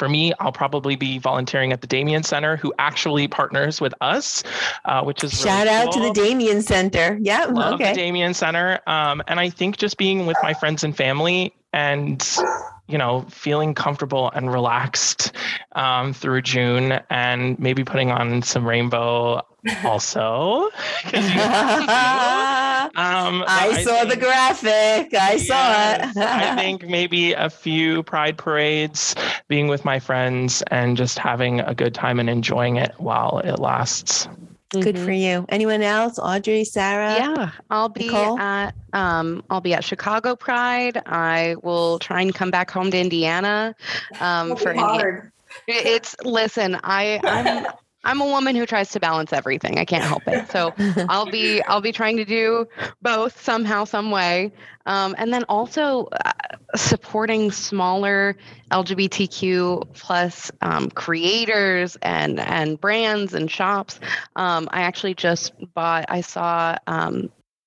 for 0.00 0.08
me, 0.08 0.32
I'll 0.40 0.50
probably 0.50 0.96
be 0.96 1.18
volunteering 1.18 1.74
at 1.74 1.82
the 1.82 1.86
Damien 1.86 2.22
Center, 2.22 2.56
who 2.56 2.72
actually 2.78 3.28
partners 3.28 3.82
with 3.82 3.92
us, 4.00 4.42
uh, 4.86 5.02
which 5.02 5.22
is 5.22 5.38
shout 5.38 5.66
really 5.66 5.76
out 5.76 5.92
cool. 5.92 6.02
to 6.04 6.08
the 6.08 6.14
Damien 6.14 6.62
Center. 6.62 7.18
Yeah, 7.20 7.44
Love 7.44 7.74
okay. 7.74 7.90
the 7.90 7.96
Damien 7.96 8.32
Center. 8.32 8.80
Um, 8.86 9.22
and 9.28 9.38
I 9.38 9.50
think 9.50 9.76
just 9.76 9.98
being 9.98 10.24
with 10.24 10.38
my 10.42 10.54
friends 10.54 10.84
and 10.84 10.96
family 10.96 11.52
and 11.72 12.26
you 12.88 12.98
know 12.98 13.22
feeling 13.30 13.74
comfortable 13.74 14.30
and 14.34 14.52
relaxed 14.52 15.32
um, 15.72 16.12
through 16.12 16.42
June 16.42 17.00
and 17.10 17.58
maybe 17.58 17.84
putting 17.84 18.10
on 18.10 18.42
some 18.42 18.66
rainbow 18.66 19.42
also. 19.84 20.68
Um, 22.96 23.40
but 23.40 23.48
I 23.48 23.82
saw 23.84 24.04
the 24.04 24.10
think- 24.10 24.22
graphic. 24.22 25.14
I 25.14 25.32
Yes, 25.34 25.46
saw 25.46 25.92
it. 25.92 26.16
I 26.16 26.56
think 26.56 26.88
maybe 26.88 27.34
a 27.34 27.48
few 27.50 28.02
pride 28.02 28.36
parades, 28.38 29.14
being 29.48 29.68
with 29.68 29.84
my 29.84 29.98
friends, 30.00 30.62
and 30.70 30.96
just 30.96 31.18
having 31.18 31.60
a 31.60 31.74
good 31.74 31.94
time 31.94 32.18
and 32.18 32.28
enjoying 32.28 32.76
it 32.76 32.92
while 32.96 33.40
it 33.44 33.58
lasts. 33.60 34.28
Good 34.70 34.94
Mhm. 34.96 35.04
for 35.04 35.10
you. 35.10 35.46
Anyone 35.48 35.82
else? 35.82 36.18
Audrey, 36.18 36.64
Sarah? 36.64 37.14
Yeah, 37.14 37.50
I'll 37.70 37.88
be 37.88 38.06
Nicole? 38.06 38.38
at 38.38 38.74
um, 38.92 39.42
I'll 39.50 39.60
be 39.60 39.74
at 39.74 39.82
Chicago 39.84 40.36
Pride. 40.36 41.00
I 41.06 41.56
will 41.62 41.98
try 41.98 42.20
and 42.22 42.32
come 42.34 42.50
back 42.52 42.70
home 42.70 42.90
to 42.92 42.98
Indiana 42.98 43.74
um, 44.20 44.56
for 44.56 44.72
be 44.72 44.78
Indi- 44.78 44.80
hard. 44.80 45.32
It's 45.66 46.14
listen, 46.24 46.78
I 46.84 47.20
I'm 47.24 47.66
I'm 48.04 48.20
a 48.20 48.26
woman 48.26 48.56
who 48.56 48.66
tries 48.66 48.90
to 48.92 49.00
balance 49.00 49.32
everything. 49.32 49.78
I 49.78 49.84
can't 49.84 50.04
help 50.04 50.26
it. 50.26 50.50
So 50.50 50.74
I'll 51.08 51.30
be 51.30 51.62
I'll 51.68 51.80
be 51.80 51.92
trying 51.92 52.16
to 52.16 52.24
do 52.24 52.66
both 53.02 53.40
somehow, 53.42 53.84
some 53.84 54.10
way, 54.10 54.52
um, 54.86 55.14
and 55.18 55.32
then 55.32 55.44
also 55.44 56.08
uh, 56.24 56.32
supporting 56.76 57.50
smaller 57.50 58.36
LGBTQ 58.70 59.94
plus 59.94 60.50
um, 60.62 60.90
creators 60.90 61.96
and 62.02 62.40
and 62.40 62.80
brands 62.80 63.34
and 63.34 63.50
shops. 63.50 64.00
Um, 64.36 64.68
I 64.72 64.82
actually 64.82 65.14
just 65.14 65.52
bought. 65.74 66.06
I 66.08 66.22
saw. 66.22 66.76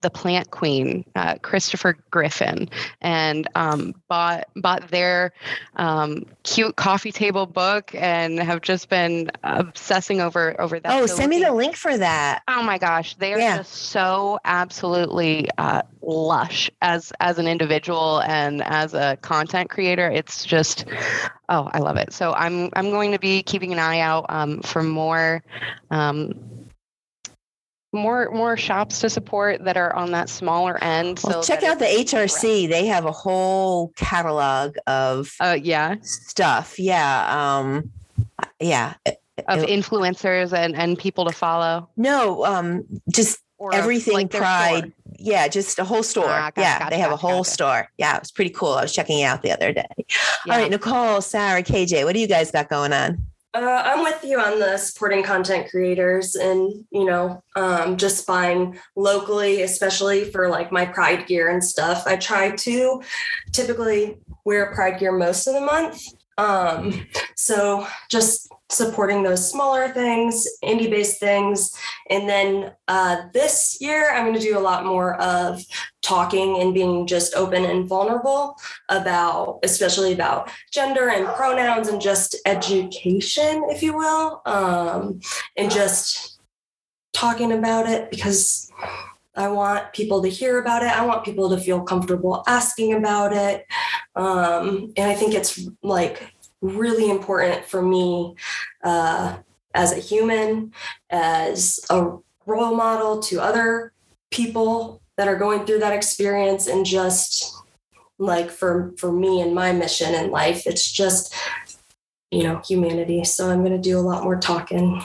The 0.04 0.12
Plant 0.12 0.52
Queen, 0.52 1.04
uh, 1.16 1.36
Christopher 1.42 1.98
Griffin, 2.12 2.70
and 3.02 3.48
um, 3.56 3.96
bought 4.08 4.44
bought 4.58 4.90
their 4.90 5.34
um, 5.78 6.26
cute 6.44 6.76
coffee 6.76 7.12
table 7.12 7.48
book, 7.48 7.92
and 7.96 8.38
have 8.40 8.62
just 8.62 8.90
been 8.90 9.32
obsessing 9.44 10.22
over 10.22 10.60
over 10.62 10.80
that. 10.80 10.92
oh, 10.94 11.06
So 11.08 11.16
send 11.16 11.30
me 11.32 11.40
the 11.42 11.52
link 11.52 11.76
for 11.76 11.98
that. 11.98 12.44
Oh 12.48 12.62
my 12.62 12.78
gosh, 12.78 13.16
they 13.16 13.34
are 13.34 13.40
Yeah. 13.40 13.58
just 13.58 13.74
so 13.74 14.38
absolutely 14.46 15.50
uh, 15.58 15.82
lush 16.02 16.70
as 16.82 17.12
as 17.20 17.40
an 17.40 17.48
individual 17.48 18.20
and 18.20 18.62
as 18.62 18.94
a 18.94 19.18
content 19.22 19.70
creator. 19.70 20.12
It's 20.12 20.44
just, 20.44 20.86
oh, 21.50 21.70
I 21.74 21.80
love 21.80 21.98
it. 21.98 22.14
So 22.14 22.34
I'm 22.34 22.70
I'm 22.76 22.90
going 22.92 23.12
to 23.14 23.20
be 23.20 23.42
keeping 23.42 23.72
an 23.74 23.80
eye 23.80 24.00
out 24.02 24.26
um, 24.30 24.62
for 24.62 24.84
more. 24.84 25.44
Um, 25.92 26.34
more 27.94 28.30
more 28.32 28.58
shops 28.58 29.00
to 29.02 29.10
support 29.10 29.64
that 29.66 29.78
are 29.78 29.96
on 29.96 30.12
that 30.12 30.28
smaller 30.30 30.84
end. 30.84 31.20
Well, 31.24 31.42
so 31.44 31.54
check 31.54 31.64
out 31.64 31.80
the 31.80 31.86
HRC. 31.86 32.68
They 32.68 32.88
have 32.88 33.06
a 33.06 33.12
whole 33.12 33.90
catalog 33.96 34.76
of 34.88 35.32
Uh, 35.40 35.58
yeah, 35.62 35.96
stuff. 36.02 36.80
Yeah. 36.80 37.58
Um, 37.58 37.92
yeah. 38.60 38.94
of 39.48 39.64
It- 39.64 39.70
influencers 39.70 40.54
and 40.54 40.76
and 40.76 40.98
people 40.98 41.26
to 41.26 41.32
follow. 41.32 41.90
No, 41.98 42.44
um, 42.46 42.84
just 43.12 43.40
Or 43.58 43.74
everything 43.74 44.14
like, 44.16 44.30
Pride. 44.32 44.92
Yeah, 45.20 45.48
just 45.48 45.80
a 45.80 45.86
whole 45.86 46.04
store. 46.04 46.26
Ah, 46.28 46.52
gotcha, 46.54 46.62
yeah, 46.62 46.80
gotcha, 46.80 46.90
they 46.90 47.00
have 47.00 47.12
a 47.14 47.16
whole 47.16 47.40
gotcha. 47.44 47.52
store. 47.52 47.88
Yeah, 47.98 48.16
it 48.18 48.22
was 48.22 48.32
pretty 48.32 48.50
cool. 48.50 48.74
I 48.74 48.82
was 48.82 48.92
checking 48.94 49.20
it 49.20 49.24
out 49.24 49.42
the 49.42 49.52
other 49.52 49.72
day. 49.72 49.86
Yeah. 49.98 50.06
All 50.54 50.60
right, 50.60 50.70
Nicole, 50.70 51.22
Sarah, 51.22 51.64
KJ, 51.64 52.04
what 52.04 52.14
do 52.14 52.20
you 52.20 52.28
guys 52.28 52.52
got 52.52 52.68
going 52.70 52.92
on? 52.92 53.26
Uh, 53.56 53.84
I'm 53.86 54.04
with 54.04 54.24
you 54.24 54.40
on 54.40 54.58
the 54.58 54.78
supporting 54.78 55.22
content 55.22 55.70
creators 55.70 56.36
and, 56.36 56.86
you 56.92 57.06
know, 57.06 57.44
um, 57.56 57.98
just 57.98 58.26
buying 58.26 58.80
locally, 58.96 59.62
especially 59.62 60.32
for 60.32 60.50
like 60.50 60.72
my 60.72 60.86
Pride 60.86 61.28
gear 61.28 61.50
and 61.52 61.64
stuff. 61.64 62.08
I 62.08 62.16
try 62.16 62.56
to 62.56 63.04
typically 63.52 64.18
wear 64.44 64.74
Pride 64.74 65.00
gear 65.00 65.12
most 65.12 65.46
of 65.46 65.54
the 65.54 65.62
month. 65.62 66.02
Um, 66.40 67.06
so 67.36 67.86
just 68.10 68.52
supporting 68.74 69.24
those 69.24 69.50
smaller 69.50 69.90
things, 69.90 70.48
indie 70.64 70.90
based 70.90 71.20
things. 71.20 71.78
And 72.10 72.28
then 72.28 72.74
uh, 72.88 73.24
this 73.34 73.78
year, 73.80 74.12
I'm 74.12 74.26
going 74.26 74.40
to 74.40 74.42
do 74.42 74.58
a 74.58 74.60
lot 74.60 74.86
more 74.86 75.16
of 75.22 75.62
talking 76.02 76.62
and 76.62 76.74
being 76.74 77.08
just 77.08 77.36
open 77.36 77.64
and 77.66 77.88
vulnerable 77.88 78.58
about, 78.90 79.60
especially 79.64 80.14
about 80.14 80.52
gender 80.72 81.10
and 81.10 81.28
pronouns 81.36 81.88
and 81.88 82.02
just 82.02 82.36
education, 82.46 83.64
if 83.70 83.82
you 83.82 83.96
will, 83.96 84.42
um, 84.46 85.20
and 85.58 85.72
just 85.72 86.40
talking 87.14 87.54
about 87.54 87.88
it 87.88 88.10
because 88.10 88.72
I 89.36 89.48
want 89.48 89.94
people 89.94 90.22
to 90.22 90.30
hear 90.30 90.60
about 90.60 90.84
it. 90.84 90.92
I 90.92 91.06
want 91.06 91.26
people 91.26 91.50
to 91.50 91.58
feel 91.58 91.82
comfortable 91.82 92.44
asking 92.48 92.94
about 92.94 93.34
it. 93.34 93.66
Um, 94.16 94.94
and 94.96 95.10
I 95.10 95.16
think 95.16 95.34
it's 95.34 95.68
like 95.82 96.33
really 96.64 97.10
important 97.10 97.66
for 97.66 97.82
me 97.82 98.36
uh, 98.84 99.38
as 99.76 99.92
a 99.92 100.00
human, 100.00 100.72
as 101.10 101.80
a 101.90 102.18
role 102.46 102.76
model 102.76 103.22
to 103.22 103.42
other 103.42 103.92
people 104.32 105.02
that 105.18 105.28
are 105.28 105.36
going 105.36 105.66
through 105.66 105.80
that 105.80 105.94
experience 105.94 106.68
and 106.68 106.86
just 106.86 107.56
like 108.18 108.50
for 108.50 108.94
for 108.98 109.12
me 109.12 109.42
and 109.42 109.54
my 109.54 109.72
mission 109.72 110.14
in 110.16 110.32
life 110.32 110.66
it's 110.66 110.92
just 110.92 111.34
you 112.32 112.44
know 112.44 112.62
humanity 112.68 113.24
so 113.24 113.50
i'm 113.50 113.60
going 113.60 113.72
to 113.72 113.78
do 113.78 113.98
a 113.98 114.02
lot 114.02 114.24
more 114.24 114.36
talking 114.36 115.02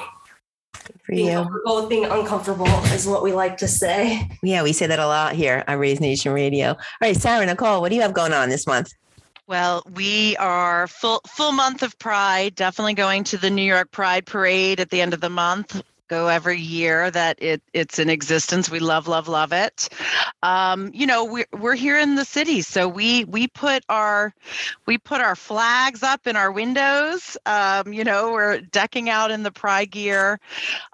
For 0.85 0.93
being 1.09 1.27
you. 1.27 1.87
being 1.89 2.05
uncomfortable 2.05 2.67
is 2.87 3.07
what 3.07 3.23
we 3.23 3.33
like 3.33 3.57
to 3.59 3.69
say 3.69 4.29
Yeah, 4.43 4.63
we 4.63 4.73
say 4.73 4.87
that 4.87 4.99
a 4.99 5.07
lot 5.07 5.35
here 5.35 5.65
on 5.69 5.79
Raise 5.79 6.01
Nation 6.01 6.33
Radio. 6.33 6.69
All 6.69 6.77
right, 7.03 7.17
Sarah, 7.17 7.45
Nicole, 7.45 7.81
what 7.81 7.91
do 7.91 7.97
you 7.97 8.03
have 8.03 8.15
going 8.15 8.33
on 8.33 8.49
this 8.49 8.67
month? 8.67 8.93
Well, 9.49 9.83
we 9.95 10.37
are 10.37 10.87
full 10.87 11.23
full 11.27 11.53
month 11.53 11.83
of 11.83 11.99
Pride. 11.99 12.55
Definitely 12.55 12.93
going 12.93 13.25
to 13.25 13.39
the 13.39 13.49
New 13.49 13.63
York 13.63 13.91
Pride 13.91 14.27
Parade 14.27 14.79
at 14.79 14.91
the 14.91 15.01
end 15.01 15.15
of 15.15 15.23
the 15.23 15.31
month. 15.31 15.83
Go 16.09 16.29
every 16.29 16.59
year 16.59 17.11
that 17.11 17.43
it 17.43 17.63
it's 17.75 17.99
in 17.99 18.09
existence. 18.09 18.71
We 18.71 18.81
love, 18.81 19.09
love, 19.09 19.29
love 19.29 19.53
it. 19.53 19.91
Um, 20.43 20.91
you 20.95 21.07
know, 21.07 21.27
we're 21.27 21.47
we're 21.53 21.75
here 21.75 21.99
in 21.99 22.15
the 22.15 22.25
city, 22.25 22.63
so 22.63 22.89
we 22.89 23.25
we 23.25 23.47
put 23.47 23.85
our 23.91 24.33
we 24.87 24.97
put 24.97 25.21
our 25.21 25.37
flags 25.37 26.03
up 26.03 26.27
in 26.27 26.35
our 26.35 26.51
windows. 26.51 27.37
Um, 27.45 27.93
you 27.93 28.05
know, 28.05 28.33
we're 28.33 28.61
decking 28.61 29.11
out 29.11 29.31
in 29.31 29.43
the 29.43 29.53
Pride 29.53 29.91
gear. 29.91 30.41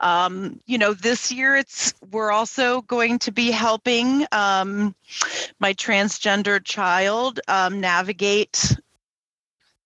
Um, 0.00 0.60
you 0.66 0.78
know, 0.78 0.94
this 0.94 1.30
year 1.30 1.56
it's 1.56 1.94
we're 2.10 2.32
also 2.32 2.82
going 2.82 3.20
to 3.20 3.32
be 3.32 3.52
helping 3.52 4.26
um, 4.32 4.94
my 5.60 5.74
transgender 5.74 6.62
child 6.62 7.38
um, 7.46 7.80
navigate 7.80 8.76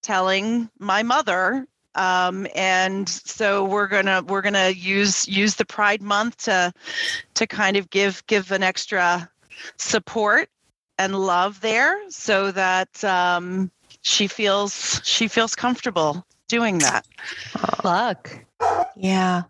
telling 0.02 0.70
my 0.78 1.02
mother 1.02 1.66
um, 1.94 2.46
and 2.54 3.08
so 3.08 3.64
we're 3.64 3.88
gonna 3.88 4.22
we're 4.26 4.42
gonna 4.42 4.70
use 4.70 5.26
use 5.28 5.56
the 5.56 5.64
pride 5.64 6.02
month 6.02 6.36
to 6.44 6.72
to 7.34 7.46
kind 7.46 7.76
of 7.76 7.90
give 7.90 8.24
give 8.26 8.52
an 8.52 8.62
extra 8.62 9.28
support 9.76 10.48
and 10.98 11.18
love 11.18 11.60
there 11.60 11.98
so 12.10 12.50
that 12.52 13.02
um, 13.04 13.70
she 14.02 14.26
feels 14.26 15.00
she 15.04 15.28
feels 15.28 15.54
comfortable 15.54 16.24
doing 16.48 16.78
that 16.78 17.04
Luck. 17.84 18.44
Yeah. 18.96 19.42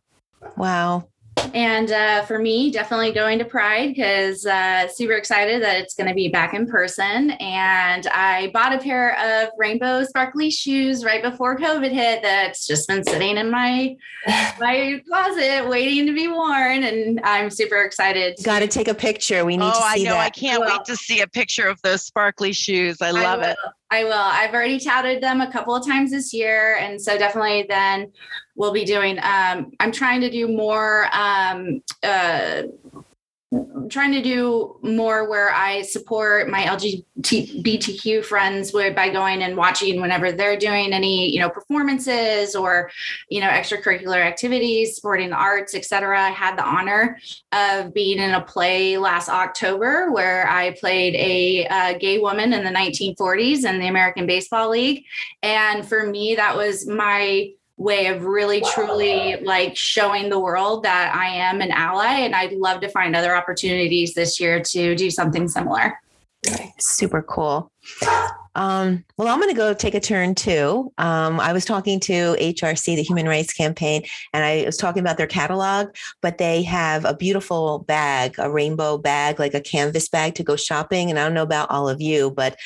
Wow. 0.57 1.09
And 1.55 1.91
uh, 1.91 2.25
for 2.25 2.39
me, 2.39 2.71
definitely 2.71 3.13
going 3.13 3.39
to 3.39 3.45
Pride 3.45 3.95
because 3.95 4.45
uh, 4.47 4.89
super 4.89 5.15
excited 5.15 5.63
that 5.63 5.77
it's 5.81 5.95
going 5.95 6.09
to 6.09 6.15
be 6.15 6.29
back 6.29 6.55
in 6.55 6.67
person. 6.67 7.31
And 7.33 8.07
I 8.09 8.51
bought 8.53 8.75
a 8.75 8.79
pair 8.79 9.17
of 9.45 9.51
rainbow 9.59 10.05
sparkly 10.05 10.51
shoes 10.51 11.05
right 11.05 11.23
before 11.23 11.57
COVID 11.59 11.91
hit. 11.91 12.23
That's 12.23 12.67
just 12.67 12.89
been 12.89 13.03
sitting 13.05 13.37
in 13.37 13.51
my 13.51 13.97
my 14.61 15.01
closet 15.09 15.69
waiting 15.69 16.07
to 16.07 16.13
be 16.13 16.29
worn, 16.29 16.85
and 16.85 17.21
I'm 17.25 17.51
super 17.51 17.83
excited. 17.83 18.39
Got 18.43 18.61
to 18.61 18.69
take 18.69 18.89
a 18.89 18.95
picture. 18.95 19.45
We 19.45 19.57
need 19.57 19.67
oh 19.67 19.71
to 19.79 19.85
i 19.85 19.97
see 19.97 20.05
know 20.05 20.17
i 20.17 20.25
that. 20.25 20.35
can't 20.37 20.61
Well- 20.61 20.79
wait 20.79 20.85
to 20.87 20.97
see 20.97 21.21
a 21.21 21.27
picture 21.27 21.67
of 21.69 21.81
those 21.83 22.03
sparkly 22.05 22.53
shoes 22.53 23.01
i 23.01 23.11
love 23.11 23.43
it. 23.43 23.57
I 23.91 24.05
will. 24.05 24.13
I've 24.13 24.53
already 24.53 24.79
touted 24.79 25.23
them 25.23 25.41
a 25.41 25.51
couple 25.51 25.75
of 25.75 25.87
times 25.87 26.11
this 26.11 26.35
year. 26.35 26.77
And 26.77 27.01
so 27.01 27.17
definitely 27.17 27.65
then 27.71 28.13
we'll 28.59 28.73
be 28.73 28.85
doing, 28.85 29.19
um, 29.21 29.71
I'm 29.81 29.93
trying 29.93 30.21
to 30.21 30.31
do 30.31 30.49
more 30.49 31.09
um, 31.15 31.81
uh, 32.03 32.63
trying 33.89 34.13
to 34.13 34.21
do 34.21 34.79
more 34.83 35.29
where 35.29 35.51
I 35.51 35.81
support 35.83 36.51
my 36.51 36.65
LGBTQ 36.65 38.23
friends 38.25 38.73
by 38.73 39.09
going 39.09 39.43
and 39.43 39.57
watching 39.57 40.03
whenever 40.03 40.33
they're 40.33 40.59
doing 40.59 40.93
any, 40.93 41.33
you 41.33 41.41
know, 41.41 41.49
performances 41.49 42.55
or, 42.55 42.91
you 43.31 43.41
know, 43.41 43.49
extracurricular 43.49 44.23
activities, 44.23 44.97
supporting 44.97 45.31
the 45.31 45.37
arts, 45.37 45.75
etc. 45.75 46.21
I 46.21 46.31
had 46.31 46.59
the 46.59 46.65
honor 46.65 47.19
of 47.53 47.95
being 47.95 48.19
in 48.19 48.35
a 48.35 48.43
play 48.43 48.99
last 48.99 49.31
October 49.31 50.13
where 50.13 50.47
I 50.49 50.73
played 50.73 51.15
a, 51.15 51.67
a 51.71 51.99
gay 51.99 52.19
woman 52.19 52.53
in 52.53 52.65
the 52.65 52.71
1940s 52.71 53.65
in 53.65 53.79
the 53.79 53.89
American 53.89 54.27
Baseball 54.27 54.71
League. 54.71 55.05
And 55.43 55.89
for 55.89 56.07
me, 56.07 56.35
that 56.35 56.55
was 56.55 56.87
my 56.87 57.53
way 57.79 58.07
of 58.09 58.25
really 58.25 58.61
truly 58.73 59.37
like 59.43 59.77
showing 59.77 60.29
the 60.29 60.39
world 60.39 60.83
that 60.83 61.15
I 61.15 61.29
am 61.29 61.61
an 61.61 61.71
ally. 61.71 62.21
And 62.21 62.35
I'd 62.35 62.53
love 62.53 62.81
to 62.81 62.89
find 62.89 63.17
other 63.17 63.35
opportunities 63.35 64.15
this 64.15 64.39
year 64.39 64.61
to 64.61 64.95
do 64.95 65.11
something 65.11 65.49
similar. 65.49 65.99
Super 66.79 67.23
cool. 67.23 67.71
Um, 68.55 69.05
well, 69.17 69.29
I'm 69.29 69.41
going 69.41 69.51
to 69.51 69.57
go 69.57 69.75
take 69.75 69.95
a 69.95 70.01
turn 70.01 70.35
too. 70.35 70.93
Um, 70.99 71.41
I 71.41 71.53
was 71.53 71.65
talking 71.65 72.01
to 72.01 72.37
HRC, 72.41 72.97
the 72.97 73.03
Human 73.03 73.27
Rights 73.27 73.53
Campaign, 73.53 74.03
and 74.33 74.45
I 74.45 74.65
was 74.65 74.77
talking 74.77 75.01
about 75.01 75.17
their 75.17 75.27
catalog, 75.27 75.89
but 76.21 76.39
they 76.39 76.63
have 76.65 77.05
a 77.05 77.15
beautiful 77.15 77.81
bag, 77.81 78.35
a 78.39 78.51
rainbow 78.51 78.99
bag, 78.99 79.39
like 79.39 79.55
a 79.55 79.61
canvas 79.61 80.09
bag 80.09 80.35
to 80.37 80.43
go 80.43 80.57
shopping. 80.57 81.11
And 81.11 81.19
I 81.19 81.25
don't 81.25 81.35
know 81.35 81.43
about 81.43 81.71
all 81.71 81.89
of 81.89 82.01
you, 82.01 82.31
but 82.31 82.57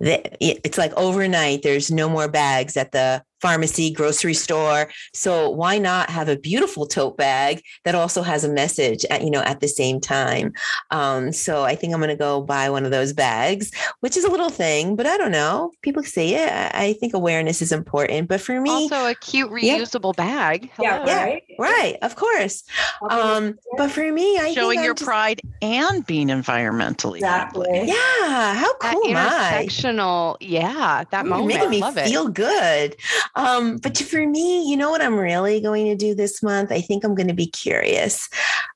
it's 0.00 0.78
like 0.78 0.92
overnight, 0.94 1.62
there's 1.62 1.90
no 1.90 2.08
more 2.08 2.28
bags 2.28 2.76
at 2.76 2.92
the 2.92 3.22
pharmacy, 3.40 3.90
grocery 3.90 4.34
store. 4.34 4.90
So 5.14 5.50
why 5.50 5.78
not 5.78 6.10
have 6.10 6.28
a 6.28 6.36
beautiful 6.36 6.86
tote 6.86 7.16
bag 7.16 7.62
that 7.84 7.94
also 7.94 8.22
has 8.22 8.44
a 8.44 8.52
message 8.52 9.04
at, 9.06 9.22
you 9.22 9.30
know, 9.30 9.42
at 9.42 9.60
the 9.60 9.68
same 9.68 10.00
time? 10.00 10.52
Um, 10.90 11.32
so 11.32 11.64
I 11.64 11.74
think 11.74 11.92
I'm 11.92 12.00
going 12.00 12.08
to 12.10 12.16
go 12.16 12.40
buy 12.40 12.70
one 12.70 12.84
of 12.84 12.90
those 12.90 13.12
bags, 13.12 13.70
which 14.00 14.16
is 14.16 14.24
a 14.24 14.30
little 14.30 14.50
thing, 14.50 14.96
but 14.96 15.06
I 15.06 15.16
don't 15.16 15.32
know. 15.32 15.72
People 15.82 16.02
say 16.02 16.34
it. 16.34 16.74
I 16.74 16.94
think 16.94 17.14
awareness 17.14 17.62
is 17.62 17.72
important, 17.72 18.28
but 18.28 18.40
for 18.40 18.60
me, 18.60 18.70
also 18.70 19.06
a 19.06 19.14
cute 19.14 19.50
reusable 19.50 20.14
yeah. 20.16 20.24
bag. 20.24 20.70
Hello. 20.76 21.04
Yeah, 21.04 21.24
right. 21.24 21.42
Right. 21.58 21.96
Of 22.02 22.16
course. 22.16 22.64
Um, 23.10 23.58
but 23.76 23.90
for 23.90 24.10
me, 24.12 24.38
I 24.38 24.52
showing 24.52 24.82
your 24.82 24.94
just, 24.94 25.06
pride 25.06 25.40
and 25.62 26.06
being 26.06 26.28
environmentally 26.28 27.16
exactly. 27.16 27.82
Yeah. 27.84 28.54
How 28.54 28.74
cool 28.74 29.12
that 29.12 29.66
intersectional. 29.66 30.36
Yeah. 30.40 31.04
That 31.10 31.26
Ooh, 31.26 31.30
moment. 31.30 31.48
Making 31.48 31.70
me 31.70 31.82
feel 31.92 32.28
good. 32.28 32.96
Um, 33.34 33.78
but 33.78 33.98
for 33.98 34.26
me, 34.26 34.68
you 34.68 34.76
know 34.76 34.90
what 34.90 35.02
I'm 35.02 35.18
really 35.18 35.60
going 35.60 35.86
to 35.86 35.96
do 35.96 36.14
this 36.14 36.42
month? 36.42 36.72
I 36.72 36.80
think 36.80 37.04
I'm 37.04 37.14
going 37.14 37.28
to 37.28 37.34
be 37.34 37.46
curious. 37.46 38.28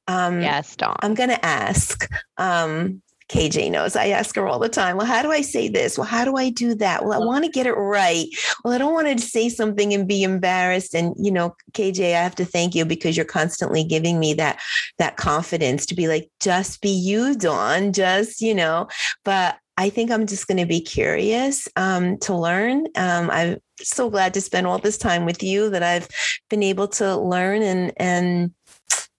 Um, 0.08 0.40
yes, 0.40 0.76
Dawn. 0.76 0.96
I'm 1.00 1.14
going 1.14 1.30
to 1.30 1.44
ask. 1.44 2.08
Um, 2.36 3.02
KJ 3.30 3.70
knows 3.70 3.94
I 3.94 4.08
ask 4.08 4.34
her 4.34 4.48
all 4.48 4.58
the 4.58 4.68
time. 4.68 4.96
Well, 4.96 5.06
how 5.06 5.22
do 5.22 5.30
I 5.30 5.40
say 5.40 5.68
this? 5.68 5.96
Well, 5.96 6.06
how 6.06 6.24
do 6.24 6.36
I 6.36 6.50
do 6.50 6.74
that? 6.74 7.04
Well, 7.04 7.22
I 7.22 7.24
want 7.24 7.44
to 7.44 7.50
get 7.50 7.66
it 7.66 7.74
right. 7.74 8.26
Well, 8.64 8.74
I 8.74 8.78
don't 8.78 8.92
want 8.92 9.06
to 9.06 9.24
say 9.24 9.48
something 9.48 9.94
and 9.94 10.08
be 10.08 10.24
embarrassed. 10.24 10.94
And 10.94 11.14
you 11.16 11.30
know, 11.30 11.54
KJ, 11.72 12.06
I 12.06 12.22
have 12.22 12.34
to 12.36 12.44
thank 12.44 12.74
you 12.74 12.84
because 12.84 13.16
you're 13.16 13.24
constantly 13.24 13.84
giving 13.84 14.18
me 14.18 14.34
that 14.34 14.60
that 14.98 15.16
confidence 15.16 15.86
to 15.86 15.94
be 15.94 16.08
like, 16.08 16.28
just 16.40 16.80
be 16.80 16.90
you, 16.90 17.36
Dawn. 17.36 17.92
Just 17.92 18.40
you 18.40 18.54
know. 18.54 18.88
But 19.24 19.59
I 19.80 19.88
think 19.88 20.10
I'm 20.10 20.26
just 20.26 20.46
going 20.46 20.58
to 20.58 20.66
be 20.66 20.82
curious 20.82 21.66
um, 21.74 22.18
to 22.18 22.34
learn. 22.34 22.86
Um, 22.96 23.30
I'm 23.30 23.62
so 23.78 24.10
glad 24.10 24.34
to 24.34 24.42
spend 24.42 24.66
all 24.66 24.78
this 24.78 24.98
time 24.98 25.24
with 25.24 25.42
you 25.42 25.70
that 25.70 25.82
I've 25.82 26.06
been 26.50 26.62
able 26.62 26.86
to 26.88 27.16
learn 27.16 27.62
and 27.62 27.90
and 27.96 28.52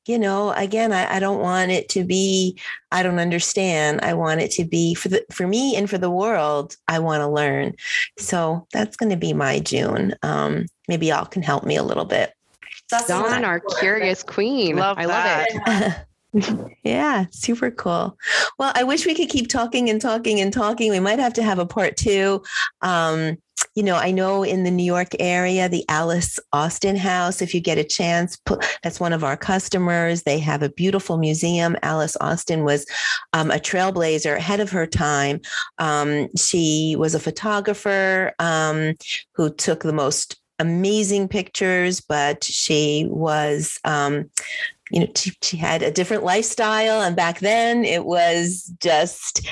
you 0.06 0.20
know 0.20 0.52
again 0.52 0.94
I, 0.94 1.16
I 1.16 1.20
don't 1.20 1.40
want 1.40 1.72
it 1.72 1.90
to 1.90 2.04
be 2.04 2.60
I 2.92 3.02
don't 3.02 3.18
understand. 3.18 4.02
I 4.04 4.14
want 4.14 4.42
it 4.42 4.52
to 4.52 4.64
be 4.64 4.94
for 4.94 5.10
the 5.10 5.26
for 5.32 5.48
me 5.48 5.76
and 5.76 5.90
for 5.90 5.98
the 5.98 6.12
world. 6.12 6.76
I 6.88 7.00
want 7.00 7.22
to 7.22 7.28
learn. 7.28 7.74
So 8.20 8.68
that's 8.72 8.96
going 8.96 9.10
to 9.10 9.18
be 9.18 9.34
my 9.34 9.62
June. 9.62 10.14
Um, 10.22 10.68
maybe 10.88 11.08
y'all 11.08 11.26
can 11.26 11.42
help 11.42 11.64
me 11.64 11.76
a 11.76 11.84
little 11.84 12.06
bit. 12.06 12.34
That's 12.92 13.08
Dawn, 13.08 13.44
our 13.46 13.62
curious 13.80 14.22
queen. 14.22 14.76
Love 14.76 15.00
I 15.00 15.08
that. 15.08 15.48
love 15.66 15.82
it. 15.82 16.06
yeah, 16.84 17.26
super 17.32 17.72
cool. 17.72 18.18
Well, 18.58 18.72
I 18.76 18.84
wish 18.84 19.06
we 19.06 19.16
could 19.16 19.30
keep 19.30 19.50
talking 19.50 19.90
and 19.90 20.02
talking 20.02 20.40
and 20.40 20.54
talking. 20.54 20.92
We 20.92 21.00
might 21.00 21.20
have 21.20 21.34
to 21.34 21.44
have 21.44 21.60
a 21.60 21.66
part 21.66 21.98
two. 21.98 22.42
Um, 22.82 23.38
you 23.76 23.84
know, 23.84 23.96
I 23.96 24.12
know 24.12 24.44
in 24.44 24.64
the 24.64 24.72
New 24.72 24.84
York 24.84 25.10
area, 25.20 25.70
the 25.70 25.86
Alice 25.88 26.40
Austen 26.52 26.96
House, 26.96 27.42
if 27.42 27.54
you 27.54 27.62
get 27.62 27.78
a 27.78 27.84
chance, 27.84 28.38
that's 28.84 29.00
one 29.00 29.14
of 29.14 29.24
our 29.24 29.38
customers. 29.38 30.24
They 30.24 30.40
have 30.40 30.62
a 30.62 30.70
beautiful 30.70 31.18
museum. 31.18 31.78
Alice 31.82 32.18
Austen 32.20 32.64
was 32.64 32.86
um, 33.34 33.52
a 33.52 33.56
trailblazer 33.56 34.36
ahead 34.36 34.60
of 34.60 34.72
her 34.72 34.88
time. 34.88 35.42
Um, 35.78 36.28
she 36.36 36.96
was 36.98 37.14
a 37.14 37.20
photographer 37.20 38.34
um, 38.40 38.96
who 39.34 39.54
took 39.54 39.84
the 39.84 39.94
most 39.94 40.42
amazing 40.60 41.28
pictures, 41.28 42.02
but 42.02 42.44
she 42.44 43.08
was 43.10 43.80
um, 43.84 44.30
you 44.92 45.02
know, 45.02 45.12
she, 45.16 45.32
she 45.42 45.58
had 45.58 45.82
a 45.82 45.92
different 45.92 46.24
lifestyle. 46.24 47.02
And 47.02 47.16
back 47.16 47.40
then 47.40 47.86
it 47.86 48.06
was 48.06 48.72
just, 48.80 49.48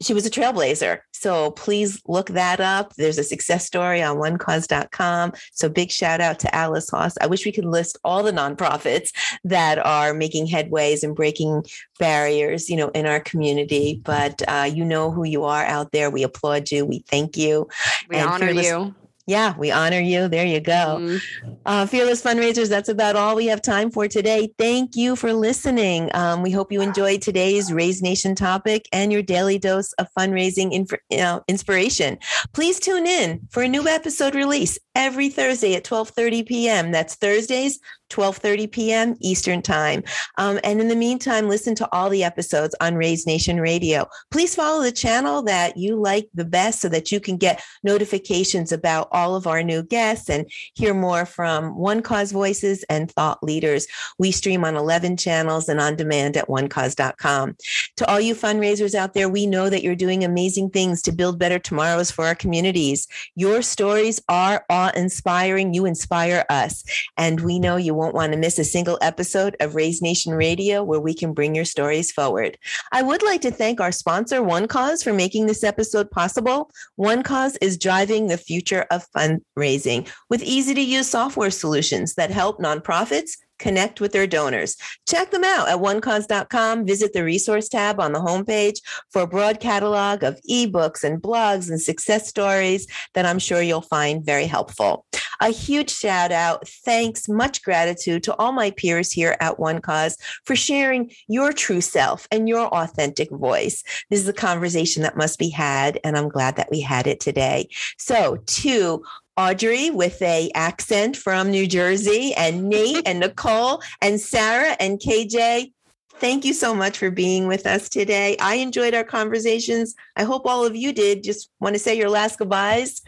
she 0.00 0.14
was 0.14 0.26
a 0.26 0.30
trailblazer. 0.30 1.00
So 1.12 1.50
please 1.52 2.00
look 2.06 2.28
that 2.28 2.60
up. 2.60 2.94
There's 2.94 3.18
a 3.18 3.24
success 3.24 3.66
story 3.66 4.00
on 4.02 4.18
onecause.com. 4.18 5.32
So 5.52 5.68
big 5.68 5.90
shout 5.90 6.20
out 6.20 6.38
to 6.40 6.54
Alice 6.54 6.92
Austen. 6.92 7.22
I 7.22 7.26
wish 7.26 7.44
we 7.44 7.52
could 7.52 7.64
list 7.64 7.98
all 8.04 8.22
the 8.22 8.32
nonprofits 8.32 9.10
that 9.44 9.84
are 9.84 10.14
making 10.14 10.46
headways 10.46 11.02
and 11.02 11.16
breaking 11.16 11.64
barriers, 11.98 12.70
you 12.70 12.76
know, 12.76 12.88
in 12.90 13.06
our 13.06 13.20
community. 13.20 14.00
But 14.04 14.42
uh, 14.46 14.70
you 14.72 14.84
know 14.84 15.10
who 15.10 15.24
you 15.24 15.44
are 15.44 15.64
out 15.64 15.90
there. 15.90 16.10
We 16.10 16.22
applaud 16.22 16.70
you. 16.70 16.86
We 16.86 17.00
thank 17.08 17.36
you. 17.36 17.66
We 18.08 18.16
and 18.16 18.28
honor 18.28 18.50
you. 18.50 18.94
Yeah, 19.28 19.54
we 19.58 19.70
honor 19.70 20.00
you. 20.00 20.26
There 20.26 20.46
you 20.46 20.58
go. 20.58 20.96
Mm-hmm. 20.98 21.52
Uh, 21.66 21.84
Fearless 21.84 22.22
Fundraisers, 22.22 22.70
that's 22.70 22.88
about 22.88 23.14
all 23.14 23.36
we 23.36 23.44
have 23.48 23.60
time 23.60 23.90
for 23.90 24.08
today. 24.08 24.48
Thank 24.56 24.96
you 24.96 25.16
for 25.16 25.34
listening. 25.34 26.10
Um, 26.14 26.40
we 26.40 26.50
hope 26.50 26.72
you 26.72 26.80
enjoyed 26.80 27.20
today's 27.20 27.70
Raise 27.70 28.00
Nation 28.00 28.34
topic 28.34 28.88
and 28.90 29.12
your 29.12 29.20
daily 29.20 29.58
dose 29.58 29.92
of 29.94 30.06
fundraising 30.18 30.72
inf- 30.72 30.92
you 31.10 31.18
know, 31.18 31.44
inspiration. 31.46 32.16
Please 32.54 32.80
tune 32.80 33.06
in 33.06 33.46
for 33.50 33.62
a 33.62 33.68
new 33.68 33.86
episode 33.86 34.34
release 34.34 34.78
every 34.94 35.28
Thursday 35.28 35.74
at 35.74 35.84
12:30 35.84 36.46
p.m. 36.46 36.90
That's 36.90 37.14
Thursdays 37.14 37.78
12:30 38.10 38.70
p.m. 38.70 39.16
Eastern 39.20 39.62
Time. 39.62 40.02
Um, 40.36 40.58
and 40.64 40.80
in 40.80 40.88
the 40.88 40.96
meantime, 40.96 41.48
listen 41.48 41.74
to 41.76 41.88
all 41.92 42.10
the 42.10 42.24
episodes 42.24 42.74
on 42.80 42.94
Raise 42.94 43.26
Nation 43.26 43.60
Radio. 43.60 44.08
Please 44.30 44.54
follow 44.54 44.82
the 44.82 44.92
channel 44.92 45.42
that 45.42 45.76
you 45.76 45.96
like 45.96 46.28
the 46.34 46.44
best 46.44 46.80
so 46.80 46.88
that 46.88 47.12
you 47.12 47.20
can 47.20 47.36
get 47.36 47.62
notifications 47.82 48.72
about 48.72 49.08
all 49.12 49.34
of 49.34 49.46
our 49.46 49.62
new 49.62 49.82
guests 49.82 50.28
and 50.28 50.50
hear 50.74 50.94
more 50.94 51.26
from 51.26 51.74
OneCause 51.74 52.32
Voices 52.32 52.84
and 52.88 53.10
thought 53.10 53.42
leaders. 53.42 53.86
We 54.18 54.32
stream 54.32 54.64
on 54.64 54.76
11 54.76 55.16
channels 55.16 55.68
and 55.68 55.80
on 55.80 55.96
demand 55.96 56.36
at 56.36 56.48
onecause.com. 56.48 57.56
To 57.96 58.10
all 58.10 58.20
you 58.20 58.34
fundraisers 58.34 58.94
out 58.94 59.14
there, 59.14 59.28
we 59.28 59.46
know 59.46 59.70
that 59.70 59.82
you're 59.82 59.94
doing 59.94 60.24
amazing 60.24 60.70
things 60.70 61.02
to 61.02 61.12
build 61.12 61.38
better 61.38 61.58
tomorrows 61.58 62.10
for 62.10 62.24
our 62.26 62.34
communities. 62.34 63.06
Your 63.34 63.62
stories 63.62 64.20
are 64.28 64.64
awe 64.70 64.92
inspiring. 64.94 65.74
You 65.74 65.84
inspire 65.86 66.44
us. 66.48 66.84
And 67.16 67.40
we 67.40 67.58
know 67.58 67.76
you 67.76 67.94
won't 67.98 68.14
want 68.14 68.32
to 68.32 68.38
miss 68.38 68.58
a 68.58 68.64
single 68.64 68.96
episode 69.02 69.56
of 69.60 69.74
Raise 69.74 70.00
Nation 70.00 70.32
Radio 70.32 70.84
where 70.84 71.00
we 71.00 71.12
can 71.12 71.34
bring 71.34 71.54
your 71.54 71.64
stories 71.64 72.12
forward. 72.12 72.56
I 72.92 73.02
would 73.02 73.22
like 73.24 73.40
to 73.42 73.50
thank 73.50 73.80
our 73.80 73.92
sponsor, 73.92 74.40
OneCause, 74.40 75.02
for 75.02 75.12
making 75.12 75.46
this 75.46 75.64
episode 75.64 76.10
possible. 76.10 76.70
OneCause 76.98 77.58
is 77.60 77.76
driving 77.76 78.28
the 78.28 78.38
future 78.38 78.86
of 78.92 79.04
fundraising 79.16 80.08
with 80.30 80.42
easy 80.42 80.74
to 80.74 80.80
use 80.80 81.08
software 81.08 81.50
solutions 81.50 82.14
that 82.14 82.30
help 82.30 82.60
nonprofits 82.60 83.32
connect 83.58 84.00
with 84.00 84.12
their 84.12 84.26
donors. 84.26 84.76
Check 85.08 85.30
them 85.30 85.44
out 85.44 85.68
at 85.68 85.78
onecause.com. 85.78 86.86
Visit 86.86 87.12
the 87.12 87.24
resource 87.24 87.68
tab 87.68 88.00
on 88.00 88.12
the 88.12 88.20
homepage 88.20 88.80
for 89.10 89.22
a 89.22 89.26
broad 89.26 89.60
catalog 89.60 90.22
of 90.22 90.40
ebooks 90.48 91.04
and 91.04 91.20
blogs 91.20 91.68
and 91.68 91.80
success 91.80 92.28
stories 92.28 92.86
that 93.14 93.26
I'm 93.26 93.38
sure 93.38 93.62
you'll 93.62 93.80
find 93.82 94.24
very 94.24 94.46
helpful. 94.46 95.06
A 95.40 95.50
huge 95.50 95.90
shout 95.90 96.32
out, 96.32 96.66
thanks, 96.66 97.28
much 97.28 97.62
gratitude 97.62 98.24
to 98.24 98.34
all 98.36 98.50
my 98.50 98.72
peers 98.72 99.12
here 99.12 99.36
at 99.40 99.58
OneCause 99.58 100.16
for 100.44 100.56
sharing 100.56 101.12
your 101.28 101.52
true 101.52 101.80
self 101.80 102.26
and 102.32 102.48
your 102.48 102.66
authentic 102.74 103.30
voice. 103.30 103.84
This 104.10 104.20
is 104.20 104.28
a 104.28 104.32
conversation 104.32 105.02
that 105.04 105.16
must 105.16 105.38
be 105.38 105.48
had, 105.48 106.00
and 106.02 106.18
I'm 106.18 106.28
glad 106.28 106.56
that 106.56 106.70
we 106.72 106.80
had 106.80 107.06
it 107.06 107.20
today. 107.20 107.68
So, 107.98 108.38
to 108.46 109.04
Audrey 109.38 109.90
with 109.90 110.20
a 110.20 110.50
accent 110.56 111.16
from 111.16 111.50
New 111.50 111.68
Jersey, 111.68 112.34
and 112.34 112.68
Nate 112.68 113.06
and 113.06 113.20
Nicole 113.20 113.80
and 114.02 114.20
Sarah 114.20 114.76
and 114.80 114.98
KJ. 114.98 115.72
Thank 116.14 116.44
you 116.44 116.52
so 116.52 116.74
much 116.74 116.98
for 116.98 117.12
being 117.12 117.46
with 117.46 117.64
us 117.64 117.88
today. 117.88 118.36
I 118.40 118.56
enjoyed 118.56 118.94
our 118.94 119.04
conversations. 119.04 119.94
I 120.16 120.24
hope 120.24 120.44
all 120.44 120.66
of 120.66 120.74
you 120.74 120.92
did. 120.92 121.22
Just 121.22 121.50
want 121.60 121.76
to 121.76 121.78
say 121.78 121.96
your 121.96 122.10
last 122.10 122.40
goodbyes. 122.40 123.00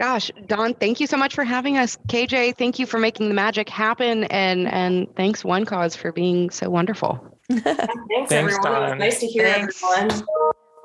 Gosh, 0.00 0.30
Dawn, 0.46 0.72
thank 0.72 0.98
you 0.98 1.06
so 1.06 1.18
much 1.18 1.34
for 1.34 1.44
having 1.44 1.76
us. 1.76 1.98
KJ, 2.08 2.56
thank 2.56 2.78
you 2.78 2.86
for 2.86 2.98
making 2.98 3.28
the 3.28 3.34
magic 3.34 3.68
happen 3.68 4.24
and 4.24 4.66
and 4.66 5.14
thanks 5.14 5.42
OneCause 5.42 5.94
for 5.94 6.10
being 6.10 6.48
so 6.48 6.70
wonderful. 6.70 7.22
Thanks, 7.50 7.84
Thanks, 8.08 8.32
everyone. 8.32 8.82
It 8.82 8.90
was 8.90 8.98
nice 8.98 9.20
to 9.20 9.26
hear 9.26 9.44
Thanks. 9.44 9.82
everyone. 9.82 10.24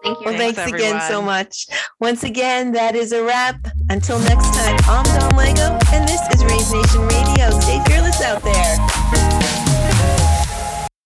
Thank 0.06 0.20
you. 0.20 0.26
Well, 0.26 0.38
thanks, 0.38 0.58
thanks 0.58 0.72
again 0.72 1.02
so 1.10 1.20
much. 1.20 1.66
Once 2.00 2.24
again, 2.24 2.72
that 2.74 2.96
is 2.96 3.12
a 3.12 3.24
wrap. 3.24 3.68
Until 3.90 4.20
next 4.20 4.54
time, 4.54 4.78
I'm 4.88 5.04
Dawn 5.20 5.36
Lego, 5.36 5.80
and 5.92 6.08
this 6.08 6.22
is 6.32 6.44
Raise 6.44 6.72
Nation 6.72 7.02
Radio. 7.08 7.60
Stay 7.60 7.82
fearless 7.88 8.22
out 8.22 8.44
there. 8.44 9.45